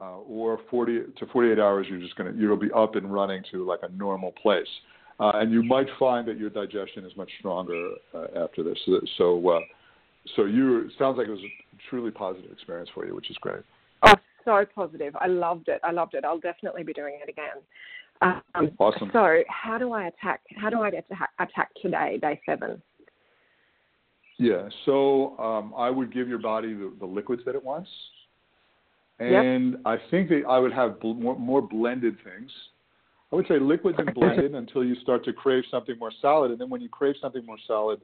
uh, 0.00 0.16
or 0.18 0.58
40 0.70 1.00
to 1.18 1.26
48 1.26 1.58
hours. 1.58 1.86
You're 1.88 2.00
just 2.00 2.16
gonna 2.16 2.32
you'll 2.36 2.56
be 2.56 2.72
up 2.72 2.96
and 2.96 3.12
running 3.12 3.42
to 3.52 3.64
like 3.64 3.80
a 3.82 3.88
normal 3.90 4.32
place, 4.32 4.68
uh, 5.20 5.32
and 5.34 5.52
you 5.52 5.62
might 5.62 5.86
find 5.98 6.26
that 6.28 6.38
your 6.38 6.50
digestion 6.50 7.04
is 7.04 7.16
much 7.16 7.30
stronger 7.38 7.90
uh, 8.14 8.44
after 8.44 8.62
this. 8.62 8.78
So 8.86 9.00
so, 9.18 9.48
uh, 9.48 9.60
so 10.36 10.44
you 10.46 10.90
sounds 10.98 11.18
like 11.18 11.28
it 11.28 11.32
was 11.32 11.40
a 11.40 11.76
truly 11.90 12.10
positive 12.10 12.50
experience 12.50 12.90
for 12.94 13.06
you, 13.06 13.14
which 13.14 13.30
is 13.30 13.36
great. 13.40 13.62
Oh, 14.02 14.14
so 14.44 14.64
positive. 14.74 15.14
I 15.20 15.26
loved 15.26 15.68
it. 15.68 15.80
I 15.84 15.90
loved 15.90 16.14
it. 16.14 16.24
I'll 16.24 16.40
definitely 16.40 16.82
be 16.82 16.92
doing 16.92 17.18
it 17.22 17.28
again. 17.28 17.62
Um, 18.24 18.70
Awesome. 18.78 19.10
So, 19.12 19.42
how 19.48 19.78
do 19.78 19.92
I 19.92 20.06
attack? 20.06 20.40
How 20.56 20.70
do 20.70 20.80
I 20.80 20.90
get 20.90 21.06
to 21.08 21.14
ha- 21.14 21.28
attack 21.38 21.70
today, 21.82 22.18
day 22.20 22.40
seven? 22.46 22.80
Yeah. 24.38 24.68
So 24.84 25.38
um, 25.38 25.74
I 25.76 25.90
would 25.90 26.12
give 26.12 26.28
your 26.28 26.38
body 26.38 26.74
the, 26.74 26.92
the 26.98 27.06
liquids 27.06 27.42
that 27.46 27.54
it 27.54 27.62
wants, 27.62 27.88
Yep. 29.20 29.44
and 29.44 29.76
I 29.84 29.96
think 30.10 30.28
that 30.30 30.42
I 30.48 30.58
would 30.58 30.72
have 30.72 31.00
bl- 31.00 31.14
more, 31.14 31.38
more 31.38 31.62
blended 31.62 32.16
things. 32.24 32.50
I 33.32 33.36
would 33.36 33.46
say 33.46 33.58
liquids 33.60 33.98
and 33.98 34.12
blended 34.12 34.54
until 34.54 34.84
you 34.84 34.96
start 34.96 35.24
to 35.26 35.32
crave 35.32 35.64
something 35.70 35.96
more 35.98 36.12
solid, 36.20 36.50
and 36.50 36.60
then 36.60 36.68
when 36.68 36.80
you 36.80 36.88
crave 36.88 37.14
something 37.20 37.44
more 37.46 37.58
solid, 37.66 38.00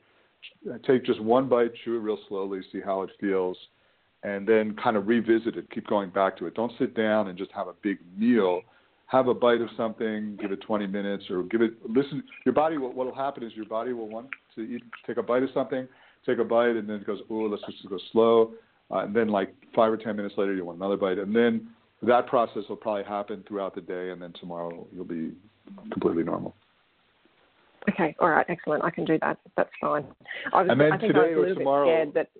uh, 0.70 0.78
take 0.86 1.04
just 1.04 1.20
one 1.20 1.48
bite, 1.48 1.72
chew 1.84 1.96
it 1.96 2.00
real 2.00 2.18
slowly, 2.28 2.60
see 2.72 2.80
how 2.80 3.02
it 3.02 3.10
feels, 3.20 3.56
and 4.22 4.46
then 4.46 4.76
kind 4.76 4.96
of 4.96 5.08
revisit 5.08 5.56
it. 5.56 5.68
Keep 5.70 5.88
going 5.88 6.10
back 6.10 6.36
to 6.38 6.46
it. 6.46 6.54
Don't 6.54 6.72
sit 6.78 6.94
down 6.94 7.28
and 7.28 7.36
just 7.36 7.50
have 7.52 7.66
a 7.68 7.74
big 7.82 7.98
meal. 8.16 8.62
Have 9.10 9.26
a 9.26 9.34
bite 9.34 9.60
of 9.60 9.68
something, 9.76 10.38
give 10.40 10.52
it 10.52 10.60
20 10.60 10.86
minutes, 10.86 11.24
or 11.30 11.42
give 11.44 11.62
it. 11.62 11.72
Listen, 11.88 12.22
your 12.46 12.54
body. 12.54 12.78
What 12.78 12.94
will 12.94 13.12
happen 13.14 13.42
is 13.42 13.52
your 13.54 13.64
body 13.66 13.92
will 13.92 14.08
want 14.08 14.28
to 14.54 14.60
eat, 14.62 14.82
take 15.04 15.16
a 15.16 15.22
bite 15.22 15.42
of 15.42 15.48
something, 15.52 15.88
take 16.24 16.38
a 16.38 16.44
bite, 16.44 16.76
and 16.76 16.88
then 16.88 16.96
it 16.96 17.06
goes, 17.06 17.18
oh, 17.28 17.34
let's 17.34 17.62
just 17.66 17.88
go 17.88 17.98
slow. 18.12 18.52
Uh, 18.90 18.98
and 18.98 19.14
then 19.14 19.28
like 19.28 19.52
five 19.74 19.92
or 19.92 19.96
10 19.96 20.14
minutes 20.14 20.34
later, 20.38 20.54
you 20.54 20.64
want 20.64 20.78
another 20.78 20.96
bite, 20.96 21.18
and 21.18 21.34
then 21.34 21.68
that 22.02 22.28
process 22.28 22.62
will 22.68 22.76
probably 22.76 23.02
happen 23.02 23.42
throughout 23.48 23.74
the 23.74 23.80
day, 23.80 24.10
and 24.10 24.22
then 24.22 24.32
tomorrow 24.38 24.86
you'll 24.94 25.04
be 25.04 25.32
completely 25.90 26.22
normal. 26.22 26.54
Okay, 27.88 28.14
all 28.20 28.28
right, 28.30 28.46
excellent. 28.48 28.84
I 28.84 28.90
can 28.90 29.04
do 29.04 29.18
that. 29.22 29.38
That's 29.56 29.70
fine. 29.80 30.06
I 30.52 30.62
was, 30.62 30.70
And 30.70 30.80
then 30.80 30.92
I 30.92 30.98
think 30.98 31.14
today 31.14 31.32
I 31.32 31.34
was 31.34 31.34
a 31.34 31.36
or 31.36 31.40
little 31.40 31.54
tomorrow- 31.56 31.86
bit 31.86 32.12
scared 32.12 32.14
that. 32.14 32.30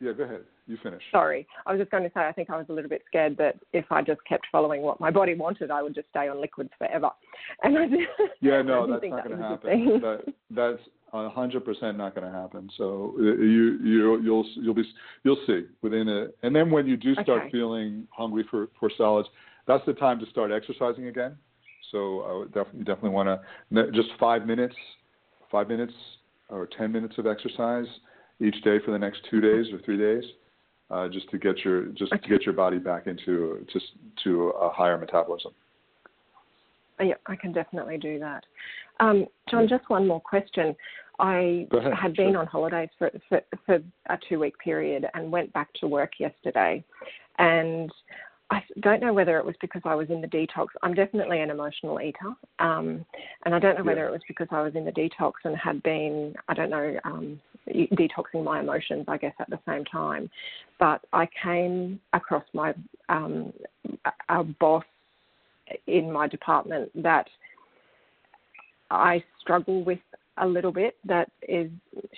Yeah, 0.00 0.12
go 0.12 0.24
ahead. 0.24 0.44
You 0.66 0.78
finish. 0.82 1.02
Sorry, 1.10 1.46
I 1.66 1.72
was 1.72 1.80
just 1.80 1.90
going 1.90 2.04
to 2.04 2.10
say 2.14 2.20
I 2.20 2.32
think 2.32 2.50
I 2.50 2.56
was 2.56 2.66
a 2.68 2.72
little 2.72 2.90
bit 2.90 3.02
scared 3.06 3.36
that 3.38 3.56
if 3.72 3.84
I 3.90 4.02
just 4.02 4.20
kept 4.28 4.46
following 4.52 4.82
what 4.82 5.00
my 5.00 5.10
body 5.10 5.34
wanted, 5.34 5.70
I 5.70 5.82
would 5.82 5.94
just 5.94 6.08
stay 6.10 6.28
on 6.28 6.40
liquids 6.40 6.70
forever. 6.78 7.10
And 7.62 7.76
I 7.78 7.86
did, 7.86 8.00
Yeah, 8.40 8.62
no, 8.62 8.86
that's 8.90 9.02
not 9.10 9.22
that 9.22 9.28
going 9.28 9.38
to 9.40 9.44
happen. 9.44 10.00
That, 10.00 10.34
that's 10.50 10.82
a 11.12 11.28
hundred 11.28 11.64
percent 11.64 11.98
not 11.98 12.14
going 12.14 12.30
to 12.30 12.38
happen. 12.38 12.70
So 12.76 13.14
uh, 13.18 13.22
you 13.22 13.78
you 13.82 14.20
you'll 14.22 14.46
you'll 14.56 14.74
be 14.74 14.84
you'll 15.24 15.42
see 15.46 15.64
within 15.82 16.08
a 16.08 16.26
and 16.46 16.54
then 16.54 16.70
when 16.70 16.86
you 16.86 16.96
do 16.96 17.14
start 17.14 17.42
Okay. 17.42 17.50
feeling 17.50 18.06
hungry 18.10 18.44
for 18.50 18.68
for 18.78 18.90
solids, 18.96 19.28
that's 19.66 19.84
the 19.86 19.94
time 19.94 20.20
to 20.20 20.26
start 20.26 20.52
exercising 20.52 21.08
again. 21.08 21.36
So 21.90 22.20
I 22.20 22.38
would 22.38 22.54
definitely 22.54 22.84
definitely 22.84 23.10
want 23.10 23.40
to 23.72 23.90
just 23.92 24.10
five 24.18 24.46
minutes, 24.46 24.76
five 25.50 25.68
minutes 25.68 25.94
or 26.48 26.68
ten 26.78 26.92
minutes 26.92 27.14
of 27.18 27.26
exercise 27.26 27.86
each 28.40 28.62
day 28.62 28.78
for 28.84 28.92
the 28.92 28.98
next 28.98 29.20
two 29.30 29.40
days 29.40 29.66
or 29.72 29.80
three 29.84 29.98
days, 29.98 30.24
uh, 30.90 31.08
just 31.08 31.30
to 31.30 31.38
get 31.38 31.58
your 31.64 31.86
just 31.86 32.12
to 32.12 32.28
get 32.28 32.42
your 32.42 32.54
body 32.54 32.78
back 32.78 33.06
into 33.06 33.64
just 33.72 33.86
to 34.24 34.48
a 34.50 34.70
higher 34.70 34.98
metabolism. 34.98 35.52
Yeah, 37.00 37.14
I 37.26 37.36
can 37.36 37.52
definitely 37.52 37.96
do 37.96 38.18
that. 38.18 38.44
Um, 39.00 39.26
Jon, 39.50 39.66
just 39.68 39.88
one 39.88 40.06
more 40.06 40.20
question. 40.20 40.76
I 41.18 41.66
ahead, 41.72 41.92
had 41.94 42.14
been 42.14 42.32
sure. 42.32 42.40
on 42.40 42.46
holidays 42.46 42.88
for, 42.98 43.10
for, 43.28 43.40
for 43.66 43.78
a 44.08 44.18
two 44.28 44.38
week 44.38 44.58
period 44.58 45.06
and 45.14 45.30
went 45.30 45.52
back 45.52 45.72
to 45.80 45.86
work 45.86 46.12
yesterday. 46.18 46.84
And 47.38 47.90
I 48.50 48.62
don't 48.80 49.00
know 49.00 49.12
whether 49.12 49.38
it 49.38 49.44
was 49.44 49.54
because 49.60 49.82
I 49.84 49.94
was 49.94 50.10
in 50.10 50.20
the 50.20 50.26
detox. 50.26 50.66
I'm 50.82 50.94
definitely 50.94 51.40
an 51.40 51.50
emotional 51.50 52.00
eater. 52.00 52.34
Um, 52.58 53.04
and 53.44 53.54
I 53.54 53.58
don't 53.58 53.78
know 53.78 53.84
whether 53.84 54.02
Yeah. 54.02 54.08
it 54.08 54.12
was 54.12 54.22
because 54.26 54.48
I 54.50 54.62
was 54.62 54.74
in 54.74 54.84
the 54.84 54.92
detox 54.92 55.34
and 55.44 55.56
had 55.56 55.82
been, 55.82 56.34
I 56.48 56.54
don't 56.54 56.70
know, 56.70 56.98
um, 57.04 57.40
detoxing 57.68 58.44
my 58.44 58.60
emotions, 58.60 59.04
I 59.08 59.16
guess, 59.16 59.34
at 59.38 59.50
the 59.50 59.58
same 59.66 59.84
time. 59.84 60.30
But 60.78 61.02
I 61.12 61.28
came 61.42 62.00
across 62.12 62.44
my 62.52 62.74
um, 63.08 63.52
a- 64.28 64.44
boss 64.44 64.84
in 65.86 66.10
my 66.10 66.26
department 66.26 66.90
that 67.02 67.28
I 68.90 69.22
struggle 69.40 69.84
with 69.84 69.98
a 70.38 70.46
little 70.46 70.72
bit. 70.72 70.96
That 71.04 71.30
is, 71.48 71.70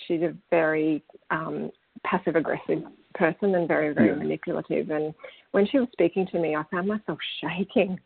she's 0.07 0.22
a 0.22 0.34
very 0.51 1.03
um, 1.30 1.70
passive 2.05 2.36
aggressive 2.36 2.82
person 3.14 3.55
and 3.55 3.68
very, 3.68 3.93
very 3.93 4.09
Yeah. 4.09 4.14
manipulative. 4.14 4.90
And 4.90 5.14
when 5.51 5.66
she 5.66 5.78
was 5.78 5.88
speaking 5.93 6.26
to 6.28 6.38
me, 6.38 6.57
I 6.57 6.62
found 6.70 6.88
myself 6.88 7.18
shaking. 7.40 7.99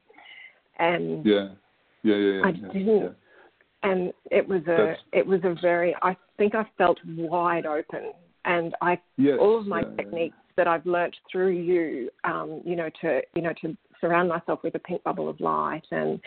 And 0.79 1.25
Yeah, 1.25 1.49
yeah, 2.03 2.17
yeah, 2.17 2.33
yeah. 2.33 2.43
I 2.45 2.51
didn't- 2.53 3.03
yeah. 3.03 3.09
And 3.87 4.13
it 4.31 4.47
was 4.47 4.63
a 4.63 4.77
That's- 4.77 4.99
it 5.13 5.27
was 5.27 5.41
a 5.45 5.55
very 5.61 5.95
I 6.03 6.17
think 6.39 6.55
I 6.55 6.65
felt 6.77 6.99
wide 7.07 7.67
open 7.67 8.13
and 8.45 8.75
I 8.81 8.99
Yes, 9.17 9.39
all 9.41 9.59
of 9.59 9.67
my 9.67 9.81
yeah, 9.81 9.87
yeah, 9.89 9.97
techniques 9.97 10.37
that 10.57 10.67
I've 10.67 10.87
learnt 10.87 11.15
through 11.31 11.51
you, 11.51 12.11
um, 12.25 12.63
you 12.65 12.77
know, 12.77 12.91
to 13.03 13.23
you 13.35 13.43
know 13.43 13.53
to 13.63 13.77
surround 14.01 14.29
myself 14.29 14.63
with 14.63 14.75
a 14.75 14.79
pink 14.79 15.03
bubble 15.05 15.29
of 15.29 15.41
light 15.41 15.87
and 15.91 16.21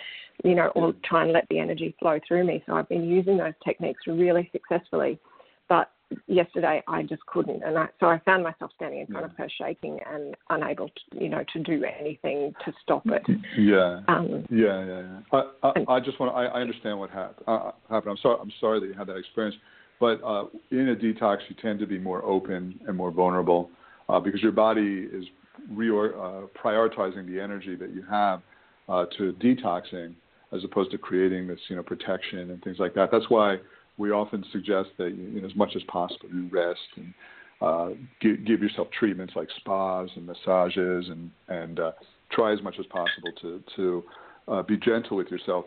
you 0.44 0.56
know, 0.56 0.68
or 0.76 0.94
try 1.04 1.24
and 1.24 1.34
let 1.34 1.48
the 1.50 1.60
energy 1.60 1.96
flow 2.00 2.20
through 2.28 2.46
me. 2.46 2.64
So 2.66 2.74
I've 2.74 2.90
been 2.90 3.04
using 3.04 3.38
those 3.38 3.54
techniques 3.64 4.08
really 4.08 4.50
successfully. 4.52 5.20
But 5.68 5.92
yesterday 6.28 6.82
I 6.88 7.04
just 7.04 7.26
couldn't, 7.26 7.64
and 7.64 7.78
I, 7.78 7.88
so 8.00 8.08
I 8.08 8.20
found 8.20 8.44
myself 8.44 8.72
standing 8.76 9.02
in 9.02 9.08
front 9.08 9.26
Yeah. 9.26 9.32
of 9.32 9.38
her, 9.38 9.50
shaking 9.58 10.00
and 10.12 10.36
unable, 10.50 10.88
to, 10.90 11.24
you 11.24 11.30
know, 11.30 11.44
to 11.54 11.60
do 11.60 11.84
anything 11.84 12.54
to 12.66 12.74
stop 12.82 13.04
it. 13.08 13.24
Yeah. 13.58 14.02
Um, 14.08 14.46
Yeah, 14.50 14.86
yeah, 14.86 15.02
yeah. 15.02 15.20
I, 15.32 15.68
I, 15.68 15.72
And- 15.76 15.86
I 15.90 16.00
just 16.00 16.20
want. 16.20 16.36
I, 16.36 16.46
I 16.46 16.62
understand 16.62 17.00
what 17.00 17.10
hap- 17.10 17.42
uh, 17.48 17.72
happened. 17.90 18.12
I'm 18.12 18.18
sorry. 18.18 18.38
I'm 18.42 18.52
sorry 18.60 18.80
that 18.80 18.88
you 18.88 18.94
had 18.94 19.08
that 19.08 19.18
experience. 19.18 19.56
But 20.00 20.24
uh, 20.24 20.46
in 20.72 20.90
a 20.90 20.96
detox, 20.96 21.40
you 21.50 21.56
tend 21.62 21.80
to 21.80 21.86
be 21.86 22.00
more 22.00 22.24
open 22.24 22.80
and 22.88 22.96
more 22.96 23.12
vulnerable 23.12 23.70
uh, 24.08 24.20
because 24.20 24.42
your 24.42 24.54
body 24.54 25.08
is 25.12 25.26
reor- 25.74 26.16
uh, 26.16 26.48
prioritizing 26.58 27.28
the 27.28 27.40
energy 27.42 27.76
that 27.76 27.94
you 27.94 28.04
have 28.10 28.42
uh, 28.88 29.06
to 29.18 29.34
detoxing 29.34 30.14
as 30.54 30.64
opposed 30.64 30.90
to 30.92 30.98
creating 30.98 31.48
this, 31.48 31.60
you 31.68 31.76
know, 31.76 31.84
protection 31.84 32.50
and 32.52 32.64
things 32.64 32.78
like 32.80 32.94
that. 32.96 33.10
That's 33.12 33.30
why 33.30 33.58
we 34.00 34.12
often 34.12 34.44
suggest 34.52 34.90
that, 34.98 35.10
you, 35.10 35.42
know, 35.42 35.48
as 35.48 35.56
much 35.56 35.76
as 35.76 35.84
possible, 35.84 36.30
you 36.34 36.50
rest 36.52 36.80
and 36.96 37.14
uh, 37.62 37.90
give, 38.22 38.46
give 38.46 38.62
yourself 38.62 38.88
treatments 38.98 39.34
like 39.36 39.50
spas 39.58 40.10
and 40.16 40.26
massages 40.26 41.10
and 41.10 41.30
and 41.50 41.80
uh, 41.80 41.92
try 42.32 42.54
as 42.54 42.62
much 42.64 42.76
as 42.80 42.86
possible 42.86 43.32
to 43.42 43.62
to 43.76 44.04
uh, 44.48 44.64
be 44.64 44.78
gentle 44.78 45.18
with 45.18 45.28
yourself. 45.28 45.66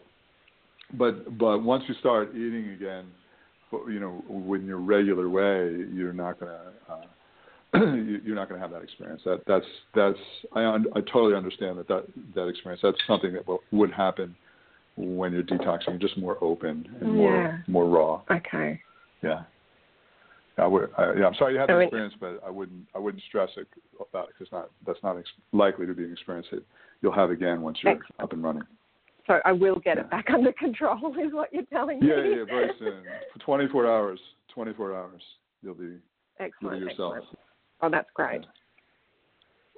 But 0.94 1.38
but 1.38 1.58
once 1.58 1.84
you 1.86 1.94
start 2.00 2.30
eating 2.30 2.70
again, 2.70 3.04
you 3.70 4.00
know, 4.00 4.54
in 4.54 4.66
your 4.66 4.78
regular 4.78 5.28
way, 5.28 5.84
you're 5.92 6.14
not 6.14 6.40
gonna 6.40 6.72
uh, 6.88 7.04
you're 7.74 8.34
not 8.34 8.48
going 8.48 8.60
to 8.60 8.66
have 8.66 8.70
that 8.70 8.82
experience. 8.82 9.22
That 9.24 9.42
that's 9.46 9.64
that's 9.94 10.18
I 10.54 10.64
un, 10.64 10.86
I 10.94 11.00
totally 11.00 11.34
understand 11.34 11.78
that 11.78 11.88
that 11.88 12.04
that 12.34 12.48
experience. 12.48 12.80
That's 12.82 12.98
something 13.06 13.34
that 13.34 13.44
would 13.70 13.92
happen 13.92 14.34
when 14.96 15.32
you're 15.32 15.42
detoxing. 15.42 15.88
You're 15.88 15.98
just 15.98 16.18
more 16.18 16.38
open 16.42 16.88
and 17.00 17.10
oh, 17.10 17.12
more 17.12 17.36
Yeah. 17.36 17.58
more 17.66 17.86
raw. 17.88 18.22
Okay. 18.30 18.80
Yeah. 19.22 19.42
I 20.58 20.66
would. 20.66 20.90
I, 20.98 21.14
yeah, 21.14 21.26
I'm 21.26 21.34
sorry 21.34 21.54
you 21.54 21.60
had 21.60 21.68
So 21.68 21.76
that 21.76 21.82
experience, 21.84 22.14
but 22.20 22.40
I 22.46 22.50
wouldn't. 22.50 22.86
I 22.94 22.98
wouldn't 22.98 23.22
stress 23.24 23.50
it 23.56 23.66
about 24.10 24.28
it 24.28 24.34
because 24.38 24.52
not 24.52 24.70
that's 24.86 25.02
not 25.02 25.16
ex- 25.18 25.30
likely 25.52 25.86
to 25.86 25.94
be 25.94 26.04
an 26.04 26.12
experience 26.12 26.46
that 26.52 26.62
you'll 27.00 27.12
have 27.14 27.30
again 27.30 27.62
once 27.62 27.78
you're 27.82 27.92
Excellent. 27.92 28.20
up 28.20 28.32
and 28.32 28.42
running. 28.44 28.62
So 29.26 29.40
I 29.44 29.52
will 29.52 29.78
get 29.78 29.96
Yeah. 29.96 30.02
it 30.02 30.10
back 30.10 30.30
under 30.30 30.52
control, 30.52 31.16
is 31.24 31.32
what 31.32 31.52
you're 31.52 31.64
telling 31.66 32.00
me. 32.00 32.08
Yeah, 32.08 32.22
yeah, 32.24 32.44
very 32.44 32.70
soon. 32.78 33.02
For 33.32 33.38
24 33.38 33.86
hours. 33.86 34.20
24 34.52 34.94
hours, 34.94 35.22
you'll 35.62 35.74
be 35.74 35.96
Excellent. 36.38 36.78
you'll 36.78 36.88
be 36.88 36.90
yourself. 36.92 37.14
Excellent. 37.16 37.38
Oh, 37.80 37.88
that's 37.90 38.10
great. 38.14 38.44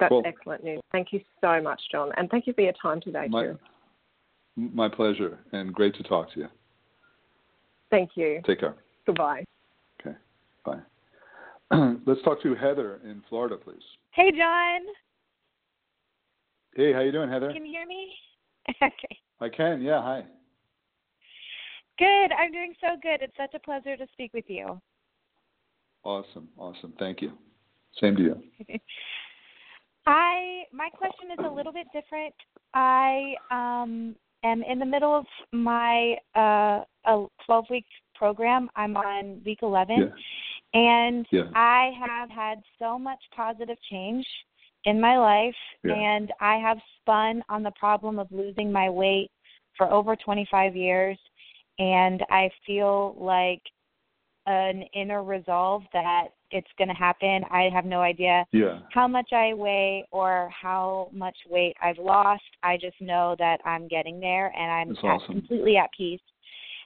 That's 0.01 0.09
Cool. 0.09 0.23
excellent 0.27 0.65
news. 0.65 0.81
Thank 0.91 1.13
you 1.13 1.21
so 1.41 1.61
much, 1.63 1.81
Jon, 1.93 2.11
and 2.17 2.29
thank 2.31 2.49
you 2.49 2.53
for 2.53 2.63
your 2.63 2.73
time 2.83 3.01
today 3.01 3.29
My, 3.29 3.45
too. 3.45 3.59
My 4.57 4.89
pleasure, 4.89 5.41
and 5.53 5.73
great 5.73 5.95
to 5.97 6.03
talk 6.05 6.33
to 6.35 6.41
you. 6.41 6.49
Thank 7.91 8.11
you. 8.15 8.41
Take 8.47 8.61
care. 8.61 8.77
Goodbye. 9.07 9.45
Okay, 10.01 10.17
bye. 10.65 10.81
Let's 12.07 12.23
talk 12.23 12.43
to 12.43 12.55
Heather 12.55 13.01
in 13.05 13.23
Florida, 13.29 13.57
please. 13.57 13.83
Hey, 14.13 14.31
Jon. 14.31 14.81
Hey, 16.77 16.93
how 16.93 17.01
you 17.01 17.13
doing, 17.13 17.31
Heather? 17.31 17.53
Can 17.53 17.67
you 17.67 17.73
hear 17.73 17.87
me? 17.87 18.13
okay. 18.83 19.19
I 19.41 19.49
can. 19.49 19.83
Yeah. 19.83 20.01
Hi. 20.03 20.25
Good. 21.99 22.33
I'm 22.33 22.53
doing 22.53 22.75
so 22.81 22.97
good. 23.03 23.23
It's 23.23 23.37
such 23.37 23.55
a 23.55 23.59
pleasure 23.59 23.97
to 23.97 24.07
speak 24.13 24.33
with 24.35 24.45
you. 24.49 24.81
Awesome. 26.05 26.49
Awesome. 26.59 26.93
Thank 26.99 27.23
you. 27.23 27.33
Same 28.01 28.17
to 28.17 28.23
you. 28.23 28.43
I 30.07 30.65
my 30.73 30.91
question 30.91 31.31
is 31.31 31.39
a 31.45 31.49
little 31.49 31.73
bit 31.73 31.87
different. 31.93 32.35
I 32.75 33.35
um 33.51 34.15
am 34.45 34.63
in 34.63 34.79
the 34.79 34.87
middle 34.87 35.15
of 35.15 35.27
my 35.53 36.17
uh 36.37 36.85
a 37.07 37.27
12 37.45 37.67
week 37.71 37.87
program. 38.15 38.71
I'm 38.77 38.97
on 38.97 39.43
week 39.45 39.59
11 39.63 39.99
Yeah. 39.99 40.81
and 40.81 41.27
Yeah. 41.31 41.51
I 41.55 41.93
have 41.99 42.31
had 42.31 42.63
so 42.79 42.99
much 42.99 43.19
positive 43.35 43.77
change 43.91 44.27
in 44.85 45.01
my 45.01 45.19
life 45.19 45.55
Yeah. 45.83 45.95
and 45.95 46.33
I 46.41 46.57
have 46.57 46.79
spun 47.01 47.43
on 47.49 47.63
the 47.63 47.73
problem 47.73 48.19
of 48.19 48.31
losing 48.31 48.71
my 48.73 48.89
weight 48.89 49.31
for 49.77 49.91
over 49.93 50.17
25 50.17 50.77
years 50.77 51.19
and 51.79 52.25
I 52.31 52.51
feel 52.67 53.17
like 53.19 53.63
an 54.47 54.83
inner 54.95 55.23
resolve 55.23 55.83
that 55.93 56.29
it's 56.51 56.69
going 56.79 56.89
to 56.89 56.95
happen. 56.95 57.43
I 57.51 57.69
have 57.73 57.85
no 57.85 58.01
idea 58.01 58.47
Yeah. 58.53 58.81
how 58.93 59.09
much 59.09 59.33
I 59.33 59.55
weigh 59.55 60.07
or 60.11 60.51
how 60.51 61.09
much 61.13 61.37
weight 61.49 61.77
I've 61.83 61.99
lost. 61.99 62.45
I 62.63 62.77
just 62.77 63.01
know 63.01 63.35
that 63.39 63.61
I'm 63.65 63.89
getting 63.89 64.21
there 64.21 64.53
and 64.57 64.71
I'm 64.71 64.97
at, 64.97 65.05
awesome. 65.05 65.35
completely 65.41 65.77
at 65.77 65.91
peace. 65.97 66.21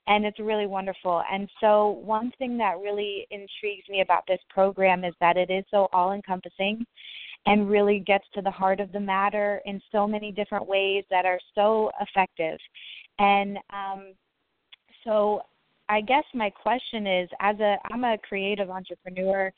And 0.06 0.24
it's 0.24 0.38
really 0.38 0.66
wonderful. 0.66 1.22
And 1.30 1.50
so, 1.60 2.00
one 2.02 2.32
thing 2.38 2.56
that 2.58 2.78
really 2.78 3.26
intrigues 3.30 3.86
me 3.90 4.00
about 4.00 4.26
this 4.26 4.40
program 4.48 5.04
is 5.04 5.14
that 5.20 5.36
it 5.36 5.50
is 5.50 5.64
so 5.70 5.88
all 5.92 6.12
encompassing 6.12 6.86
and 7.44 7.68
really 7.68 7.98
gets 8.00 8.24
to 8.34 8.40
the 8.40 8.50
heart 8.50 8.80
of 8.80 8.90
the 8.92 9.00
matter 9.00 9.60
in 9.66 9.82
so 9.92 10.06
many 10.06 10.32
different 10.32 10.66
ways 10.66 11.04
that 11.10 11.26
are 11.26 11.38
so 11.54 11.90
effective. 12.00 12.58
And 13.18 13.58
um, 13.70 14.14
so, 15.04 15.42
I 15.88 16.00
guess 16.00 16.24
my 16.34 16.50
question 16.50 17.06
is 17.06 17.28
as 17.40 17.58
a 17.60 17.76
I'm 17.90 18.04
a 18.04 18.18
creative 18.18 18.70
entrepreneur 18.70 19.52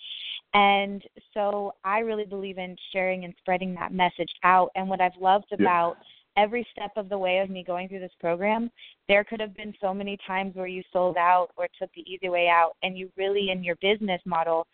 and 0.54 1.02
so 1.34 1.72
I 1.84 2.00
really 2.00 2.24
believe 2.24 2.58
in 2.58 2.76
sharing 2.92 3.24
and 3.24 3.34
spreading 3.38 3.74
that 3.74 3.92
message 3.92 4.32
out. 4.42 4.70
And 4.74 4.88
what 4.88 5.00
I've 5.00 5.16
loved 5.20 5.46
Yeah. 5.50 5.56
about 5.60 5.98
every 6.36 6.66
step 6.72 6.92
of 6.96 7.08
the 7.08 7.18
way 7.18 7.38
of 7.38 7.50
me 7.50 7.64
going 7.64 7.88
through 7.88 7.98
this 7.98 8.14
program 8.20 8.70
there 9.08 9.24
could 9.24 9.40
have 9.40 9.54
been 9.56 9.74
so 9.80 9.92
many 9.92 10.16
times 10.26 10.54
where 10.54 10.68
you 10.68 10.82
sold 10.92 11.16
out 11.16 11.48
or 11.56 11.66
took 11.78 11.90
the 11.94 12.08
easy 12.10 12.28
way 12.28 12.48
out 12.48 12.76
and 12.84 12.96
you 12.96 13.10
really 13.16 13.50
in 13.50 13.64
your 13.64 13.76
business 13.82 14.22
model 14.24 14.66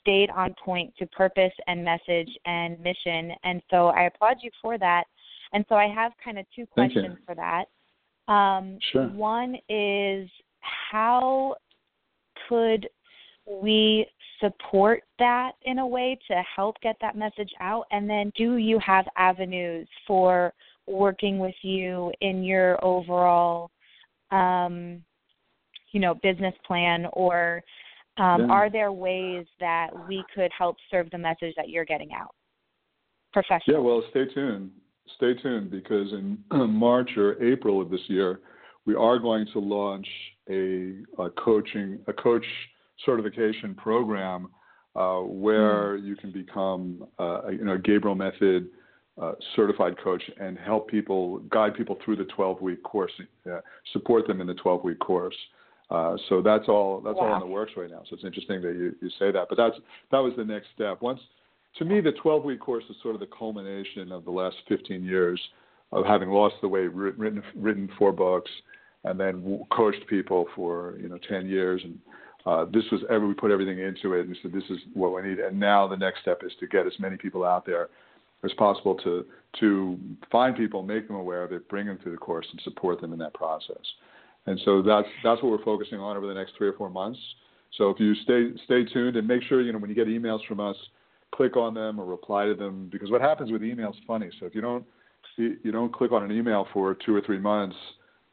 stayed 0.00 0.28
on 0.30 0.54
point 0.62 0.92
to 0.98 1.06
purpose 1.06 1.52
and 1.66 1.82
message 1.82 2.28
and 2.44 2.78
mission. 2.80 3.32
And 3.42 3.62
so 3.70 3.86
I 3.86 4.02
applaud 4.02 4.36
you 4.42 4.50
for 4.60 4.76
that. 4.78 5.04
And 5.54 5.64
so 5.68 5.76
I 5.76 5.86
have 5.86 6.12
kind 6.22 6.38
of 6.38 6.44
two 6.54 6.66
questions 6.66 7.16
for 7.24 7.34
that. 7.34 7.64
Um, 8.30 8.78
Sure. 8.92 9.06
one 9.08 9.56
is 9.68 10.28
how 10.90 11.56
could 12.48 12.88
we 13.46 14.06
support 14.40 15.02
that 15.18 15.52
in 15.62 15.78
a 15.78 15.86
way 15.86 16.18
to 16.28 16.42
help 16.56 16.76
get 16.82 16.96
that 17.00 17.16
message 17.16 17.50
out? 17.60 17.86
And 17.90 18.08
then, 18.08 18.32
do 18.36 18.56
you 18.56 18.78
have 18.78 19.06
avenues 19.16 19.88
for 20.06 20.52
working 20.86 21.38
with 21.38 21.54
you 21.62 22.12
in 22.20 22.42
your 22.42 22.82
overall, 22.84 23.70
um, 24.30 25.02
you 25.92 26.00
know, 26.00 26.14
business 26.14 26.54
plan, 26.66 27.06
or 27.12 27.62
um, 28.16 28.42
Yeah. 28.42 28.46
are 28.48 28.70
there 28.70 28.92
ways 28.92 29.46
that 29.60 29.90
we 30.08 30.24
could 30.34 30.50
help 30.56 30.76
serve 30.90 31.10
the 31.10 31.18
message 31.18 31.54
that 31.56 31.68
you're 31.68 31.84
getting 31.84 32.12
out? 32.12 32.34
Professionally. 33.32 33.78
Yeah, 33.78 33.84
well, 33.84 34.02
stay 34.10 34.26
tuned. 34.26 34.70
Stay 35.16 35.34
tuned 35.34 35.70
because 35.70 36.12
in 36.12 36.42
March 36.50 37.16
or 37.16 37.42
April 37.42 37.80
of 37.80 37.90
this 37.90 38.00
year, 38.08 38.40
we 38.86 38.94
are 38.94 39.18
going 39.18 39.46
to 39.52 39.58
launch 39.58 40.06
a, 40.48 40.94
a 41.18 41.30
coaching, 41.30 41.98
a 42.06 42.12
coach 42.12 42.44
certification 43.04 43.74
program 43.74 44.48
uh, 44.94 45.18
where 45.18 45.96
you 45.96 46.16
can 46.16 46.30
become, 46.30 47.06
uh, 47.18 47.42
a, 47.42 47.52
you 47.52 47.64
know, 47.64 47.78
Gabriel 47.78 48.14
Method 48.14 48.68
uh, 49.20 49.32
certified 49.56 49.94
coach 50.02 50.22
and 50.40 50.58
help 50.58 50.88
people, 50.88 51.38
guide 51.50 51.74
people 51.74 51.96
through 52.04 52.16
the 52.16 52.26
12-week 52.36 52.82
course, 52.82 53.12
uh, 53.50 53.60
support 53.92 54.26
them 54.26 54.40
in 54.40 54.46
the 54.46 54.54
12-week 54.54 54.98
course. 54.98 55.36
Uh, 55.90 56.16
so 56.28 56.40
that's 56.40 56.68
all. 56.68 57.00
That's 57.00 57.18
all 57.20 57.34
in 57.34 57.40
the 57.40 57.46
works 57.46 57.72
right 57.76 57.90
now. 57.90 58.02
So 58.08 58.16
it's 58.16 58.24
interesting 58.24 58.62
that 58.62 58.72
you, 58.72 58.96
you 59.02 59.10
say 59.18 59.30
that. 59.30 59.46
But 59.50 59.56
that's 59.56 59.76
that 60.10 60.18
was 60.18 60.32
the 60.34 60.44
next 60.44 60.68
step. 60.74 61.02
Once 61.02 61.20
to 61.76 61.84
me, 61.84 62.00
the 62.00 62.12
12 62.12 62.44
week 62.44 62.60
course 62.60 62.84
is 62.88 62.96
sort 63.02 63.14
of 63.14 63.20
the 63.20 63.28
culmination 63.38 64.12
of 64.12 64.24
the 64.24 64.30
last 64.30 64.56
15 64.68 65.04
years 65.04 65.40
of 65.92 66.04
having 66.06 66.30
lost 66.30 66.54
the 66.62 66.68
weight, 66.68 66.92
written, 66.92 67.42
written 67.54 67.88
four 67.98 68.12
books, 68.12 68.50
and 69.04 69.18
then 69.18 69.64
coached 69.70 70.06
people 70.08 70.46
for 70.54 70.96
you 71.00 71.08
know 71.08 71.18
10 71.28 71.48
years. 71.48 71.82
And 71.84 71.98
uh, 72.46 72.64
this 72.66 72.84
was 72.90 73.02
every, 73.10 73.28
we 73.28 73.34
put 73.34 73.50
everything 73.50 73.78
into 73.78 74.14
it, 74.14 74.26
and 74.26 74.36
said 74.42 74.52
this 74.52 74.68
is 74.70 74.78
what 74.92 75.14
we 75.14 75.22
need. 75.22 75.38
And 75.38 75.58
now 75.58 75.86
the 75.86 75.96
next 75.96 76.20
step 76.20 76.42
is 76.44 76.52
to 76.60 76.66
get 76.66 76.86
as 76.86 76.92
many 76.98 77.16
people 77.16 77.44
out 77.44 77.64
there 77.64 77.88
as 78.44 78.52
possible 78.54 78.94
to 78.96 79.24
to 79.60 79.98
find 80.30 80.56
people, 80.56 80.82
make 80.82 81.06
them 81.06 81.16
aware 81.16 81.44
of 81.44 81.52
it, 81.52 81.68
bring 81.68 81.86
them 81.86 81.98
through 82.02 82.12
the 82.12 82.18
course, 82.18 82.46
and 82.50 82.60
support 82.62 83.00
them 83.00 83.12
in 83.12 83.18
that 83.20 83.34
process. 83.34 83.76
And 84.46 84.60
so 84.64 84.82
that's 84.82 85.08
that's 85.22 85.42
what 85.42 85.52
we're 85.52 85.64
focusing 85.64 85.98
on 85.98 86.16
over 86.16 86.26
the 86.26 86.34
next 86.34 86.52
three 86.56 86.68
or 86.68 86.74
four 86.74 86.90
months. 86.90 87.18
So 87.78 87.90
if 87.90 87.98
you 87.98 88.14
stay 88.14 88.50
stay 88.64 88.84
tuned 88.84 89.16
and 89.16 89.26
make 89.26 89.42
sure 89.44 89.62
you 89.62 89.72
know 89.72 89.78
when 89.78 89.90
you 89.90 89.96
get 89.96 90.06
emails 90.06 90.44
from 90.46 90.60
us, 90.60 90.76
click 91.34 91.56
on 91.56 91.74
them 91.74 91.98
or 91.98 92.04
reply 92.04 92.46
to 92.46 92.54
them 92.54 92.88
because 92.92 93.10
what 93.10 93.20
happens 93.20 93.50
with 93.50 93.62
emails 93.62 93.94
is 93.94 94.02
funny. 94.06 94.30
So 94.38 94.46
if 94.46 94.54
you 94.54 94.60
don't 94.60 94.84
you 95.36 95.72
don't 95.72 95.92
click 95.92 96.12
on 96.12 96.22
an 96.22 96.30
email 96.30 96.68
for 96.72 96.94
two 96.94 97.14
or 97.14 97.20
three 97.20 97.38
months, 97.38 97.76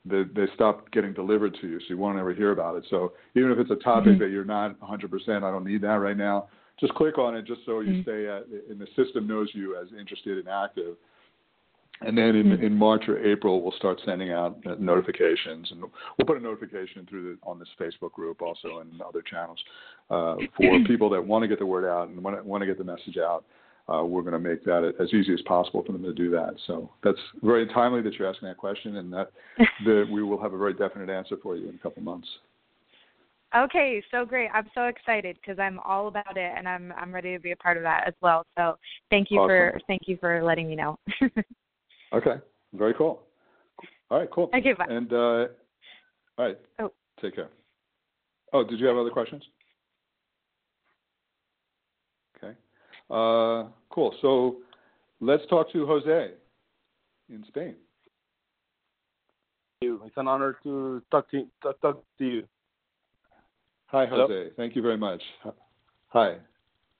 they 0.05 0.23
they 0.35 0.45
stop 0.55 0.91
getting 0.91 1.13
delivered 1.13 1.55
to 1.61 1.67
you, 1.67 1.79
so 1.79 1.85
you 1.89 1.97
won't 1.97 2.17
ever 2.17 2.33
hear 2.33 2.51
about 2.51 2.75
it. 2.75 2.85
So 2.89 3.13
even 3.35 3.51
if 3.51 3.59
it's 3.59 3.71
a 3.71 3.75
topic 3.75 4.13
mm-hmm. 4.13 4.23
that 4.23 4.29
you're 4.29 4.45
not 4.45 4.79
100%, 4.79 5.43
I 5.43 5.51
don't 5.51 5.65
need 5.65 5.81
that 5.81 5.95
right 5.95 6.17
now. 6.17 6.47
Just 6.79 6.93
click 6.95 7.17
on 7.19 7.35
it, 7.35 7.45
just 7.45 7.61
so 7.65 7.81
you 7.81 7.93
mm-hmm. 7.93 8.01
stay 8.01 8.27
at, 8.27 8.47
and 8.69 8.79
the 8.79 8.87
system 8.95 9.27
knows 9.27 9.49
you 9.53 9.79
as 9.79 9.87
interested 9.97 10.39
and 10.39 10.47
active. 10.47 10.95
And 12.03 12.17
then 12.17 12.35
in, 12.35 12.47
mm-hmm. 12.47 12.63
in 12.63 12.75
March 12.75 13.03
or 13.07 13.23
April, 13.23 13.61
we'll 13.61 13.73
start 13.73 14.01
sending 14.03 14.31
out 14.31 14.57
notifications, 14.79 15.69
and 15.69 15.81
we'll 15.81 16.25
put 16.25 16.37
a 16.37 16.39
notification 16.39 17.05
through 17.07 17.35
the, 17.35 17.47
on 17.47 17.59
this 17.59 17.67
Facebook 17.79 18.11
group 18.13 18.41
also 18.41 18.79
and 18.79 18.99
other 19.01 19.21
channels 19.21 19.59
uh, 20.09 20.35
for 20.57 20.79
people 20.87 21.11
that 21.11 21.23
want 21.23 21.43
to 21.43 21.47
get 21.47 21.59
the 21.59 21.65
word 21.65 21.85
out 21.85 22.07
and 22.07 22.23
want 22.23 22.35
to, 22.35 22.43
want 22.43 22.61
to 22.63 22.65
get 22.65 22.79
the 22.79 22.83
message 22.83 23.17
out. 23.17 23.45
Uh, 23.87 24.03
we're 24.05 24.21
going 24.21 24.33
to 24.33 24.39
make 24.39 24.63
that 24.63 24.93
as 24.99 25.13
easy 25.13 25.33
as 25.33 25.41
possible 25.41 25.83
for 25.85 25.91
them 25.91 26.03
to 26.03 26.13
do 26.13 26.29
that. 26.31 26.53
So 26.67 26.89
that's 27.03 27.19
very 27.41 27.67
timely 27.67 28.01
that 28.01 28.13
you're 28.13 28.29
asking 28.29 28.47
that 28.47 28.57
question, 28.57 28.97
and 28.97 29.11
that, 29.11 29.31
that 29.85 30.07
we 30.11 30.23
will 30.23 30.41
have 30.41 30.53
a 30.53 30.57
very 30.57 30.73
definite 30.73 31.09
answer 31.09 31.35
for 31.41 31.55
you 31.55 31.69
in 31.69 31.75
a 31.75 31.79
couple 31.79 32.01
months. 32.03 32.27
Okay, 33.53 34.01
so 34.11 34.23
great. 34.23 34.49
I'm 34.53 34.69
so 34.73 34.85
excited 34.85 35.37
because 35.41 35.59
I'm 35.59 35.79
all 35.79 36.07
about 36.07 36.37
it 36.37 36.53
and 36.55 36.69
I'm 36.69 36.93
I'm 36.95 37.13
ready 37.13 37.33
to 37.33 37.39
be 37.39 37.51
a 37.51 37.55
part 37.57 37.75
of 37.75 37.83
that 37.83 38.07
as 38.07 38.13
well. 38.21 38.45
So 38.57 38.77
thank 39.09 39.29
you 39.29 39.39
for 39.39 39.77
thank 39.87 40.03
you 40.05 40.17
for 40.21 40.41
letting 40.41 40.69
me 40.69 40.75
know. 40.75 40.97
Okay, 42.13 42.35
very 42.73 42.93
cool. 42.93 43.21
All 44.09 44.19
right, 44.19 44.29
cool. 44.31 44.49
Okay, 44.53 44.73
bye. 44.73 44.85
And 44.89 45.13
uh, 45.13 45.47
all 46.37 46.45
right, 46.45 46.57
Oh. 46.79 46.91
take 47.21 47.35
care. 47.35 47.49
Oh, 48.51 48.65
did 48.65 48.79
you 48.79 48.87
have 48.87 48.97
other 48.97 49.09
questions? 49.09 49.43
Okay, 52.35 52.53
uh, 53.11 53.67
cool. 53.89 54.15
So 54.21 54.57
let's 55.19 55.43
talk 55.49 55.71
to 55.73 55.85
Jose 55.85 56.31
in 57.29 57.43
Spain. 57.47 57.75
you. 59.81 60.01
It's 60.05 60.17
an 60.17 60.27
honor 60.27 60.57
to 60.63 61.01
talk 61.11 61.29
to 61.31 61.47
to 61.63 61.73
talk 61.81 62.03
to 62.19 62.25
you. 62.25 62.43
Hi, 63.87 64.05
Hello? 64.05 64.27
Jose. 64.27 64.51
Thank 64.55 64.75
you 64.75 64.81
very 64.81 64.97
much. 64.97 65.21
Hi. 66.09 66.37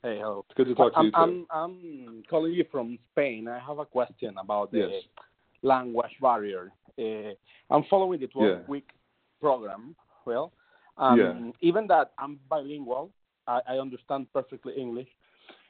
Hey, 0.04 0.18
hello. 0.18 0.44
It's 0.50 0.58
good 0.58 0.68
to 0.68 0.76
talk 0.76 0.94
to 0.94 1.00
I'm, 1.00 1.06
you 1.06 1.12
too. 1.12 1.18
I'm 1.18 1.48
I'm 1.52 2.24
calling 2.30 2.54
you 2.54 2.66
from 2.72 2.98
Spain. 3.12 3.48
I 3.48 3.60
have 3.60 3.80
a 3.80 3.86
question 3.86 4.36
about 4.38 4.72
the 4.72 4.78
Yes. 4.80 5.04
language 5.62 6.12
barrier. 6.20 6.72
Uh, 7.00 7.34
I'm 7.70 7.84
following 7.90 8.20
the 8.20 8.28
12 8.28 8.50
Yeah. 8.50 8.64
week 8.68 8.90
program. 9.40 9.96
Well, 10.26 10.52
um, 10.98 11.18
Yeah. 11.20 11.52
even 11.62 11.88
that 11.88 12.12
I'm 12.18 12.40
bilingual, 12.50 13.12
I, 13.48 13.62
I 13.68 13.78
understand 13.80 14.28
perfectly 14.34 14.74
English. 14.74 15.08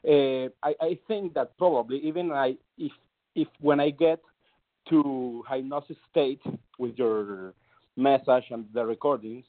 Uh, 0.08 0.50
I, 0.64 0.74
I 0.82 1.00
think 1.08 1.34
that 1.36 1.58
probably 1.58 1.98
even 2.00 2.32
I 2.32 2.56
if 2.78 2.92
if 3.36 3.48
when 3.60 3.80
I 3.80 3.92
get 3.92 4.20
to 4.90 5.44
hypnosis 5.50 5.98
state 6.10 6.42
with 6.80 6.98
your 6.98 7.54
message 7.96 8.46
and 8.50 8.66
the 8.74 8.84
recordings, 8.86 9.46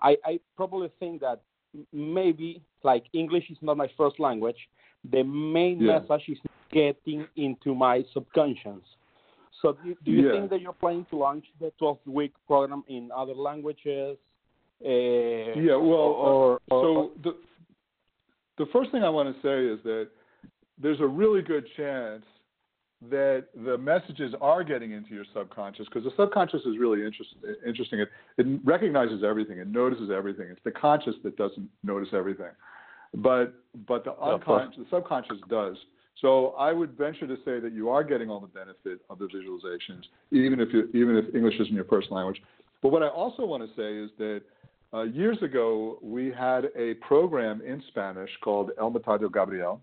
I, 0.00 0.16
I 0.24 0.40
probably 0.56 0.90
think 0.98 1.20
that 1.20 1.40
maybe 1.92 2.60
like 2.82 3.04
English 3.12 3.50
is 3.50 3.58
not 3.62 3.76
my 3.76 3.88
first 3.96 4.18
language. 4.18 4.56
The 5.10 5.22
main 5.22 5.80
Yeah. 5.80 6.00
message 6.00 6.28
is 6.28 6.38
getting 6.72 7.26
into 7.36 7.74
my 7.74 8.04
subconscious. 8.12 8.82
So 9.62 9.76
do, 9.84 9.94
do 10.04 10.10
you 10.10 10.24
Yeah. 10.26 10.32
think 10.32 10.50
that 10.50 10.60
you're 10.60 10.72
planning 10.72 11.06
to 11.10 11.16
launch 11.16 11.46
the 11.60 11.70
12 11.78 11.98
week 12.06 12.32
program 12.46 12.82
in 12.88 13.10
other 13.12 13.34
languages? 13.34 14.18
Uh, 14.84 14.88
Yeah, 14.88 15.76
well, 15.76 16.10
or, 16.26 16.60
or, 16.70 16.82
so 16.82 17.12
the 17.22 17.36
the 18.58 18.66
first 18.72 18.90
thing 18.90 19.02
I 19.02 19.08
want 19.08 19.34
to 19.34 19.42
say 19.42 19.66
is 19.66 19.82
that 19.84 20.08
there's 20.80 21.00
a 21.00 21.06
really 21.06 21.42
good 21.42 21.66
chance 21.76 22.24
that 23.10 23.46
the 23.64 23.76
messages 23.76 24.34
are 24.40 24.64
getting 24.64 24.92
into 24.92 25.14
your 25.14 25.24
subconscious 25.34 25.86
because 25.86 26.04
the 26.04 26.12
subconscious 26.16 26.62
is 26.62 26.78
really 26.78 27.04
interest, 27.04 27.30
interesting. 27.66 28.00
It, 28.00 28.08
it 28.38 28.46
recognizes 28.64 29.22
everything, 29.22 29.58
it 29.58 29.68
notices 29.68 30.10
everything. 30.10 30.48
It's 30.50 30.60
the 30.64 30.70
conscious 30.70 31.14
that 31.22 31.36
doesn't 31.36 31.68
notice 31.82 32.08
everything, 32.12 32.50
but 33.14 33.54
but 33.86 34.04
the 34.04 34.12
Yeah, 34.12 34.34
of 34.34 34.44
course. 34.44 34.62
unconscious, 34.62 34.84
the 34.90 34.96
subconscious 34.96 35.38
does. 35.50 35.76
So 36.20 36.50
I 36.50 36.72
would 36.72 36.96
venture 36.96 37.26
to 37.26 37.36
say 37.44 37.58
that 37.60 37.72
you 37.72 37.90
are 37.90 38.04
getting 38.04 38.30
all 38.30 38.40
the 38.40 38.46
benefit 38.46 39.00
of 39.10 39.18
the 39.18 39.26
visualizations, 39.26 40.04
even 40.30 40.60
if 40.60 40.72
you, 40.72 40.88
even 40.94 41.16
if 41.16 41.34
English 41.34 41.54
isn't 41.60 41.74
your 41.74 41.84
first 41.84 42.10
language. 42.10 42.40
But 42.82 42.90
what 42.90 43.02
I 43.02 43.08
also 43.08 43.44
want 43.44 43.62
to 43.64 43.68
say 43.76 43.96
is 43.98 44.10
that 44.18 44.42
uh, 44.94 45.02
years 45.02 45.42
ago, 45.42 45.98
we 46.02 46.30
had 46.30 46.66
a 46.76 46.94
program 46.94 47.60
in 47.62 47.82
Spanish 47.88 48.30
called 48.42 48.70
El 48.78 48.90
Método 48.92 49.30
Gabriel. 49.32 49.80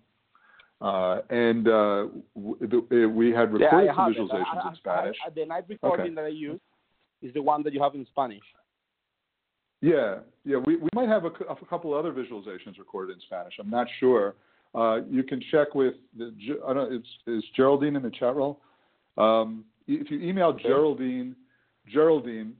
Uh, 0.80 1.22
and 1.30 1.68
uh, 1.68 2.08
w- 2.36 2.58
the, 2.60 3.06
uh, 3.06 3.08
we 3.10 3.30
had 3.30 3.50
Yeah, 3.60 3.66
recorded 3.66 3.90
I 3.90 3.96
some 3.96 4.14
visualizations 4.14 4.66
I- 4.66 4.70
in 4.70 4.76
Spanish. 4.76 5.18
I- 5.24 5.28
I- 5.28 5.30
the 5.32 5.46
night 5.46 5.66
recording 5.68 6.16
that 6.16 6.26
I 6.26 6.30
use 6.30 6.60
is 7.22 7.34
the 7.34 7.42
one 7.42 7.62
that 7.64 7.74
you 7.74 7.82
have 7.84 7.94
in 7.94 8.06
Spanish. 8.08 8.42
Yeah, 9.82 10.20
yeah. 10.44 10.58
We, 10.58 10.78
we 10.78 10.90
might 10.96 11.08
have 11.10 11.26
a, 11.26 11.30
a 11.50 11.66
couple 11.68 11.94
other 11.94 12.12
visualizations 12.12 12.78
recorded 12.80 13.14
in 13.16 13.22
Spanish. 13.22 13.54
I'm 13.60 13.70
not 13.70 13.88
sure. 14.00 14.36
Uh, 14.74 15.02
you 15.10 15.24
can 15.24 15.42
check 15.52 15.76
with 15.76 15.96
the. 16.18 16.34
I 16.68 16.74
don't. 16.74 16.94
It's 16.94 17.08
is 17.28 17.44
Geraldine 17.56 17.96
in 17.96 18.04
the 18.04 18.12
chat 18.12 18.36
roll. 18.36 18.62
Um, 19.18 19.66
if 19.88 20.10
you 20.10 20.20
email 20.22 20.54
Geraldine, 20.54 21.36
Geraldine 21.92 22.54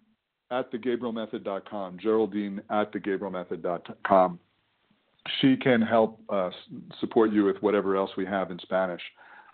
at 0.52 0.72
thegabrielmethod.com, 0.72 1.98
Geraldine 2.00 2.62
at 2.70 2.94
thegabrielmethod.com, 2.94 4.40
she 5.40 5.56
can 5.56 5.82
help 5.82 6.20
uh, 6.30 6.50
support 7.00 7.32
you 7.32 7.46
with 7.46 7.58
whatever 7.62 7.96
else 7.96 8.12
we 8.18 8.26
have 8.26 8.52
in 8.52 8.60
Spanish. 8.60 9.02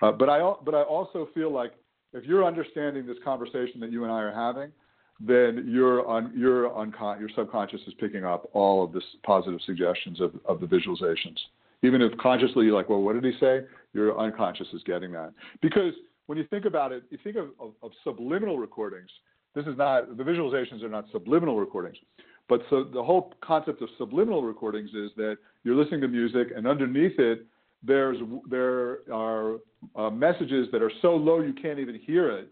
Uh, 0.01 0.11
but 0.11 0.29
I 0.29 0.53
but 0.63 0.75
I 0.75 0.83
also 0.83 1.29
feel 1.33 1.51
like 1.51 1.73
if 2.13 2.23
you're 2.25 2.45
understanding 2.45 3.05
this 3.05 3.17
conversation 3.23 3.79
that 3.81 3.91
you 3.91 4.03
and 4.03 4.11
I 4.11 4.21
are 4.21 4.33
having, 4.33 4.71
then 5.19 5.65
your 5.67 6.07
un, 6.09 6.31
your 6.35 6.69
uncon- 6.69 7.19
your 7.19 7.29
subconscious 7.35 7.81
is 7.87 7.93
picking 7.99 8.23
up 8.23 8.49
all 8.53 8.83
of 8.83 8.93
this 8.93 9.03
positive 9.23 9.59
suggestions 9.65 10.21
of, 10.21 10.33
of 10.45 10.61
the 10.61 10.67
visualizations. 10.67 11.37
Even 11.83 12.01
if 12.01 12.15
consciously 12.17 12.65
you're 12.65 12.75
like, 12.75 12.89
well, 12.89 13.01
what 13.01 13.13
did 13.13 13.23
he 13.23 13.37
say? 13.39 13.61
Your 13.93 14.17
unconscious 14.19 14.67
is 14.73 14.81
getting 14.83 15.11
that. 15.11 15.33
Because 15.61 15.93
when 16.27 16.37
you 16.37 16.45
think 16.45 16.65
about 16.65 16.91
it, 16.91 17.03
you 17.09 17.17
think 17.23 17.35
of, 17.35 17.49
of, 17.59 17.73
of 17.81 17.91
subliminal 18.03 18.57
recordings. 18.57 19.09
This 19.57 19.65
is 19.65 19.75
not 19.75 20.15
the 20.15 20.23
visualizations 20.23 20.83
are 20.83 20.89
not 20.89 21.05
subliminal 21.11 21.59
recordings. 21.59 21.97
But 22.47 22.61
so 22.69 22.83
the 22.83 23.03
whole 23.03 23.33
concept 23.41 23.81
of 23.81 23.89
subliminal 23.97 24.43
recordings 24.43 24.91
is 24.91 25.09
that 25.17 25.37
you're 25.63 25.73
listening 25.73 26.01
to 26.01 26.07
music, 26.07 26.49
and 26.55 26.67
underneath 26.67 27.17
it, 27.17 27.47
there's 27.81 28.17
there 28.47 28.99
are 29.11 29.57
uh, 29.95 30.11
messages 30.11 30.67
that 30.71 30.83
are 30.83 30.91
so 31.01 31.15
low 31.15 31.41
you 31.41 31.53
can't 31.53 31.79
even 31.79 31.95
hear 31.95 32.29
it, 32.29 32.49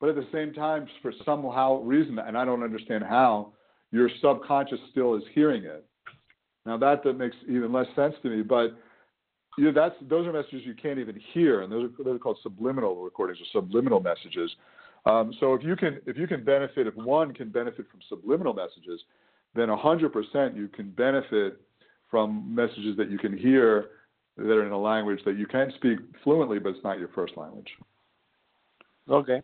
but 0.00 0.08
at 0.08 0.16
the 0.16 0.26
same 0.32 0.52
time, 0.52 0.88
for 1.02 1.12
somehow 1.24 1.82
reason, 1.82 2.18
and 2.18 2.36
I 2.36 2.44
don't 2.44 2.64
understand 2.64 3.04
how, 3.04 3.52
your 3.92 4.10
subconscious 4.20 4.80
still 4.90 5.14
is 5.14 5.22
hearing 5.32 5.62
it. 5.62 5.84
Now 6.66 6.76
that 6.78 7.04
that 7.04 7.12
makes 7.12 7.36
even 7.48 7.72
less 7.72 7.86
sense 7.94 8.16
to 8.24 8.28
me, 8.28 8.42
but 8.42 8.76
you 9.56 9.66
know, 9.66 9.72
that's 9.72 9.94
those 10.08 10.26
are 10.26 10.32
messages 10.32 10.62
you 10.64 10.74
can't 10.74 10.98
even 10.98 11.20
hear, 11.32 11.60
and 11.60 11.70
those 11.70 11.92
are 11.92 12.02
those 12.02 12.16
are 12.16 12.18
called 12.18 12.38
subliminal 12.42 12.96
recordings 12.96 13.38
or 13.40 13.60
subliminal 13.60 14.00
messages. 14.00 14.50
Um, 15.06 15.32
so 15.40 15.54
if 15.54 15.62
you 15.62 15.76
can 15.76 16.00
if 16.06 16.16
you 16.16 16.26
can 16.26 16.44
benefit, 16.44 16.86
if 16.86 16.94
one 16.94 17.32
can 17.32 17.48
benefit 17.48 17.86
from 17.90 18.00
subliminal 18.08 18.52
messages, 18.52 19.00
then 19.54 19.68
100% 19.68 20.56
you 20.56 20.68
can 20.68 20.90
benefit 20.90 21.60
from 22.10 22.54
messages 22.54 22.96
that 22.96 23.10
you 23.10 23.18
can 23.18 23.36
hear 23.36 23.90
that 24.36 24.50
are 24.50 24.66
in 24.66 24.72
a 24.72 24.78
language 24.78 25.20
that 25.24 25.36
you 25.36 25.46
can 25.46 25.72
speak 25.76 25.98
fluently, 26.22 26.58
but 26.58 26.70
it's 26.70 26.84
not 26.84 26.98
your 26.98 27.08
first 27.08 27.36
language. 27.36 27.68
Okay. 29.08 29.42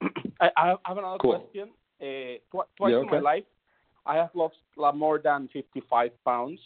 I, 0.40 0.50
I 0.56 0.66
have- 0.68 0.78
another 0.98 1.18
Cool. 1.18 1.38
question. 1.40 1.70
Uh, 2.00 2.38
tw- 2.54 2.68
twice 2.76 2.92
Yeah, 2.92 3.00
in 3.00 3.06
my 3.06 3.20
life, 3.20 3.44
I 4.04 4.16
have 4.16 4.30
lost 4.34 4.56
more 4.94 5.18
than 5.18 5.48
55 5.52 6.10
pounds, 6.24 6.60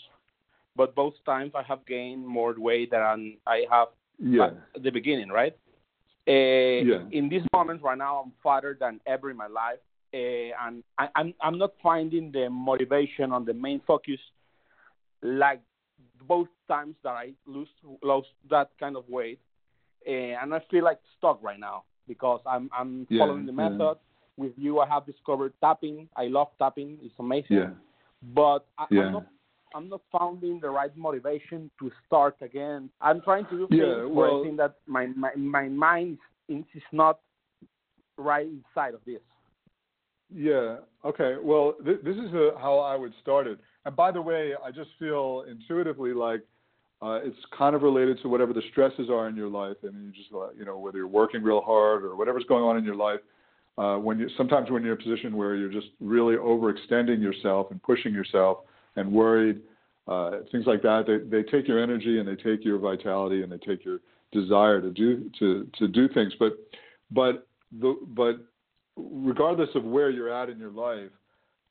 but 0.76 0.94
both 0.94 1.14
times 1.24 1.52
I 1.54 1.62
have 1.62 1.84
gained 1.86 2.26
more 2.26 2.54
weight 2.58 2.90
than 2.90 3.36
I 3.46 3.64
have 3.70 3.88
Yeah. 4.18 4.50
at 4.74 4.82
the 4.82 4.90
beginning, 4.90 5.28
right? 5.28 5.56
Uh, 6.30 6.84
Yeah. 6.90 7.02
In 7.18 7.28
this 7.28 7.42
moment 7.52 7.82
right 7.82 7.98
now, 7.98 8.22
I'm 8.22 8.32
fatter 8.42 8.76
than 8.78 9.00
ever 9.06 9.30
in 9.30 9.36
my 9.36 9.48
life, 9.62 9.82
uh, 10.14 10.50
and 10.64 10.74
I, 11.02 11.04
I'm 11.16 11.34
I'm 11.44 11.58
not 11.58 11.72
finding 11.82 12.30
the 12.30 12.48
motivation 12.48 13.32
on 13.32 13.44
the 13.44 13.54
main 13.66 13.80
focus 13.86 14.20
like 15.22 15.60
both 16.28 16.48
times 16.68 16.94
that 17.04 17.14
I 17.24 17.26
lose 17.46 17.68
lost 18.02 18.28
that 18.48 18.68
kind 18.78 18.96
of 18.96 19.04
weight, 19.08 19.40
uh, 20.06 20.10
and 20.40 20.54
I 20.54 20.60
feel 20.70 20.84
like 20.84 21.00
stuck 21.18 21.42
right 21.42 21.58
now 21.58 21.78
because 22.06 22.40
I'm 22.46 22.70
I'm 22.78 23.06
Yeah, 23.10 23.20
following 23.20 23.46
the 23.46 23.52
yeah. 23.52 23.68
method. 23.68 23.96
With 24.36 24.52
you, 24.56 24.80
I 24.80 24.86
have 24.94 25.04
discovered 25.04 25.52
tapping. 25.60 26.08
I 26.16 26.26
love 26.28 26.48
tapping; 26.58 26.98
it's 27.02 27.18
amazing. 27.18 27.56
Yeah. 27.58 27.70
But 28.22 28.60
I, 28.78 28.86
Yeah. 28.90 29.02
I'm 29.06 29.12
not 29.12 29.26
I'm 29.74 29.88
not 29.88 30.02
finding 30.10 30.60
the 30.60 30.70
right 30.70 30.94
motivation 30.96 31.70
to 31.80 31.90
start 32.06 32.36
again. 32.40 32.90
I'm 33.00 33.20
trying 33.22 33.46
to 33.46 33.50
do 33.50 33.68
Yeah, 33.70 34.02
things 34.02 34.16
where 34.16 34.30
I 34.30 34.42
think 34.42 34.56
that 34.58 34.74
my 34.86 35.06
my 35.06 35.30
my 35.36 35.68
mind 35.68 36.18
is 36.48 36.64
not 36.92 37.20
right 38.16 38.46
inside 38.46 38.94
of 38.94 39.00
this. 39.06 39.20
Yeah. 40.32 40.76
Okay. 41.04 41.36
Well, 41.42 41.74
th- 41.84 42.00
this 42.04 42.16
is 42.16 42.32
uh 42.34 42.58
how 42.58 42.78
I 42.78 42.96
would 42.96 43.12
start 43.22 43.46
it. 43.46 43.58
And 43.84 43.96
by 43.96 44.10
the 44.10 44.20
way, 44.20 44.52
I 44.62 44.70
just 44.70 44.90
feel 44.98 45.44
intuitively 45.48 46.12
like 46.12 46.42
uh, 47.02 47.18
it's 47.22 47.38
kind 47.56 47.74
of 47.74 47.82
related 47.82 48.20
to 48.20 48.28
whatever 48.28 48.52
the 48.52 48.62
stresses 48.70 49.08
are 49.08 49.26
in 49.28 49.34
your 49.34 49.48
life, 49.48 49.76
and 49.82 50.04
you 50.04 50.12
just 50.12 50.28
uh, 50.34 50.50
you 50.56 50.64
know 50.64 50.78
whether 50.78 50.98
you're 50.98 51.06
working 51.06 51.42
real 51.42 51.62
hard 51.62 52.04
or 52.04 52.14
whatever's 52.14 52.44
going 52.44 52.62
on 52.62 52.76
in 52.76 52.84
your 52.84 52.96
life. 52.96 53.20
Uh, 53.78 53.96
when 53.96 54.18
you 54.18 54.28
sometimes 54.36 54.70
when 54.70 54.82
you're 54.82 54.94
in 54.94 55.00
a 55.00 55.02
position 55.02 55.34
where 55.34 55.56
you're 55.56 55.72
just 55.72 55.88
really 56.00 56.36
overextending 56.36 57.20
yourself 57.22 57.70
and 57.70 57.82
pushing 57.82 58.12
yourself 58.12 58.58
and 58.96 59.10
worried, 59.12 59.60
uh, 60.08 60.38
things 60.50 60.66
like 60.66 60.82
that, 60.82 61.04
they 61.06 61.18
they 61.18 61.42
take 61.50 61.68
your 61.68 61.82
energy 61.82 62.18
and 62.18 62.28
they 62.28 62.36
take 62.36 62.64
your 62.64 62.78
vitality 62.78 63.42
and 63.42 63.52
they 63.52 63.58
take 63.58 63.84
your 63.84 64.00
desire 64.32 64.80
to 64.80 64.90
do 64.90 65.30
to 65.38 65.68
to 65.78 65.88
do 65.88 66.08
things. 66.08 66.32
But 66.38 66.58
but 67.10 67.46
the 67.80 67.96
but 68.08 68.40
regardless 68.96 69.70
of 69.74 69.84
where 69.84 70.10
you're 70.10 70.32
at 70.32 70.48
in 70.48 70.58
your 70.58 70.70
life, 70.70 71.10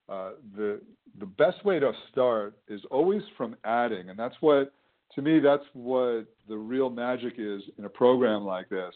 uh, 0.08 0.32
the 0.56 0.82
the 1.20 1.26
best 1.26 1.64
way 1.66 1.80
to 1.80 1.92
start 2.12 2.58
is 2.68 2.82
always 2.92 3.22
from 3.38 3.56
adding, 3.64 4.10
and 4.10 4.18
that's 4.18 4.36
what 4.40 4.72
to 5.16 5.22
me 5.22 5.40
that's 5.40 5.64
what 5.74 6.26
the 6.48 6.58
real 6.58 6.90
magic 6.90 7.34
is 7.38 7.62
in 7.78 7.86
a 7.86 7.90
program 7.90 8.46
like 8.46 8.70
this. 8.70 8.94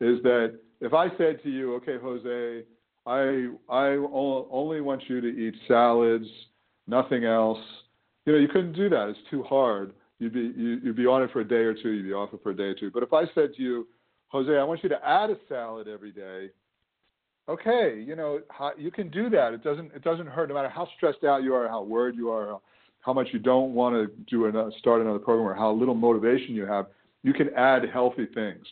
Is 0.00 0.22
that 0.22 0.58
if 0.80 0.92
I 0.92 1.08
said 1.16 1.42
to 1.42 1.50
you, 1.50 1.74
okay, 1.76 1.96
Jose, 2.00 2.64
I 3.06 3.48
I 3.68 3.96
only 3.96 4.80
want 4.80 5.02
you 5.08 5.20
to 5.20 5.28
eat 5.28 5.54
salads, 5.66 6.26
nothing 6.86 7.24
else. 7.24 7.58
You 8.26 8.32
know, 8.32 8.38
you 8.38 8.48
couldn't 8.48 8.72
do 8.72 8.88
that. 8.88 9.08
It's 9.08 9.18
too 9.30 9.42
hard. 9.42 9.92
You'd 10.18 10.32
be 10.32 10.52
you, 10.56 10.80
you'd 10.82 10.96
be 10.96 11.06
on 11.06 11.22
it 11.22 11.30
for 11.32 11.40
a 11.40 11.48
day 11.48 11.56
or 11.56 11.74
two. 11.74 11.90
You'd 11.90 12.04
be 12.04 12.12
off 12.12 12.32
it 12.32 12.40
for 12.42 12.50
a 12.50 12.56
day 12.56 12.64
or 12.64 12.74
two. 12.74 12.90
But 12.90 13.02
if 13.02 13.12
I 13.12 13.24
said 13.34 13.54
to 13.56 13.62
you, 13.62 13.86
Jose, 14.28 14.50
I 14.50 14.64
want 14.64 14.82
you 14.82 14.88
to 14.88 15.06
add 15.06 15.30
a 15.30 15.36
salad 15.48 15.88
every 15.88 16.12
day, 16.12 16.50
okay, 17.48 18.02
you 18.04 18.16
know, 18.16 18.40
you 18.78 18.90
can 18.90 19.10
do 19.10 19.28
that. 19.30 19.52
It 19.52 19.62
doesn't 19.62 19.92
it 19.94 20.02
doesn't 20.02 20.26
hurt 20.26 20.48
no 20.48 20.54
matter 20.54 20.68
how 20.68 20.88
stressed 20.96 21.24
out 21.24 21.42
you 21.42 21.54
are, 21.54 21.68
how 21.68 21.82
worried 21.82 22.16
you 22.16 22.30
are, 22.30 22.58
how 23.00 23.12
much 23.12 23.28
you 23.32 23.38
don't 23.38 23.74
want 23.74 23.94
to 23.94 24.14
do 24.30 24.46
another, 24.46 24.72
start 24.78 25.02
another 25.02 25.18
program, 25.18 25.46
or 25.46 25.54
how 25.54 25.72
little 25.72 25.94
motivation 25.94 26.54
you 26.54 26.66
have. 26.66 26.86
You 27.22 27.32
can 27.32 27.50
add 27.54 27.82
healthy 27.92 28.26
things, 28.34 28.64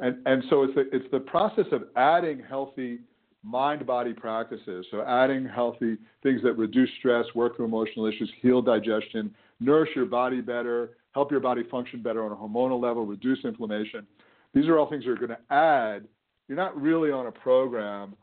and 0.00 0.18
and 0.26 0.42
so 0.50 0.62
it's 0.62 0.74
the 0.74 0.88
it's 0.92 1.10
the 1.12 1.20
process 1.20 1.66
of 1.72 1.84
adding 1.96 2.42
healthy 2.48 3.00
mind 3.42 3.86
body 3.86 4.12
practices. 4.12 4.86
So, 4.90 5.02
adding 5.02 5.46
healthy 5.46 5.96
things 6.22 6.42
that 6.42 6.54
reduce 6.54 6.90
stress, 6.98 7.24
work 7.34 7.56
through 7.56 7.66
emotional 7.66 8.06
issues, 8.06 8.30
heal 8.42 8.62
digestion, 8.62 9.34
nourish 9.60 9.90
your 9.94 10.06
body 10.06 10.40
better, 10.40 10.90
help 11.12 11.30
your 11.30 11.40
body 11.40 11.62
function 11.70 12.02
better 12.02 12.24
on 12.24 12.32
a 12.32 12.36
hormonal 12.36 12.80
level, 12.80 13.06
reduce 13.06 13.44
inflammation. 13.44 14.06
These 14.54 14.66
are 14.66 14.78
all 14.78 14.88
things 14.88 15.04
that 15.04 15.10
are 15.10 15.16
going 15.16 15.30
to 15.30 15.54
add. 15.54 16.06
You're 16.48 16.56
not 16.56 16.80
really 16.80 17.10
on 17.10 17.26
a 17.26 17.32
program 17.32 18.14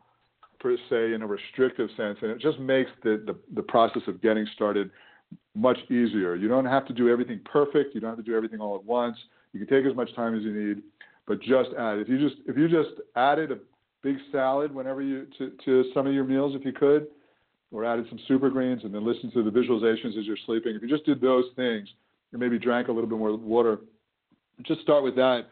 per 0.60 0.78
se 0.90 1.14
in 1.14 1.22
a 1.22 1.28
restrictive 1.28 1.90
sense, 1.98 2.18
and 2.22 2.32
it 2.32 2.40
just 2.40 2.60
makes 2.60 2.90
the, 3.04 3.24
the, 3.26 3.36
the 3.54 3.62
process 3.62 4.02
of 4.08 4.22
getting 4.22 4.48
started 4.56 4.90
much 5.56 5.78
easier. 5.90 6.36
You 6.36 6.48
don't 6.48 6.66
have 6.66 6.88
to 6.88 6.94
do 6.94 7.10
everything 7.10 7.42
perfect. 7.46 7.94
You 7.94 8.02
don't 8.02 8.12
have 8.12 8.18
to 8.18 8.24
do 8.24 8.36
everything 8.36 8.60
all 8.60 8.76
at 8.76 8.84
once. 8.84 9.18
You 9.52 9.60
can 9.60 9.68
take 9.68 9.86
as 9.90 9.96
much 9.96 10.14
time 10.16 10.36
as 10.36 10.44
you 10.44 10.54
need, 10.54 10.84
but 11.28 11.40
just 11.42 11.70
add. 11.78 12.00
If 12.00 12.10
you 12.10 12.18
just 12.18 12.42
if 12.48 12.58
you 12.58 12.68
just 12.68 13.02
added 13.16 13.52
a 13.52 13.58
big 14.04 14.18
salad 14.32 14.74
whenever 14.74 15.02
you 15.02 15.28
to, 15.38 15.52
to 15.66 15.92
some 15.94 16.06
of 16.06 16.14
your 16.14 16.24
meals, 16.26 16.56
if 16.56 16.66
you 16.66 16.74
could, 16.74 17.08
or 17.72 17.86
added 17.86 18.06
some 18.10 18.20
super 18.28 18.50
greens 18.50 18.84
and 18.84 18.94
then 18.94 19.06
listen 19.06 19.32
to 19.32 19.44
the 19.44 19.50
visualizations 19.50 20.18
as 20.20 20.26
you're 20.26 20.38
sleeping. 20.46 20.76
If 20.76 20.82
you 20.82 20.90
just 20.90 21.06
did 21.06 21.22
those 21.22 21.46
things, 21.56 21.88
and 22.32 22.40
maybe 22.40 22.60
drank 22.60 22.88
a 22.88 22.92
little 22.92 23.10
bit 23.10 23.18
more 23.18 23.36
water, 23.36 23.80
just 24.66 24.82
start 24.82 25.04
with 25.04 25.16
that 25.16 25.48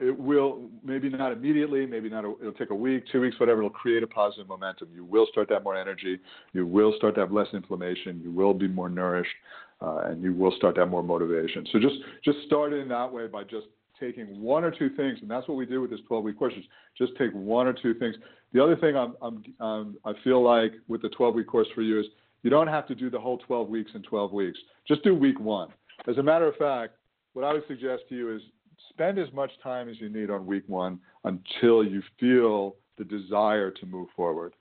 it 0.00 0.16
will 0.16 0.68
maybe 0.84 1.08
not 1.08 1.32
immediately, 1.32 1.84
maybe 1.84 2.08
not. 2.08 2.24
A, 2.24 2.32
it'll 2.40 2.52
take 2.52 2.70
a 2.70 2.74
week, 2.74 3.04
two 3.10 3.20
weeks, 3.20 3.38
whatever. 3.40 3.60
It'll 3.60 3.70
create 3.70 4.02
a 4.02 4.06
positive 4.06 4.48
momentum. 4.48 4.88
You 4.94 5.04
will 5.04 5.26
start 5.30 5.48
to 5.48 5.54
have 5.54 5.64
more 5.64 5.76
energy. 5.76 6.18
You 6.52 6.66
will 6.66 6.94
start 6.96 7.14
to 7.16 7.20
have 7.20 7.32
less 7.32 7.48
inflammation. 7.52 8.20
You 8.22 8.30
will 8.30 8.54
be 8.54 8.68
more 8.68 8.88
nourished, 8.88 9.34
uh, 9.80 10.02
and 10.04 10.22
you 10.22 10.32
will 10.32 10.52
start 10.56 10.76
to 10.76 10.82
have 10.82 10.90
more 10.90 11.02
motivation. 11.02 11.66
So 11.72 11.80
just 11.80 11.96
just 12.24 12.38
start 12.46 12.72
in 12.72 12.88
that 12.88 13.12
way 13.12 13.26
by 13.26 13.42
just 13.42 13.66
taking 14.00 14.40
one 14.40 14.64
or 14.64 14.70
two 14.70 14.90
things, 14.90 15.18
and 15.20 15.30
that's 15.30 15.48
what 15.48 15.56
we 15.56 15.66
do 15.66 15.80
with 15.80 15.90
this 15.90 16.00
12-week 16.10 16.38
course. 16.38 16.54
Is 16.56 16.64
just 16.96 17.12
take 17.18 17.32
one 17.32 17.66
or 17.66 17.72
two 17.72 17.94
things. 17.94 18.16
The 18.52 18.62
other 18.62 18.76
thing 18.76 18.96
I'm, 18.96 19.14
I'm 19.20 19.44
um, 19.60 19.96
I 20.04 20.12
feel 20.24 20.42
like 20.42 20.72
with 20.88 21.02
the 21.02 21.08
12-week 21.08 21.46
course 21.46 21.68
for 21.74 21.82
you 21.82 22.00
is 22.00 22.06
you 22.42 22.50
don't 22.50 22.68
have 22.68 22.86
to 22.88 22.94
do 22.94 23.10
the 23.10 23.18
whole 23.18 23.38
12 23.38 23.68
weeks 23.68 23.90
in 23.94 24.02
12 24.02 24.32
weeks. 24.32 24.58
Just 24.86 25.02
do 25.02 25.14
week 25.14 25.38
one. 25.40 25.68
As 26.08 26.18
a 26.18 26.22
matter 26.22 26.46
of 26.46 26.56
fact, 26.56 26.94
what 27.32 27.44
I 27.44 27.52
would 27.52 27.66
suggest 27.66 28.04
to 28.08 28.14
you 28.14 28.34
is 28.34 28.42
spend 28.90 29.18
as 29.18 29.32
much 29.32 29.50
time 29.62 29.88
as 29.88 30.00
you 30.00 30.08
need 30.08 30.30
on 30.30 30.46
week 30.46 30.64
one 30.66 31.00
until 31.24 31.84
you 31.84 32.02
feel 32.18 32.76
the 32.96 33.04
desire 33.04 33.70
to 33.70 33.86
move 33.86 34.08
forward. 34.14 34.54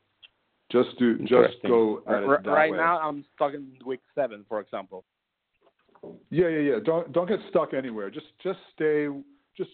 Just 0.72 0.90
do 1.00 1.18
just 1.20 1.62
go 1.66 2.02
at 2.08 2.24
it 2.24 2.44
that 2.44 2.50
right 2.50 2.72
way. 2.72 2.78
now 2.78 3.00
I'm 3.00 3.24
stuck 3.36 3.54
in 3.54 3.72
week 3.86 4.02
seven, 4.16 4.46
for 4.50 4.60
example. 4.60 5.06
Yeah, 6.30 6.48
yeah, 6.48 6.60
yeah. 6.60 6.76
Don't 6.84 7.12
don't 7.12 7.28
get 7.28 7.40
stuck 7.50 7.74
anywhere. 7.74 8.10
Just 8.10 8.28
just 8.44 8.60
stay 8.76 9.08
just 9.56 9.72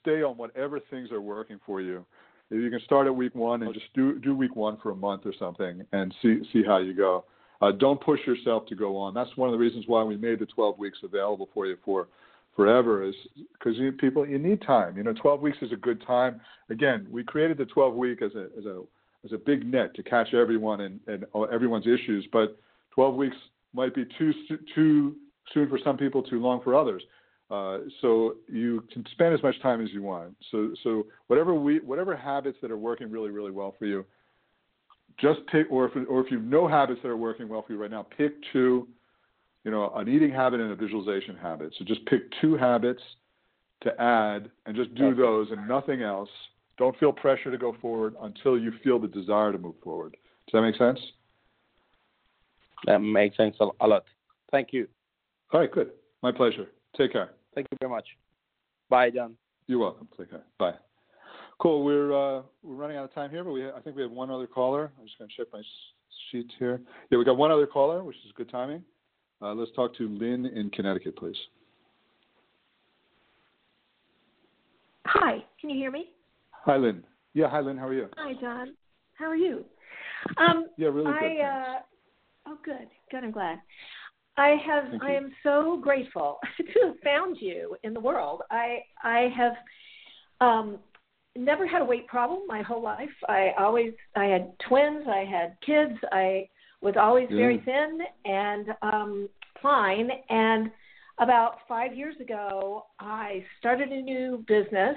stay 0.00 0.22
on 0.22 0.36
whatever 0.36 0.80
things 0.90 1.10
are 1.12 1.20
working 1.20 1.58
for 1.64 1.80
you. 1.80 2.04
If 2.50 2.62
you 2.62 2.70
can 2.70 2.80
start 2.84 3.06
at 3.06 3.14
week 3.14 3.34
one 3.34 3.62
and 3.62 3.74
just 3.74 3.92
do 3.94 4.18
do 4.18 4.34
week 4.34 4.54
one 4.54 4.78
for 4.82 4.90
a 4.90 4.96
month 4.96 5.22
or 5.24 5.32
something 5.38 5.84
and 5.92 6.14
see 6.22 6.40
see 6.52 6.62
how 6.64 6.78
you 6.78 6.94
go. 6.94 7.24
Uh, 7.62 7.72
don't 7.72 8.00
push 8.00 8.20
yourself 8.26 8.66
to 8.66 8.74
go 8.74 8.96
on. 8.98 9.14
That's 9.14 9.34
one 9.36 9.48
of 9.48 9.52
the 9.52 9.58
reasons 9.58 9.84
why 9.86 10.02
we 10.02 10.18
made 10.18 10.40
the 10.40 10.46
12 10.46 10.78
weeks 10.78 10.98
available 11.02 11.48
for 11.54 11.66
you 11.66 11.78
for 11.82 12.08
forever 12.54 13.02
is 13.02 13.14
because 13.52 13.78
you 13.78 13.92
people 13.92 14.26
you 14.26 14.38
need 14.38 14.62
time. 14.62 14.96
You 14.96 15.04
know, 15.04 15.14
12 15.14 15.40
weeks 15.40 15.58
is 15.62 15.72
a 15.72 15.76
good 15.76 16.02
time. 16.06 16.40
Again, 16.70 17.06
we 17.10 17.24
created 17.24 17.58
the 17.58 17.64
12 17.66 17.94
week 17.94 18.22
as 18.22 18.32
a 18.34 18.48
as 18.58 18.66
a 18.66 18.82
as 19.24 19.32
a 19.32 19.38
big 19.38 19.66
net 19.66 19.94
to 19.94 20.02
catch 20.02 20.34
everyone 20.34 20.82
and, 20.82 21.00
and 21.06 21.24
everyone's 21.52 21.86
issues, 21.86 22.26
but 22.32 22.58
12 22.94 23.14
weeks 23.16 23.36
might 23.76 23.94
be 23.94 24.04
too 24.18 24.32
too 24.74 25.16
soon 25.52 25.68
for 25.68 25.78
some 25.84 25.96
people, 25.96 26.22
too 26.22 26.40
long 26.40 26.60
for 26.62 26.74
others. 26.74 27.02
Uh, 27.48 27.78
so 28.00 28.34
you 28.48 28.82
can 28.92 29.04
spend 29.12 29.32
as 29.32 29.40
much 29.42 29.60
time 29.62 29.80
as 29.80 29.90
you 29.92 30.02
want. 30.02 30.34
So 30.50 30.72
so 30.82 31.06
whatever 31.28 31.54
we 31.54 31.78
whatever 31.78 32.16
habits 32.16 32.58
that 32.62 32.72
are 32.72 32.78
working 32.78 33.10
really 33.10 33.30
really 33.30 33.52
well 33.52 33.74
for 33.78 33.86
you, 33.86 34.04
just 35.20 35.40
pick 35.52 35.66
or 35.70 35.84
if 35.86 36.08
or 36.08 36.24
if 36.24 36.32
you 36.32 36.40
know 36.40 36.66
habits 36.66 37.00
that 37.02 37.08
are 37.08 37.16
working 37.16 37.48
well 37.48 37.62
for 37.64 37.72
you 37.72 37.78
right 37.78 37.90
now, 37.90 38.04
pick 38.16 38.32
two 38.52 38.88
you 39.66 39.72
know, 39.72 39.92
an 39.96 40.08
eating 40.08 40.30
habit 40.30 40.60
and 40.60 40.70
a 40.70 40.76
visualization 40.76 41.36
habit. 41.36 41.74
So 41.76 41.84
just 41.84 42.06
pick 42.06 42.22
two 42.40 42.56
habits 42.56 43.02
to 43.82 44.00
add 44.00 44.48
and 44.64 44.76
just 44.76 44.94
do 44.94 45.12
those 45.12 45.48
and 45.50 45.66
nothing 45.66 46.02
else. 46.02 46.28
Don't 46.78 46.96
feel 47.00 47.12
pressure 47.12 47.50
to 47.50 47.58
go 47.58 47.76
forward 47.82 48.14
until 48.22 48.56
you 48.56 48.70
feel 48.84 49.00
the 49.00 49.08
desire 49.08 49.50
to 49.50 49.58
move 49.58 49.74
forward. 49.82 50.16
Does 50.46 50.52
that 50.52 50.62
make 50.62 50.76
sense? 50.76 51.00
That 52.84 52.98
makes 52.98 53.36
sense 53.36 53.56
a 53.60 53.86
lot. 53.86 54.04
Thank 54.50 54.72
you. 54.72 54.86
All 55.52 55.60
right, 55.60 55.72
good. 55.72 55.90
My 56.22 56.32
pleasure. 56.32 56.66
Take 56.96 57.12
care. 57.12 57.30
Thank 57.54 57.66
you 57.70 57.78
very 57.80 57.90
much. 57.90 58.06
Bye, 58.88 59.10
Jon. 59.10 59.36
You're 59.66 59.78
welcome. 59.78 60.08
Take 60.16 60.30
care. 60.30 60.42
Bye. 60.58 60.74
Cool. 61.58 61.84
We're 61.84 62.12
uh, 62.12 62.42
we're 62.62 62.74
running 62.74 62.96
out 62.96 63.04
of 63.04 63.14
time 63.14 63.30
here, 63.30 63.42
but 63.42 63.52
we 63.52 63.68
I 63.68 63.80
think 63.80 63.96
we 63.96 64.02
have 64.02 64.10
one 64.10 64.30
other 64.30 64.46
caller. 64.46 64.92
I'm 64.98 65.06
just 65.06 65.18
going 65.18 65.30
to 65.30 65.36
check 65.36 65.46
my 65.52 65.62
sheets 66.30 66.52
here. 66.58 66.80
Yeah, 67.10 67.18
we 67.18 67.24
got 67.24 67.36
one 67.36 67.50
other 67.50 67.66
caller, 67.66 68.04
which 68.04 68.16
is 68.26 68.32
good 68.36 68.50
timing. 68.50 68.82
Uh, 69.40 69.54
let's 69.54 69.70
talk 69.72 69.94
to 69.96 70.08
Lynn 70.08 70.46
in 70.46 70.70
Connecticut, 70.70 71.16
please. 71.16 71.36
Hi, 75.06 75.44
can 75.60 75.70
you 75.70 75.76
hear 75.76 75.90
me? 75.90 76.06
Hi, 76.50 76.76
Lynn. 76.76 77.04
Yeah, 77.34 77.48
hi, 77.48 77.60
Lynn. 77.60 77.76
How 77.76 77.86
are 77.86 77.94
you? 77.94 78.08
Hi, 78.16 78.32
Jon. 78.40 78.74
How 79.14 79.26
are 79.26 79.36
you? 79.36 79.64
Um, 80.36 80.66
yeah, 80.76 80.88
really 80.88 81.06
I, 81.06 81.20
good. 81.20 81.95
Oh, 82.46 82.58
good. 82.64 82.88
Good. 83.10 83.24
I'm 83.24 83.30
glad. 83.32 83.58
I 84.36 84.56
have. 84.66 84.84
I 85.02 85.12
am 85.12 85.32
so 85.42 85.80
grateful 85.82 86.38
to 86.58 86.86
have 86.86 86.96
found 87.02 87.38
you 87.40 87.76
in 87.82 87.94
the 87.94 88.00
world. 88.00 88.42
I. 88.50 88.80
I 89.02 89.28
have. 89.36 89.52
Um, 90.40 90.78
never 91.34 91.66
had 91.66 91.82
a 91.82 91.84
weight 91.84 92.06
problem 92.06 92.40
my 92.46 92.62
whole 92.62 92.82
life. 92.82 93.08
I 93.28 93.52
always. 93.58 93.92
I 94.14 94.24
had 94.24 94.52
twins. 94.68 95.06
I 95.08 95.24
had 95.24 95.56
kids. 95.64 95.98
I 96.12 96.48
was 96.82 96.94
always 96.98 97.28
Yeah. 97.30 97.36
very 97.36 97.58
thin 97.64 98.00
and 98.24 98.66
um, 98.82 99.28
fine. 99.62 100.10
And 100.28 100.70
about 101.18 101.60
five 101.66 101.94
years 101.94 102.14
ago, 102.20 102.86
I 103.00 103.44
started 103.58 103.90
a 103.90 104.02
new 104.02 104.44
business. 104.46 104.96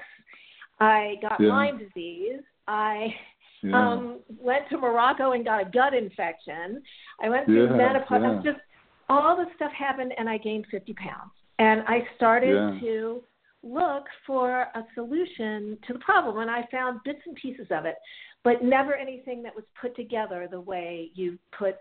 I 0.80 1.16
got 1.22 1.40
Yeah. 1.40 1.48
Lyme 1.50 1.78
disease. 1.78 2.42
I 2.68 3.16
Yeah. 3.62 3.78
um, 3.78 4.20
went 4.40 4.70
to 4.70 4.78
Morocco 4.78 5.34
and 5.34 5.44
got 5.44 5.62
a 5.62 5.70
gut 5.70 5.94
infection. 5.94 6.82
I 7.22 7.30
went 7.30 7.46
through 7.46 7.66
Yeah, 7.66 7.76
menopause. 7.76 8.22
yeah. 8.44 8.52
Just 8.52 8.64
all 9.10 9.36
this 9.36 9.48
stuff 9.56 9.72
happened, 9.72 10.14
and 10.18 10.30
I 10.30 10.38
gained 10.38 10.66
50 10.72 10.94
pounds. 10.94 11.32
And 11.58 11.82
I 11.88 12.08
started 12.16 12.80
to 12.80 13.22
look 13.64 14.06
for 14.26 14.62
a 14.62 14.86
solution 14.96 15.78
to 15.88 15.94
the 15.94 16.00
problem, 16.00 16.40
and 16.40 16.50
I 16.50 16.66
found 16.72 17.02
bits 17.04 17.20
and 17.26 17.36
pieces 17.36 17.68
of 17.72 17.86
it, 17.86 17.96
but 18.44 18.64
never 18.64 18.96
anything 18.96 19.44
that 19.44 19.54
was 19.54 19.66
put 19.82 19.96
together 19.96 20.48
the 20.50 20.62
way 20.62 21.12
you 21.16 21.38
put 21.58 21.76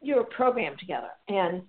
your 0.00 0.24
program 0.24 0.76
together. 0.78 1.10
And 1.26 1.62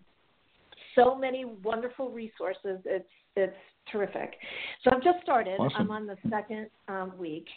so 0.95 1.15
many 1.15 1.45
wonderful 1.45 2.09
resources. 2.09 2.79
It's 2.85 3.09
it's 3.35 3.55
terrific. 3.91 4.35
So 4.83 4.91
I've 4.93 5.03
just 5.03 5.21
started. 5.23 5.59
Awesome. 5.59 5.75
I'm 5.77 5.91
on 5.91 6.05
the 6.05 6.17
second 6.29 6.67
um, 6.87 7.13
week, 7.17 7.47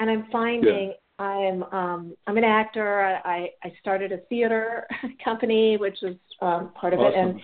and 0.00 0.08
I'm 0.08 0.26
finding 0.30 0.94
I'm 1.18 1.62
um, 1.64 2.16
I'm 2.26 2.36
an 2.36 2.44
actor. 2.44 3.20
I, 3.24 3.50
I 3.62 3.72
started 3.80 4.12
a 4.12 4.18
theater 4.28 4.86
company, 5.24 5.76
which 5.76 5.98
was 6.02 6.16
um, 6.40 6.72
part 6.74 6.92
of 6.92 7.00
it, 7.00 7.14
and 7.14 7.40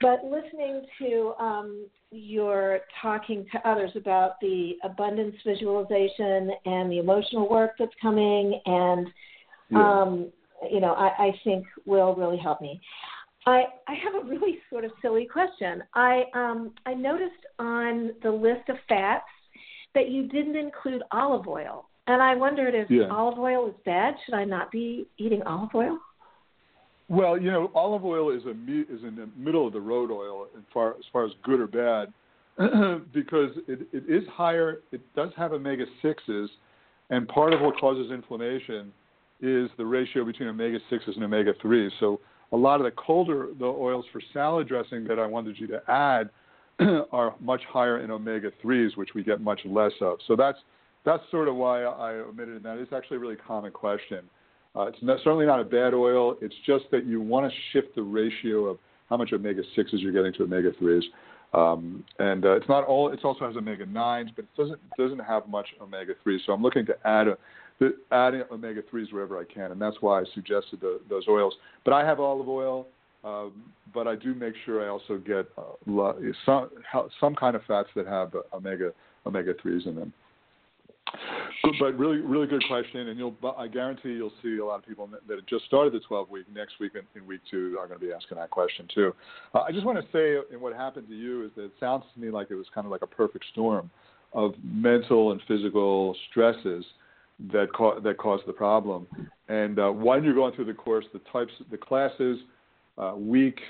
but 0.00 0.24
listening 0.24 0.82
to 0.98 1.32
um, 1.38 1.86
your 2.10 2.80
talking 3.00 3.46
to 3.52 3.68
others 3.68 3.90
about 3.96 4.38
the 4.40 4.74
abundance 4.84 5.34
visualization 5.46 6.50
and 6.66 6.90
the 6.90 6.98
emotional 6.98 7.48
work 7.48 7.72
that's 7.78 7.94
coming, 8.00 8.60
and 8.66 9.08
Yeah. 9.70 10.02
um, 10.02 10.32
you 10.70 10.80
know, 10.80 10.92
I, 10.94 11.08
I 11.28 11.40
think 11.42 11.66
will 11.84 12.14
really 12.14 12.38
help 12.38 12.60
me. 12.60 12.80
I, 13.46 13.64
I 13.86 13.94
have 13.94 14.14
a 14.14 14.26
really 14.26 14.58
sort 14.70 14.84
of 14.84 14.92
silly 15.02 15.26
question. 15.26 15.82
I 15.94 16.24
um, 16.34 16.72
I 16.86 16.94
noticed 16.94 17.32
on 17.58 18.12
the 18.22 18.30
list 18.30 18.68
of 18.68 18.76
fats 18.88 19.24
that 19.94 20.10
you 20.10 20.26
didn't 20.28 20.56
include 20.56 21.02
olive 21.12 21.46
oil, 21.46 21.88
and 22.06 22.22
I 22.22 22.34
wondered 22.34 22.74
if 22.74 22.90
Yeah. 22.90 23.08
olive 23.08 23.38
oil 23.38 23.66
is 23.68 23.74
bad. 23.84 24.18
Should 24.24 24.34
I 24.34 24.44
not 24.44 24.70
be 24.70 25.06
eating 25.16 25.42
olive 25.44 25.74
oil? 25.74 25.98
Well, 27.08 27.36
you 27.38 27.50
know, 27.50 27.70
olive 27.74 28.04
oil 28.04 28.30
is 28.30 28.44
a 28.46 28.54
me- 28.54 28.86
is 28.88 29.04
in 29.04 29.16
the 29.16 29.28
middle 29.36 29.66
of 29.66 29.72
the 29.72 29.80
road 29.80 30.10
oil 30.10 30.48
as 30.56 30.64
far 30.72 30.96
as 30.98 31.04
far 31.12 31.24
as 31.24 31.32
good 31.42 31.60
or 31.60 31.66
bad, 31.66 32.12
because 33.12 33.56
it, 33.68 33.86
it 33.92 34.08
is 34.08 34.26
higher. 34.28 34.82
It 34.92 35.00
does 35.14 35.32
have 35.36 35.52
omega 35.52 35.86
sixes, 36.00 36.50
and 37.10 37.28
part 37.28 37.52
of 37.52 37.60
what 37.60 37.78
causes 37.78 38.10
inflammation 38.10 38.92
is 39.40 39.70
the 39.76 39.84
ratio 39.84 40.24
between 40.24 40.48
omega 40.48 40.78
sixes 40.88 41.16
and 41.16 41.24
omega 41.24 41.52
threes. 41.60 41.92
So 42.00 42.20
a 42.52 42.56
lot 42.56 42.80
of 42.80 42.84
the 42.84 42.92
colder 42.92 43.48
the 43.58 43.66
oils 43.66 44.06
for 44.12 44.20
salad 44.32 44.68
dressing 44.68 45.04
that 45.04 45.18
I 45.18 45.26
wanted 45.26 45.58
you 45.58 45.66
to 45.68 45.82
add 45.90 46.30
are 47.12 47.34
much 47.40 47.62
higher 47.68 47.98
in 47.98 48.10
omega 48.10 48.50
threes, 48.62 48.96
which 48.96 49.10
we 49.14 49.22
get 49.22 49.40
much 49.40 49.60
less 49.66 49.92
of. 50.00 50.18
So 50.26 50.36
that's 50.36 50.58
that's 51.04 51.22
sort 51.30 51.48
of 51.48 51.56
why 51.56 51.82
I 51.82 52.14
omitted 52.14 52.62
that. 52.62 52.78
It's 52.78 52.92
actually 52.92 53.18
a 53.18 53.20
really 53.20 53.36
common 53.36 53.72
question. 53.72 54.20
Uh, 54.76 54.86
it's 54.86 54.98
not, 55.02 55.18
certainly 55.22 55.46
not 55.46 55.60
a 55.60 55.64
bad 55.64 55.94
oil. 55.94 56.36
It's 56.40 56.54
just 56.66 56.84
that 56.90 57.06
you 57.06 57.20
want 57.20 57.50
to 57.50 57.58
shift 57.72 57.94
the 57.94 58.02
ratio 58.02 58.66
of 58.66 58.78
how 59.08 59.16
much 59.16 59.32
omega 59.32 59.62
sixes 59.76 60.00
you're 60.00 60.12
getting 60.12 60.32
to 60.34 60.44
omega 60.44 60.70
threes. 60.78 61.04
Um, 61.52 62.02
and 62.18 62.44
uh, 62.44 62.56
it's 62.56 62.68
not 62.68 62.84
all. 62.84 63.12
It 63.12 63.20
also 63.24 63.46
has 63.46 63.56
omega 63.56 63.86
nines, 63.86 64.30
but 64.34 64.44
it 64.44 64.60
doesn't 64.60 64.80
doesn't 64.98 65.20
have 65.20 65.48
much 65.48 65.68
omega 65.80 66.14
threes. 66.22 66.40
So 66.46 66.52
I'm 66.52 66.62
looking 66.62 66.84
to 66.86 66.94
add 67.06 67.28
a, 67.28 67.36
adding 68.10 68.42
omega 68.50 68.82
threes 68.90 69.12
wherever 69.12 69.38
I 69.38 69.44
can, 69.44 69.70
and 69.70 69.80
that's 69.80 69.96
why 70.00 70.20
I 70.20 70.24
suggested 70.34 70.80
the, 70.80 71.00
those 71.08 71.24
oils. 71.28 71.54
But 71.84 71.94
I 71.94 72.04
have 72.04 72.18
olive 72.18 72.48
oil, 72.48 72.88
um, 73.22 73.52
but 73.92 74.08
I 74.08 74.16
do 74.16 74.34
make 74.34 74.54
sure 74.64 74.84
I 74.84 74.88
also 74.88 75.18
get 75.18 75.46
uh, 75.56 76.12
some 76.44 76.70
some 77.20 77.36
kind 77.36 77.54
of 77.54 77.62
fats 77.68 77.88
that 77.94 78.08
have 78.08 78.32
omega 78.52 78.90
omega 79.24 79.52
threes 79.62 79.82
in 79.86 79.94
them. 79.94 80.12
But 81.80 81.98
really, 81.98 82.18
really 82.18 82.46
good 82.46 82.64
question, 82.66 83.08
and 83.08 83.18
you'll 83.18 83.34
I 83.56 83.68
guarantee 83.68 84.10
you'll 84.10 84.32
see 84.42 84.58
a 84.58 84.64
lot 84.64 84.78
of 84.78 84.86
people 84.86 85.08
that 85.08 85.34
have 85.34 85.46
just 85.46 85.64
started 85.64 85.92
the 85.92 86.00
12 86.00 86.28
week 86.30 86.46
next 86.54 86.74
week 86.80 86.92
in, 86.94 87.02
in 87.20 87.26
week 87.26 87.40
two 87.50 87.76
are 87.78 87.86
going 87.86 87.98
to 87.98 88.06
be 88.06 88.12
asking 88.12 88.38
that 88.38 88.50
question 88.50 88.88
too. 88.94 89.14
Uh, 89.54 89.60
I 89.60 89.72
just 89.72 89.86
want 89.86 89.98
to 89.98 90.04
say, 90.12 90.36
and 90.52 90.60
what 90.60 90.74
happened 90.74 91.08
to 91.08 91.14
you 91.14 91.44
is 91.44 91.50
that 91.56 91.64
it 91.64 91.72
sounds 91.80 92.04
to 92.14 92.20
me 92.20 92.30
like 92.30 92.50
it 92.50 92.54
was 92.54 92.66
kind 92.74 92.84
of 92.84 92.90
like 92.90 93.02
a 93.02 93.06
perfect 93.06 93.44
storm 93.52 93.90
of 94.32 94.54
mental 94.62 95.32
and 95.32 95.40
physical 95.48 96.14
stresses 96.30 96.84
that 97.52 97.68
that 98.02 98.18
caused 98.18 98.46
the 98.46 98.52
problem. 98.52 99.06
And 99.48 99.78
uh, 99.78 99.90
when 99.90 100.24
you're 100.24 100.34
going 100.34 100.54
through 100.54 100.66
the 100.66 100.74
course, 100.74 101.04
the 101.12 101.20
types, 101.32 101.52
the 101.70 101.76
classes, 101.76 102.38
uh, 102.98 103.14
week, 103.16 103.60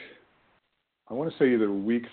I 1.09 1.14
want 1.14 1.30
to 1.30 1.38
say 1.38 1.53
either 1.55 1.72
week 1.72 2.05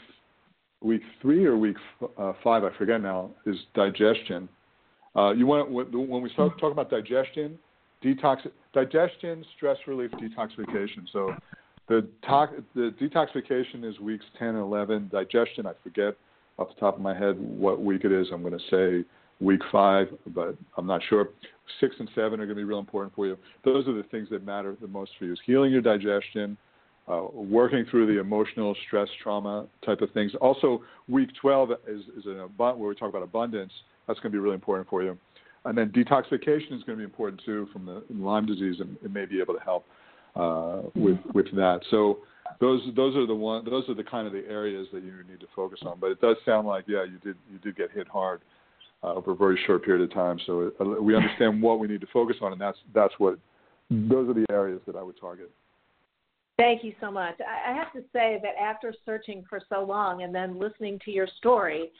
week 0.82 1.02
three 1.22 1.46
or 1.46 1.58
week 1.58 1.78
f- 2.02 2.10
uh, 2.18 2.34
five, 2.44 2.64
I 2.64 2.76
forget 2.78 3.02
now, 3.02 3.32
is 3.46 3.56
digestion. 3.74 4.50
Uh, 5.16 5.32
you 5.32 5.46
want 5.46 5.70
when 5.72 6.22
we 6.22 6.30
start 6.30 6.54
talking 6.54 6.72
about 6.72 6.90
digestion, 6.90 7.60
detox, 8.04 8.48
digestion, 8.74 9.46
stress 9.58 9.78
relief, 9.88 10.12
detoxification. 10.12 11.06
So 11.12 11.34
the, 11.90 12.08
to- 12.24 12.64
the 12.76 12.94
detoxification 13.02 13.84
is 13.84 14.00
weeks 14.00 14.26
10 14.40 14.50
and 14.50 14.60
11. 14.60 15.10
Digestion, 15.12 15.66
I 15.66 15.74
forget 15.84 16.16
off 16.58 16.70
the 16.70 16.80
top 16.80 16.96
of 16.96 17.02
my 17.02 17.18
head 17.18 17.38
what 17.40 17.82
week 17.82 18.06
it 18.06 18.12
is. 18.12 18.28
I'm 18.32 18.42
going 18.42 18.58
to 18.58 18.70
say 18.70 19.06
week 19.42 19.62
five, 19.72 20.08
but 20.28 20.56
I'm 20.78 20.88
not 20.88 21.02
sure. 21.10 21.30
Six 21.80 21.96
and 22.00 22.10
seven 22.16 22.40
are 22.40 22.46
going 22.46 22.50
to 22.50 22.56
be 22.56 22.64
real 22.64 22.80
important 22.80 23.14
for 23.16 23.28
you. 23.28 23.38
Those 23.66 23.88
are 23.88 23.94
the 23.94 24.04
things 24.04 24.30
that 24.32 24.46
matter 24.46 24.76
the 24.80 24.88
most 24.88 25.12
for 25.18 25.26
you: 25.26 25.34
is 25.34 25.40
healing 25.46 25.72
your 25.72 25.82
digestion, 25.82 26.58
uh, 27.08 27.24
working 27.34 27.86
through 27.90 28.14
the 28.14 28.20
emotional 28.20 28.76
stress, 28.88 29.08
trauma 29.24 29.68
type 29.86 30.02
of 30.02 30.12
things. 30.12 30.34
Also, 30.42 30.84
week 31.10 31.30
12 31.42 31.72
is, 31.88 32.02
is 32.18 32.26
an 32.26 32.50
where 32.58 32.76
we 32.76 32.96
talk 32.96 33.10
about 33.10 33.24
abundance. 33.24 33.72
That's 34.12 34.20
going 34.20 34.34
to 34.34 34.36
be 34.36 34.40
really 34.40 34.56
important 34.56 34.90
for 34.90 35.02
you. 35.02 35.18
And 35.64 35.78
then 35.78 35.90
detoxification 35.90 36.74
is 36.74 36.84
going 36.84 36.98
to 36.98 36.98
be 36.98 37.04
important 37.04 37.42
too 37.46 37.68
from 37.72 37.86
the 37.86 38.04
Lyme 38.14 38.46
disease, 38.46 38.82
and 38.82 38.98
it 39.04 39.14
may 39.14 39.26
be 39.26 39.40
able 39.40 39.54
to 39.54 39.60
help 39.62 39.86
uh, 40.36 40.82
with 40.96 41.18
with 41.34 41.46
that. 41.56 41.80
So 41.90 42.20
those 42.60 42.82
those 42.96 43.16
are 43.16 43.26
the 43.26 43.36
one 43.36 43.64
those 43.64 43.88
are 43.88 43.94
the 43.94 44.04
kind 44.04 44.28
of 44.28 44.34
the 44.34 44.44
areas 44.50 44.88
that 44.92 45.04
you 45.04 45.14
need 45.30 45.40
to 45.40 45.48
focus 45.56 45.80
on. 45.86 46.00
But 46.00 46.12
it 46.12 46.20
does 46.20 46.36
sound 46.46 46.68
like 46.68 46.86
yeah, 46.88 47.04
you 47.04 47.20
did 47.24 47.38
you 47.50 47.58
did 47.60 47.78
get 47.78 47.92
hit 47.92 48.08
hard 48.08 48.42
uh, 49.04 49.14
over 49.14 49.32
a 49.32 49.36
very 49.36 49.60
short 49.66 49.86
period 49.86 50.04
of 50.04 50.14
time. 50.14 50.40
So 50.46 50.72
uh, 50.82 51.02
we 51.02 51.16
understand 51.16 51.62
what 51.62 51.80
we 51.80 51.88
need 51.88 52.02
to 52.02 52.08
focus 52.12 52.38
on, 52.42 52.52
and 52.52 52.60
that's 52.60 52.78
that's 52.94 53.14
what 53.18 53.38
those 53.90 54.30
are 54.30 54.34
the 54.34 54.46
areas 54.50 54.82
that 54.88 54.96
I 54.96 55.04
would 55.04 55.20
target. 55.20 55.52
Thank 56.58 56.84
you 56.84 56.94
so 57.02 57.10
much. 57.10 57.36
I 57.42 57.74
have 57.74 57.92
to 57.94 58.02
say 58.14 58.40
that 58.44 58.62
after 58.62 58.94
searching 59.04 59.44
for 59.50 59.60
so 59.68 59.84
long 59.84 60.22
and 60.22 60.34
then 60.34 60.60
listening 60.60 61.00
to 61.06 61.12
your 61.12 61.28
story, 61.40 61.92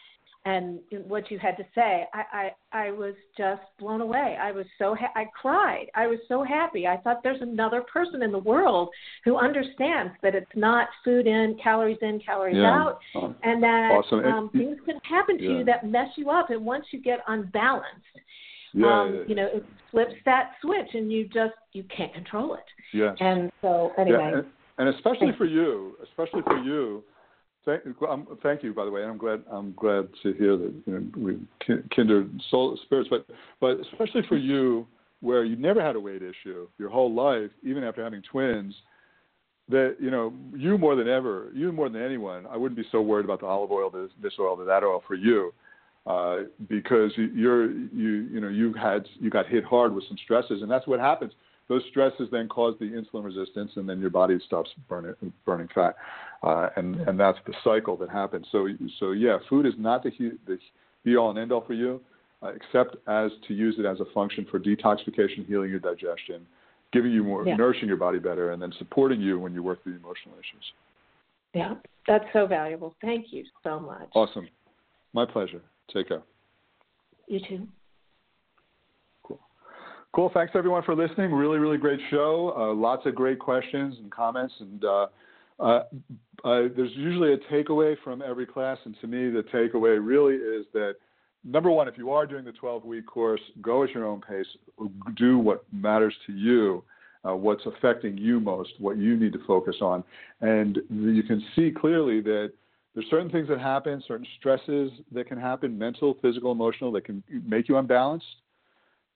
and 0.44 0.80
what 1.08 1.30
you 1.30 1.38
had 1.38 1.56
to 1.58 1.64
say, 1.76 2.06
I, 2.16 2.52
I, 2.74 2.86
I 2.88 2.92
was 2.92 3.14
just 3.38 3.62
blown 3.78 4.02
away. 4.02 4.38
I 4.42 4.52
was 4.52 4.66
so 4.80 4.96
ha- 4.96 5.12
I 5.16 5.26
cried. 5.40 5.86
I 5.94 6.08
was 6.08 6.18
so 6.28 6.44
happy. 6.44 6.88
I 6.88 6.98
thought 6.98 7.22
there's 7.22 7.42
another 7.42 7.84
person 7.94 8.24
in 8.24 8.32
the 8.32 8.40
world 8.40 8.90
who 9.24 9.38
understands 9.38 10.14
that 10.24 10.34
it's 10.34 10.50
not 10.56 10.88
food 11.06 11.28
in, 11.28 11.58
calories 11.64 12.00
in, 12.02 12.20
calories 12.26 12.58
yeah. 12.58 12.72
out, 12.72 13.00
um, 13.16 13.36
and 13.44 13.62
that 13.62 13.92
awesome. 13.92 14.26
um, 14.26 14.50
it, 14.54 14.58
things 14.58 14.78
can 14.84 15.00
happen 15.04 15.38
to 15.38 15.44
yeah. 15.44 15.50
you 15.60 15.64
that 15.66 15.86
mess 15.86 16.08
you 16.16 16.32
up. 16.32 16.50
And 16.50 16.66
once 16.66 16.86
you 16.90 17.00
get 17.00 17.20
unbalanced, 17.28 17.86
yeah, 18.74 19.02
um, 19.02 19.26
you 19.28 19.36
know, 19.36 19.46
it 19.46 19.66
flips 19.92 20.16
that 20.26 20.54
switch, 20.62 20.90
and 20.96 21.12
you 21.12 21.26
just 21.26 21.54
you 21.74 21.84
can't 21.96 22.14
control 22.16 22.56
it. 22.56 22.66
Yes. 22.94 23.16
And 23.20 23.52
so 23.62 23.92
anyway, 24.00 24.18
yeah, 24.20 24.38
and, 24.40 24.48
and 24.80 24.96
especially 24.96 25.34
for 25.38 25.46
you, 25.46 25.98
especially 26.04 26.42
for 26.42 26.58
you 26.58 27.04
Thank, 27.66 27.84
um, 28.10 28.28
thank 28.42 28.64
you, 28.64 28.74
by 28.74 28.86
the 28.86 28.92
way. 28.92 29.02
And 29.04 29.12
I'm 29.12 29.18
glad. 29.18 29.44
I'm 29.52 29.74
glad 29.74 30.10
to 30.24 30.34
hear 30.34 30.58
that 30.58 30.74
you 30.86 30.94
know, 30.94 31.06
we 31.16 31.78
kindred 31.96 32.42
soul 32.50 32.78
spirits, 32.84 33.10
but 33.10 33.28
but 33.60 33.80
especially 33.92 34.24
for 34.28 34.38
you, 34.38 34.88
where 35.20 35.44
you 35.44 35.56
never 35.56 35.82
had 35.82 35.96
a 35.96 36.00
weight 36.00 36.24
issue 36.24 36.68
your 36.80 36.90
whole 36.90 37.14
life, 37.14 37.52
even 37.64 37.84
after 37.84 38.04
having 38.04 38.24
twins. 38.24 38.74
That 39.70 39.98
you 40.00 40.10
know, 40.10 40.34
you 40.54 40.78
more 40.78 40.96
than 40.96 41.08
ever, 41.08 41.52
you 41.54 41.72
more 41.72 41.88
than 41.88 42.02
anyone, 42.02 42.46
I 42.48 42.58
wouldn't 42.58 42.78
be 42.78 42.88
so 42.92 43.00
worried 43.02 43.26
about 43.26 43.40
the 43.40 43.46
olive 43.46 43.72
oil, 43.72 43.90
this, 43.90 44.10
this 44.22 44.34
oil, 44.40 44.58
the 44.58 44.66
that 44.66 44.84
oil 44.84 45.04
for 45.08 45.16
you, 45.16 45.54
uh, 46.08 46.38
because 46.68 47.12
you're 47.16 47.72
you 47.72 48.28
you 48.32 48.42
know 48.42 48.50
you 48.50 48.74
had 48.74 49.06
you 49.20 49.30
got 49.30 49.46
hit 49.46 49.64
hard 49.64 49.94
with 49.94 50.04
some 50.08 50.18
stresses, 50.24 50.64
and 50.64 50.70
that's 50.70 50.88
what 50.88 51.00
happens 51.00 51.32
those 51.68 51.84
stresses 51.90 52.28
then 52.32 52.48
cause 52.48 52.76
the 52.80 52.86
insulin 52.86 53.24
resistance, 53.24 53.72
and 53.76 53.88
then 53.88 54.00
your 54.00 54.10
body 54.10 54.38
stops 54.46 54.70
burning 54.90 55.16
burning 55.46 55.70
fat, 55.74 55.96
uh, 56.44 56.70
and 56.76 56.96
and 57.08 57.20
that's 57.20 57.38
the 57.48 57.54
cycle 57.64 57.96
that 57.98 58.10
happens. 58.10 58.46
So 58.52 58.68
so 59.00 59.12
yeah, 59.12 59.38
food 59.50 59.66
is 59.66 59.74
not 59.78 60.04
the 60.04 60.12
the 60.48 60.58
be 61.04 61.16
all 61.16 61.30
and 61.30 61.40
end 61.40 61.52
all 61.52 61.64
for 61.66 61.74
you, 61.74 62.02
uh, 62.44 62.50
except 62.50 62.96
as 63.08 63.32
to 63.48 63.54
use 63.54 63.76
it 63.80 63.86
as 63.86 64.00
a 64.00 64.06
function 64.14 64.46
for 64.50 64.60
detoxification, 64.60 65.46
healing 65.48 65.70
your 65.70 65.80
digestion, 65.80 66.46
giving 66.92 67.12
you 67.12 67.24
more, 67.24 67.46
yeah. 67.46 67.56
nourishing 67.56 67.88
your 67.88 67.98
body 67.98 68.20
better, 68.20 68.52
and 68.52 68.62
then 68.62 68.74
supporting 68.78 69.22
you 69.22 69.40
when 69.40 69.54
you 69.54 69.64
work 69.64 69.82
through 69.84 69.96
emotional 69.96 70.36
issues. 70.36 70.74
Yeah, 71.54 71.76
that's 72.08 72.26
so 72.34 72.48
valuable. 72.48 72.96
Thank 73.02 73.28
you 73.32 73.46
so 73.64 73.80
much. 73.80 74.10
Awesome, 74.14 74.48
my 75.14 75.26
pleasure. 75.26 75.62
Take 75.94 76.10
care. 76.10 76.22
You 77.28 77.40
too. 77.48 77.68
Cool. 80.14 80.30
Thanks 80.34 80.52
everyone 80.56 80.84
for 80.84 80.94
listening. 80.94 81.32
Really, 81.32 81.58
really 81.58 81.78
great 81.78 82.00
show. 82.10 82.54
Uh, 82.58 82.74
lots 82.74 83.06
of 83.06 83.16
great 83.16 83.40
questions 83.40 83.96
and 83.98 84.12
comments. 84.12 84.54
And 84.60 84.84
uh, 84.84 85.08
uh, 85.58 85.84
there's 86.44 86.92
usually 86.96 87.34
a 87.34 87.38
takeaway 87.38 87.96
from 88.04 88.22
every 88.22 88.46
class. 88.46 88.78
And 88.84 88.94
to 89.00 89.08
me, 89.08 89.30
the 89.30 89.44
takeaway 89.54 90.06
really 90.06 90.36
is 90.36 90.66
that 90.74 90.96
number 91.46 91.72
one, 91.72 91.88
if 91.88 91.98
you 91.98 92.12
are 92.12 92.26
doing 92.26 92.44
the 92.44 92.52
12 92.52 92.84
week 92.84 93.08
course, 93.08 93.40
go 93.62 93.86
at 93.86 93.92
your 93.92 94.06
own 94.06 94.20
pace. 94.20 94.46
Do 95.16 95.38
what 95.38 95.64
matters 95.72 96.14
to 96.28 96.34
you. 96.34 96.84
Uh, 97.24 97.36
what's 97.36 97.66
affecting 97.68 98.18
you 98.18 98.40
most, 98.40 98.72
what 98.80 98.98
you 98.98 99.16
need 99.16 99.32
to 99.32 99.40
focus 99.46 99.76
on. 99.80 100.04
And 100.42 100.80
you 100.90 101.22
can 101.22 101.42
see 101.56 101.72
clearly 101.72 102.20
that 102.22 102.52
there's 102.96 103.06
certain 103.12 103.30
things 103.30 103.48
that 103.48 103.60
happen, 103.60 104.04
certain 104.08 104.26
stresses 104.40 104.92
that 105.14 105.28
can 105.28 105.40
happen, 105.40 105.78
mental, 105.78 106.18
physical, 106.20 106.52
emotional, 106.52 106.92
that 106.94 107.06
can 107.06 107.24
make 107.46 107.70
you 107.70 107.78
unbalanced 107.78 108.26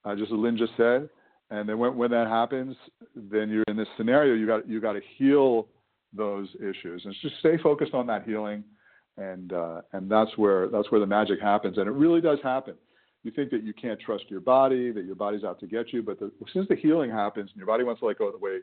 uh, 0.06 0.16
just 0.16 0.32
as 0.32 0.38
Lynn 0.38 0.58
just 0.58 0.74
said. 0.78 1.10
And 1.52 1.70
then 1.70 1.78
when, 1.78 1.96
when 1.96 2.12
that 2.12 2.28
happens, 2.28 2.76
then 3.16 3.50
you're 3.50 3.64
in 3.68 3.78
this 3.78 3.88
scenario. 3.98 4.34
You 4.34 4.48
got 4.48 4.68
you 4.68 4.82
got 4.82 4.94
to 4.94 5.02
heal 5.18 5.68
those 6.14 6.48
issues, 6.56 7.04
and 7.06 7.14
just 7.22 7.38
stay 7.40 7.58
focused 7.62 7.94
on 7.94 8.08
that 8.08 8.24
healing, 8.24 8.64
and 9.18 9.54
uh, 9.54 9.82
and 9.94 10.10
that's 10.10 10.32
where 10.38 10.70
that's 10.70 10.90
where 10.92 11.00
the 11.00 11.06
magic 11.06 11.40
happens. 11.40 11.78
And 11.78 11.88
it 11.88 11.92
really 11.92 12.22
does 12.22 12.40
happen. 12.44 12.76
You 13.24 13.32
think 13.32 13.52
that 13.52 13.64
you 13.64 13.74
can't 13.74 14.00
trust 14.00 14.26
your 14.30 14.40
body, 14.40 14.92
that 14.92 15.06
your 15.06 15.16
body's 15.16 15.44
out 15.44 15.60
to 15.60 15.68
get 15.68 15.92
you, 15.92 16.04
but 16.04 16.20
the, 16.20 16.32
since 16.54 16.68
the 16.68 16.76
healing 16.76 17.10
happens 17.10 17.50
and 17.50 17.58
your 17.58 17.66
body 17.66 17.84
wants 17.84 18.00
to 18.02 18.06
let 18.06 18.20
go 18.20 18.28
of 18.28 18.34
the 18.34 18.40
weight, 18.40 18.62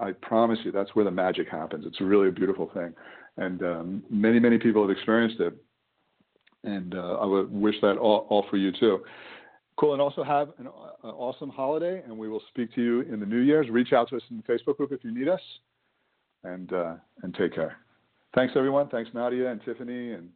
I 0.00 0.12
promise 0.12 0.58
you 0.64 0.72
that's 0.72 0.94
where 0.94 1.04
the 1.04 1.10
magic 1.10 1.48
happens. 1.50 1.84
It's 1.86 2.00
really 2.00 2.28
a 2.28 2.32
beautiful 2.32 2.70
thing, 2.74 2.92
and 3.38 3.62
um, 3.62 4.02
many 4.10 4.38
many 4.38 4.58
people 4.58 4.82
have 4.82 4.90
experienced 4.90 5.40
it, 5.40 5.54
and 6.64 6.94
uh, 6.94 7.18
I 7.20 7.24
would 7.24 7.50
wish 7.50 7.76
that 7.80 7.96
all, 7.96 8.26
all 8.28 8.46
for 8.50 8.58
you 8.58 8.72
too. 8.72 9.00
Cool. 9.76 9.92
And 9.92 10.00
also 10.00 10.22
have 10.22 10.50
an, 10.58 10.68
uh, 10.68 11.08
awesome 11.08 11.50
holiday, 11.50 12.02
and 12.04 12.16
we 12.16 12.28
will 12.28 12.42
speak 12.48 12.72
to 12.74 12.82
you 12.82 13.00
in 13.02 13.18
the 13.18 13.26
New 13.26 13.40
Year's. 13.40 13.68
Reach 13.70 13.92
out 13.92 14.08
to 14.10 14.16
us 14.16 14.22
in 14.30 14.36
the 14.36 14.42
Facebook 14.42 14.76
group 14.76 14.92
if 14.92 15.02
you 15.02 15.12
need 15.12 15.28
us, 15.28 15.40
and 16.44 16.72
uh, 16.72 16.94
and 17.22 17.34
take 17.34 17.54
care. 17.54 17.76
Thanks, 18.34 18.54
everyone. 18.56 18.88
Thanks, 18.88 19.10
Nadia 19.14 19.50
and 19.50 19.60
Tiffany 19.64 20.12
and 20.12 20.28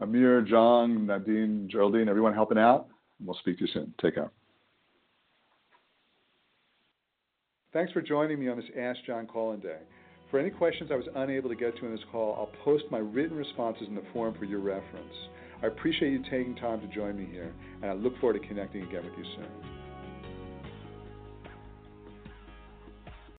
Amir, 0.00 0.42
John, 0.42 1.06
Nadine, 1.06 1.68
Geraldine, 1.70 2.08
everyone 2.08 2.34
helping 2.34 2.58
out. 2.58 2.86
And 3.18 3.28
we'll 3.28 3.38
speak 3.38 3.58
to 3.58 3.66
you 3.66 3.72
soon. 3.72 3.94
Take 4.00 4.16
care. 4.16 4.30
Thanks 7.72 7.92
for 7.92 8.02
joining 8.02 8.38
me 8.38 8.48
on 8.48 8.56
this 8.56 8.66
Ask 8.78 9.00
Jon 9.06 9.26
call-in 9.26 9.60
day. 9.60 9.78
For 10.30 10.38
any 10.38 10.50
questions 10.50 10.90
I 10.92 10.96
was 10.96 11.06
unable 11.14 11.48
to 11.48 11.54
get 11.54 11.76
to 11.78 11.86
in 11.86 11.92
this 11.92 12.04
call, 12.10 12.34
I'll 12.34 12.64
post 12.64 12.84
my 12.90 12.98
written 12.98 13.36
responses 13.36 13.86
in 13.88 13.94
the 13.94 14.02
forum 14.12 14.34
for 14.38 14.44
your 14.44 14.60
reference. 14.60 15.14
I 15.62 15.66
appreciate 15.66 16.10
you 16.10 16.22
taking 16.24 16.56
time 16.56 16.80
to 16.80 16.86
join 16.88 17.16
me 17.16 17.28
here, 17.30 17.52
and 17.82 17.90
I 17.90 17.94
look 17.94 18.18
forward 18.18 18.40
to 18.40 18.46
connecting 18.46 18.82
again 18.82 19.04
with 19.04 19.16
you 19.16 19.24
soon. 19.36 19.81